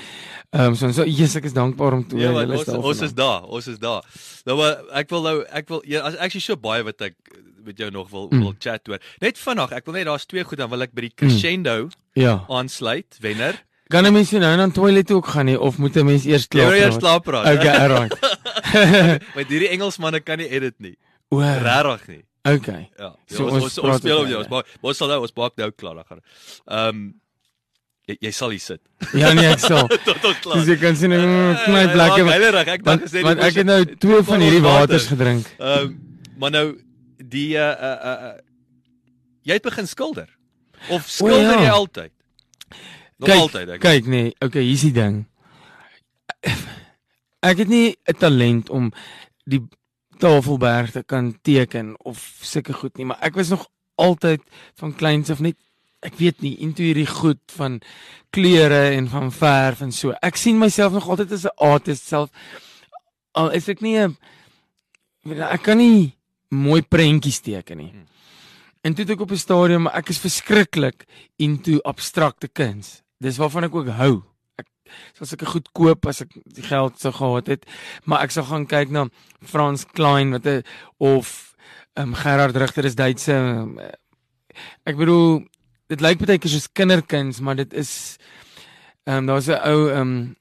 [0.52, 2.66] Ehm um, so so yes, ek is dankbaar om te Ja, hoor man, julle is
[2.66, 2.78] daar.
[2.84, 4.04] ons is daar, ons is daar.
[4.46, 7.16] Nou maar ek wil nou ek wil ja, as actually so baie wat ek
[7.64, 8.40] met jou nog wil Mm.
[8.42, 9.00] wil chat oor.
[9.22, 12.44] Net vinnig, ek wil net daar's twee goed dan wil ek by die crescendo Ja.
[12.50, 13.56] aansluit, wenner.
[13.90, 16.48] Kan 'n mens nou na toilet toe ook gaan nie of moet 'n mens eers
[16.48, 17.00] klaar wil eers praat?
[17.02, 17.46] slaap praat.
[17.58, 18.16] Okay, alright.
[19.36, 20.98] Want hierdie Engelsmanne kan nie edit nie.
[21.30, 22.24] Regtig nie.
[22.44, 22.89] Okay.
[22.98, 23.16] Ja.
[23.30, 24.39] So So, ons ons ons, speel op jou.
[24.42, 26.22] Ons maak ons sal nou ons maak nou klaar dan gaan.
[26.68, 27.02] Ehm um,
[28.10, 28.82] jy, jy sal hier sit.
[29.22, 29.88] Ja nee, ek sal.
[30.08, 30.62] Tot ons klaar.
[30.62, 31.26] Dis jy kan sien Ja,
[32.04, 32.26] lekker.
[32.26, 32.72] maak Hulle reg.
[32.78, 35.52] Ek dink Want, gesê want ek het nou twee van hierdie waters gedrink.
[35.60, 36.00] Ehm um,
[36.42, 36.68] maar nou
[37.22, 38.38] die uh uh, uh
[39.46, 40.30] jy het begin skilder.
[40.89, 41.68] Of skilder ja.
[41.68, 42.14] jy altyd?
[43.22, 43.82] Nog Kyk, altyd ek.
[43.84, 45.22] Kyk nee, okay, hier's die ding.
[47.42, 48.89] Ek het nie 'n talent om
[49.46, 49.62] die
[50.22, 53.67] Tafelberg te kan teken of sulke goed nie, maar ek was nog
[54.01, 54.41] altyd
[54.80, 55.57] van kleins af net
[56.01, 57.80] ek weet nie into hierdie goed van
[58.34, 60.15] kleure en van verf en so.
[60.22, 62.30] Ek sien myself nog altyd as 'n artist self
[63.34, 64.17] al is ek nie 'n
[65.26, 66.17] ek kan nie
[66.49, 67.93] mooi prentjies teken nie.
[68.82, 71.05] En toe het ek op 'n stadium, ek is verskriklik
[71.38, 73.01] into abstrakte kuns.
[73.19, 74.24] Dis waarvan ek ook hou.
[75.18, 77.66] Sal seker goed koop as ek die geld sou gehad het,
[78.06, 79.08] maar ek sal gaan kyk na
[79.42, 80.64] Frans Klein wat 'n
[80.98, 81.56] of
[81.96, 83.34] um, Gerard Richter is Duitse.
[83.34, 83.80] Um,
[84.86, 85.44] ek bedoel
[85.88, 88.18] dit lyk baie keer soos kinderkuns, maar dit is
[89.06, 90.36] ehm um, daar's 'n ou ehm um,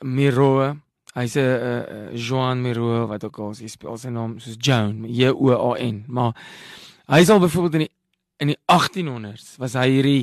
[0.00, 0.76] Miro.
[1.14, 5.30] Hy's 'n uh, Joan Miro wat ook al sy spel sy naam soos Joan, J
[5.30, 6.34] O A N, maar
[7.04, 7.92] Hy sal byvoorbeeld in die
[8.42, 10.22] in die 1800s was hy hierdie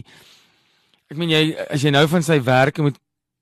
[1.07, 2.97] ek meen jy as jy nou van sy werke moet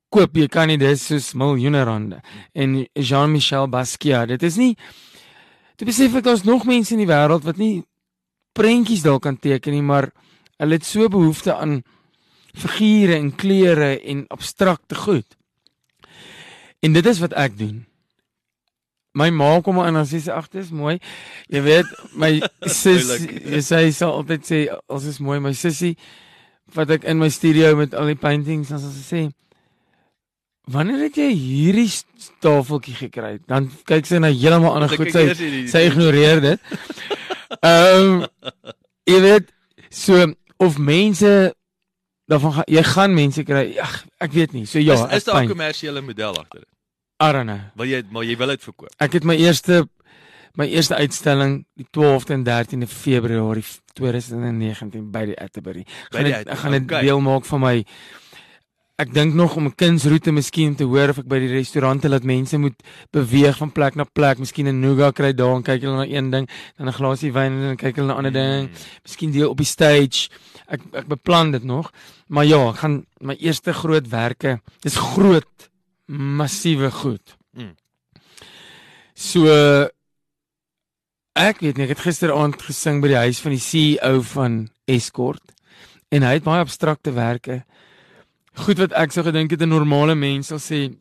[0.10, 2.22] koop, jy kan nie dis soos miljoene rande.
[2.54, 4.74] En Jean-Michel Basquiat, dit is nie
[5.80, 7.86] Jy besef ek daar's nog mense in die wêreld wat nie
[8.58, 10.10] prentjies dalk kan teken nie, maar
[10.60, 11.78] hulle het so behoefte aan
[12.52, 15.38] figure en kleure en abstrakte goed.
[16.84, 17.86] En dit is wat ek doen.
[19.16, 20.98] My ma kom aan en sy sê ag dis mooi.
[21.48, 22.34] Jy weet my
[22.82, 25.96] sussie sy sê altyd sê as is mooi my sussie
[26.76, 29.24] wat ek in my studio met al die paintings as sy sê
[30.70, 31.90] Wanneer het jy hierdie
[32.44, 33.38] tafeltjie gekry?
[33.50, 35.24] Dan kyk sy na heeltemal ander goed sy
[35.70, 36.74] sy ignoreer dit.
[37.60, 38.28] Ehm um,
[39.10, 39.48] jy weet
[39.90, 40.28] so
[40.62, 41.32] of mense
[42.30, 43.72] daarvan jy gaan mense kry.
[43.82, 44.68] Ag ek weet nie.
[44.70, 46.76] So ja, is, is daar 'n kommersiële model agter dit?
[47.20, 47.60] Know.
[47.76, 48.94] Wil jy maar jy wil dit verkoop.
[48.98, 49.88] Ek het my eerste
[50.54, 55.86] my eerste uitstalling die 12de en 13de Februarie 2019 by die Atterbury.
[56.10, 57.02] Gaan ek, ek gaan dit okay.
[57.02, 57.76] deel maak van my
[59.00, 62.24] Ek dink nog om 'n kunsroete miskien te hoor of ek by die restaurante laat
[62.24, 62.76] mense moet
[63.12, 66.30] beweeg van plek na plek, miskien 'n nougat kry daar en kyk hulle na een
[66.30, 68.70] ding, dan 'n glasie wyn en dan kyk hulle na 'n ander ding.
[68.70, 68.76] Mm.
[69.04, 70.30] Miskien deel op die stage.
[70.68, 71.92] Ek ek beplan dit nog.
[72.28, 74.62] Maar ja, ek gaan my eerste grootwerke.
[74.82, 75.70] Dis groot
[76.06, 77.38] massiewe goed.
[77.54, 77.76] Mm.
[79.14, 79.48] So
[81.36, 85.54] ek weet nie, ek het gisteraand gesing by die huis van die CEO van Escort
[86.10, 87.64] en hy het baie abstrakte werke.
[88.66, 90.96] Goed wat ek sou gedink het 'n normale mens sal sê,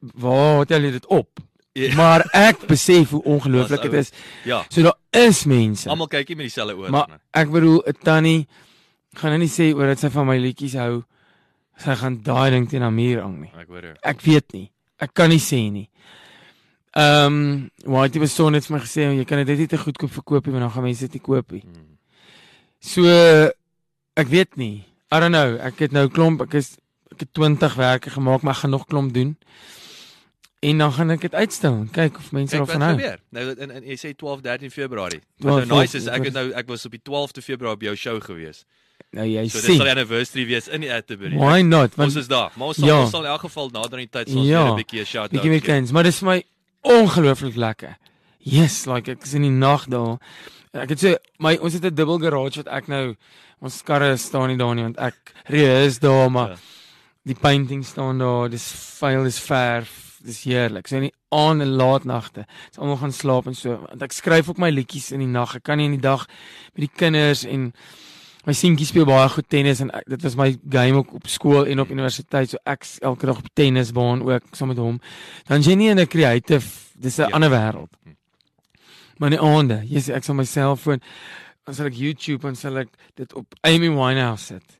[0.00, 1.40] "Waar het jy dit op?"
[1.74, 1.96] Yeah.
[1.96, 4.10] Maar ek besef hoe ongelooflik dit is.
[4.44, 4.64] Ja.
[4.68, 5.88] So daar is mense.
[5.88, 6.90] Almal kykie met dieselfde oë.
[6.94, 8.46] Maar ek bedoel 'n tannie
[9.18, 11.02] gaan nou nie sê oor dat sy van my liedjies hou
[11.82, 13.50] sy gaan daai ding teen 'n muur hang nie.
[13.58, 13.96] Ek hoor jou.
[14.02, 14.70] Ek weet nie.
[14.98, 15.88] Ek kan nie sê nie.
[16.94, 20.10] Ehm, um, Whitey was so net vir my gesê jy kan dit net te goedkoop
[20.10, 21.62] verkoop nie, want dan gaan mense dit nie koop nie.
[21.62, 21.98] Hmm.
[22.78, 23.02] So
[24.14, 24.84] ek weet nie.
[25.14, 25.58] I don't know.
[25.62, 26.74] Ek het nou klomp, ek is
[27.14, 29.36] ek het 20 werke gemaak, maar ek gaan nog klomp doen.
[30.64, 31.84] En dan gaan ek dit uitstel.
[31.92, 32.94] Kyk of mense daarvan hou.
[33.36, 35.20] Nou in in jy sê 12 13 Februarie.
[35.44, 37.96] Wat nou nice is ek het nou ek was op die 12de Februarie by jou
[38.06, 38.64] show gewees.
[39.14, 39.76] Nou jy so, sien.
[39.76, 41.36] Dit sal 'n anniversary wees in die Atterbury.
[41.36, 41.94] Why not?
[41.94, 42.50] Want ons is daar.
[42.56, 43.00] Maar ons sal, ja.
[43.02, 44.62] ons sal in elk geval nader aan die tyd sal ons ja.
[44.64, 45.36] weer 'n bietjie 'n shout out.
[45.36, 46.42] Bietjie meer kens, maar dis vir my
[46.80, 47.96] ongelooflik lekker.
[48.38, 50.18] Yes, like ek is in die nag daar.
[50.74, 53.14] Ek het sê my ons het 'n dubbel garage wat ek nou
[53.62, 55.14] ons karre staan nie daar nie want ek
[55.46, 56.56] reis daar maar ja.
[57.24, 58.48] die painting staan daar.
[58.50, 60.18] Dis vuil, dis verf.
[60.24, 60.88] Dis heerlik.
[60.88, 62.46] So in die aand en laat nagte.
[62.70, 63.76] Dis almal gaan slaap en so.
[63.88, 65.54] Want ek skryf ook my liedjies in die nag.
[65.54, 66.26] Ek kan nie in die dag
[66.74, 67.72] met die kinders en
[68.44, 71.64] My seentjie speel baie goed tennis en ek, dit was my game ook op skool
[71.64, 74.98] en op universiteit so ek elke dag op tennisbaan ook saam met hom.
[75.48, 77.28] Dan jy nie in 'n creative, dis 'n ja.
[77.32, 77.88] ander wêreld.
[79.24, 81.00] Maar nie aande, jy sê ek sal my selfoon
[81.64, 84.74] as ek YouTube en sal ek dit op Amy Winehouse sit.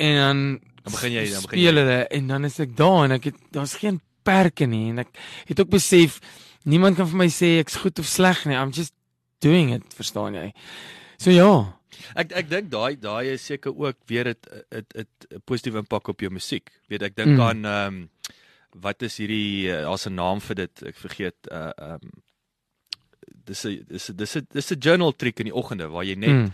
[0.00, 0.38] En dan
[0.80, 1.80] dan begin jy dan begin speel
[2.16, 5.10] en dan is ek daar en ek het daar's geen perke nie en ek
[5.50, 6.16] het ook besef
[6.64, 8.56] niemand kan vir my sê ek's goed of sleg nie.
[8.56, 8.96] I'm just
[9.44, 10.46] doing it, verstaan jy?
[11.20, 11.52] So ja,
[12.16, 16.08] Ek ek dink daai daai is seker ook weer dit dit dit 'n positiewe impak
[16.08, 16.72] op jou musiek.
[16.88, 17.44] Weet ek dink mm.
[17.50, 18.00] aan ehm um,
[18.80, 20.82] wat is hierdie uh, daar's 'n naam vir dit.
[20.88, 22.22] Ek vergeet uh ehm um,
[23.50, 26.14] dis 'n dis 'n dis 'n dis 'n journal trick in die oggende waar jy
[26.14, 26.52] net mm.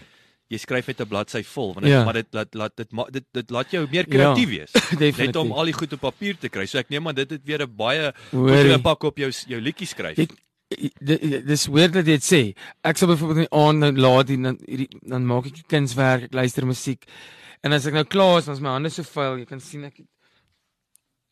[0.52, 2.04] jy skryf net 'n bladsy vol want dit ja.
[2.04, 5.18] maar dit laat laat dit dit dit laat jou meer kreatief ja, wees.
[5.24, 6.66] net om al die goed op papier te kry.
[6.66, 9.86] So ek neem aan dit het weer 'n baie positiewe impak op jou jou liedjie
[9.86, 10.18] skryf.
[10.18, 10.32] Ek,
[11.46, 12.42] dis weird dat jy dit sê.
[12.82, 16.34] Ek sal byvoorbeeld nie aan nou laat die dan hierdie dan maak ek kunswerk, ek
[16.34, 17.06] luister musiek.
[17.62, 19.84] En as ek nou klaar is, dan is my hande so vuil, jy kan sien
[19.84, 20.02] ek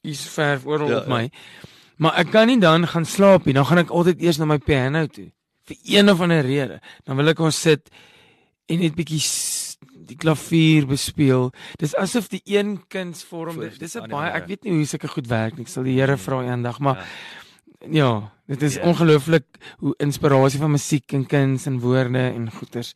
[0.04, 1.22] is verf oral ja, op my.
[1.22, 1.72] Ja.
[1.96, 3.54] Maar ek kan nie dan gaan slaap nie.
[3.54, 5.30] Dan gaan ek altyd eers na my piano toe.
[5.64, 6.80] Vir een of ander rede.
[7.04, 7.88] Dan wil ek ons sit
[8.66, 9.22] en net bietjie
[10.04, 11.50] die klavier bespeel.
[11.80, 15.56] Dis asof die een kunsvorm, dis 'n baie ek weet nie hoe sulke goed werk
[15.56, 15.64] nie.
[15.64, 17.04] Ek sal die Here vra eendag, maar ja.
[17.90, 18.84] Ja, dit is yeah.
[18.84, 18.90] Ja.
[18.90, 19.44] ongelooflik
[19.78, 22.94] hoe inspirasie van musiek en kuns en woorde en goeters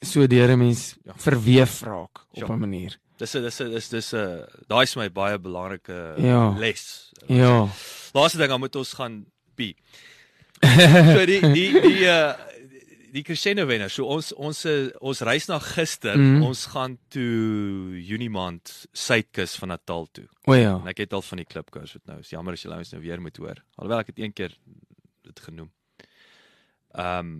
[0.00, 1.12] so deur 'n mens ja.
[1.16, 2.98] verweef raak op 'n manier.
[3.16, 6.54] Dis 'n dis 'n dis dis 'n daai is my baie belangrike ja.
[6.58, 7.12] les.
[7.26, 7.68] Ja.
[8.12, 9.76] Laaste ding, dan moet ons gaan pie.
[11.16, 12.32] so die die die uh
[13.12, 13.90] die crescendo wenner.
[13.92, 16.16] So ons ons eh, ons reis na gister.
[16.16, 16.42] Mm.
[16.48, 20.24] Ons gaan toe Junie maand suidkus van Natal toe.
[20.48, 20.78] O ja.
[20.80, 23.02] En ek het al van die klipkoers wat nou is jammer as jy ouens nou
[23.02, 23.60] weer moet hoor.
[23.76, 24.56] Alhoewel ek het een keer
[25.28, 25.68] dit genoem.
[26.94, 27.34] Ehm um,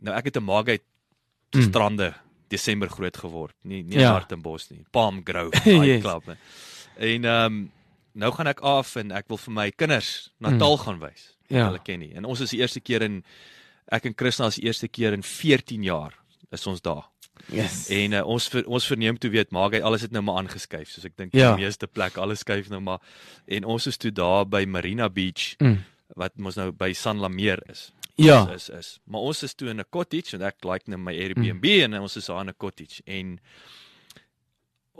[0.00, 0.84] nou ek het 'n Margate
[1.52, 1.62] Mm.
[1.66, 2.14] strande
[2.48, 3.54] Desember groot geword.
[3.62, 4.12] Nie nie Ja.
[4.12, 4.84] Hartenbos nie.
[4.90, 5.78] Palm Grove, Yes.
[5.78, 6.26] daai klub.
[6.26, 6.34] hè.
[6.96, 7.72] En ehm um,
[8.14, 10.82] nou gaan ek af en ek wil vir my kinders Natal mm.
[10.84, 11.36] gaan wys.
[11.48, 11.66] Ja.
[11.66, 12.12] Hulle ken nie.
[12.14, 13.24] En ons is die eerste keer in
[13.90, 16.14] ek en Christina is die eerste keer in 14 jaar
[16.50, 17.06] is ons daar.
[17.48, 17.88] Yes.
[17.90, 20.88] En uh, ons ver, ons verneem toe weet maak hy alles het nou maar aangeskuif.
[20.90, 21.54] Soos ek dink Ja.
[21.56, 23.00] die meeste plek alles skuif nou maar.
[23.46, 25.84] En ons is toe daar by Marina Beach Mm.
[26.16, 27.92] wat mos nou by San Lameer is.
[28.16, 28.44] Ja.
[28.52, 28.98] Is is.
[29.06, 31.94] Maar ons is toe in 'n cottage en ek like nou my Airbnb mm.
[31.94, 33.40] en ons is daar in 'n cottage en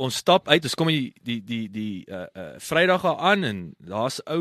[0.01, 4.21] ons stap uit, ons kom die die die die uh uh Vrydag aan en daar's
[4.27, 4.41] ou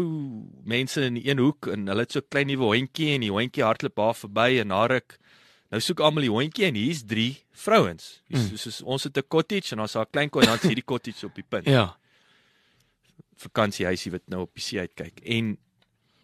[0.64, 3.66] mense in die een hoek en hulle het so klein nuwe hondjie en die hondjie
[3.66, 5.18] hardloop daar verby en na ruk
[5.70, 8.22] nou soek almal die hondjie en hier's drie vrouens.
[8.30, 8.40] Mm.
[8.40, 8.58] Mm.
[8.58, 11.36] Soos ons het 'n cottage en daar's 'n klein en dan is hierdie cottage op
[11.36, 11.96] die punt Ja.
[13.40, 15.20] vakansiehuisie wat nou op die see uitkyk.
[15.24, 15.58] En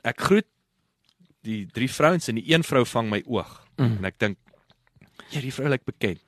[0.03, 0.48] ek groet
[1.41, 3.68] die drie vrouens en die een vrou vang my oog.
[3.78, 3.98] Mm.
[3.98, 4.38] En ek dink
[5.30, 6.22] ja, die vrou lyk bekend.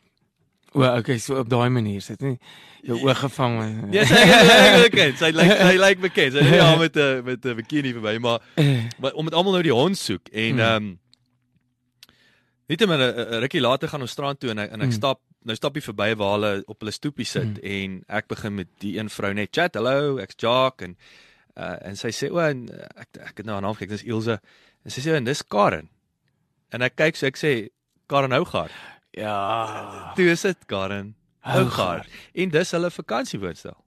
[0.77, 2.37] O, okay, so op daai manier sit nie
[2.85, 3.55] jou oog gevang.
[3.57, 5.17] maar- Ja, sy lyk bekend.
[5.17, 6.33] Sy lyk sy lyk bekend.
[6.37, 9.51] Sy is ja met 'n met 'n bikini verby, maar Eh, maar om met almal
[9.53, 10.59] nou die hond soek en Mm.
[10.59, 10.99] ehm um,
[12.67, 14.93] net maar 'n rukkie later gaan ons strand toe en ek, en ek Mm.
[14.93, 17.63] stap nou stap jy verby waar hulle op hulle stoepie sit Mm.
[17.63, 19.73] en ek begin met die een vrou net chat.
[19.75, 20.97] Hallo, ek's Jock en
[21.57, 22.49] uh, en sy sê o uh,
[22.95, 24.39] ek ek het nou haar naam gekyk, dis Ilse.
[24.85, 25.89] En sy sê en dis Karen.
[26.71, 27.69] En ek kyk so ek sê
[28.07, 28.71] Karen Hougaard.
[29.11, 30.11] Ja.
[30.15, 31.75] Toe is dit Karen Hougaard.
[31.75, 32.07] Hougaard.
[32.34, 33.77] En dis hulle vakansiewoonstel.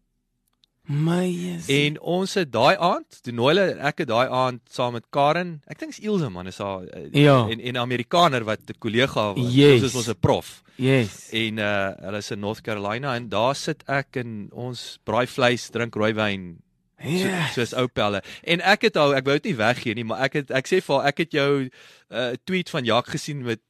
[0.90, 1.68] My is.
[1.70, 5.60] En ons het daai aand, toe nooi hulle ek het daai aand saam met Karen,
[5.70, 7.44] ek dink is Ilse man, is haar uh, Ja.
[7.52, 9.52] en en Amerikaner wat 'n kollega was.
[9.54, 9.82] Yes.
[9.82, 10.62] Ons is ons 'n prof.
[10.76, 11.28] yes.
[11.32, 15.68] En uh hulle is in North Carolina en daar sit ek en ons braai vleis,
[15.70, 16.58] drink rooiwyn
[17.04, 17.46] Ja.
[17.48, 18.22] so, soos ou pelle.
[18.44, 20.80] En ek het al ek wou dit nie weggee nie, maar ek het ek sê
[20.84, 21.68] vir haar ek het jou
[22.10, 23.60] uh, tweet van Jak gesien met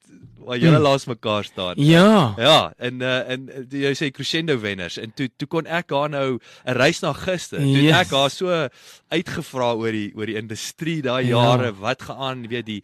[0.41, 0.83] waar julle Mm.
[0.83, 1.75] laas mekaar staan.
[1.77, 2.35] Ja.
[2.39, 6.09] Ja, en uh, en uh, jy sê crescendo wenners en toe toe kon ek haar
[6.11, 7.59] nou 'n reis na gister.
[7.59, 8.01] Toe Yes.
[8.01, 8.69] ek haar so
[9.13, 11.39] uitgevra oor die oor die industrie daai Ja.
[11.45, 12.83] jare, wat gaan, weet die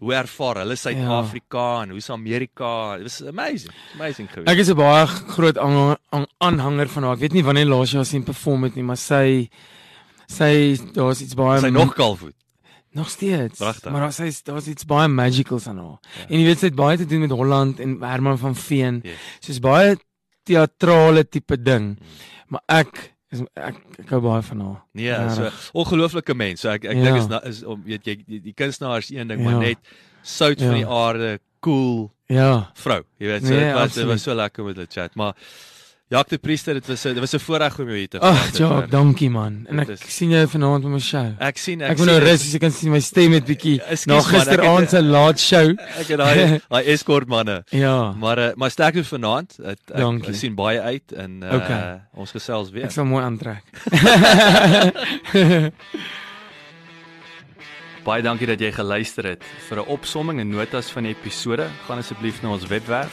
[0.00, 2.96] hoe ervaar hulle Suid-Afrika en hoe's Amerika?
[2.96, 3.72] It was amazing.
[3.94, 4.48] Amazing geweest.
[4.50, 7.12] Ek is 'n baie groot aanhanger, aan- aanhanger van haar.
[7.14, 9.48] Ek weet nie wanneer laas jy haar sien perform het nie, maar sy
[10.26, 12.34] sy daar's iets baie sy nog kalfvoet.
[12.92, 13.58] nog steeds.
[13.58, 13.90] Pragtig.
[13.92, 15.98] Maar daar sy's daar's iets baie magicals aan haar.
[16.18, 16.26] Ja.
[16.28, 19.00] En jy weet sy het baie te doen met Holland en Herman van Veen.
[19.02, 19.14] Yes.
[19.40, 19.96] Soos baie
[20.44, 21.96] teatrale tipe ding.
[21.98, 22.06] Hmm.
[22.48, 24.80] Maar ek is ek, ek hou baie van haar.
[24.96, 25.70] Nee, so Regtig.
[25.82, 26.60] ongelooflike mens.
[26.64, 27.04] So ek ek Ja.
[27.08, 29.50] dink is na, is om weet jy die, die kunstenaar is een ding, Ja.
[29.50, 29.78] maar net
[30.22, 30.80] sout van Ja.
[30.82, 32.70] die aarde, cool Ja.
[32.74, 33.02] vrou.
[33.18, 35.34] Jy weet, so Nee, dit was dit was so lekker met hulle chat, maar
[36.14, 38.30] Jacques de Priester, dit was 'n dit was 'n voorreg om jou hier te Ag,
[38.34, 38.86] gehad het, ja, hoor.
[38.90, 39.66] dankie man.
[39.68, 41.26] En ek is- sien jou vanaand op my show.
[41.40, 42.46] Ek sien Ek, ek, moet nou sien rus, dit.
[42.46, 45.68] as jy kan sien my stem het bietjie na ek gisteraand se laat show.
[46.00, 47.64] Ek het daai daai escort manne.
[47.70, 48.12] Ja.
[48.12, 49.56] Maar uh, maar sterkte vanaand.
[49.64, 50.28] Ek, ek, Dankie.
[50.28, 52.00] ek sien baie uit en uh, Okay.
[52.14, 52.84] ons gesels weer.
[52.84, 53.62] Ek sal mooi aantrek.
[58.04, 59.42] Baie dankie dat jy geluister het.
[59.68, 63.12] Vir 'n opsomming en notas van die episode, gaan asseblief na ons webwerf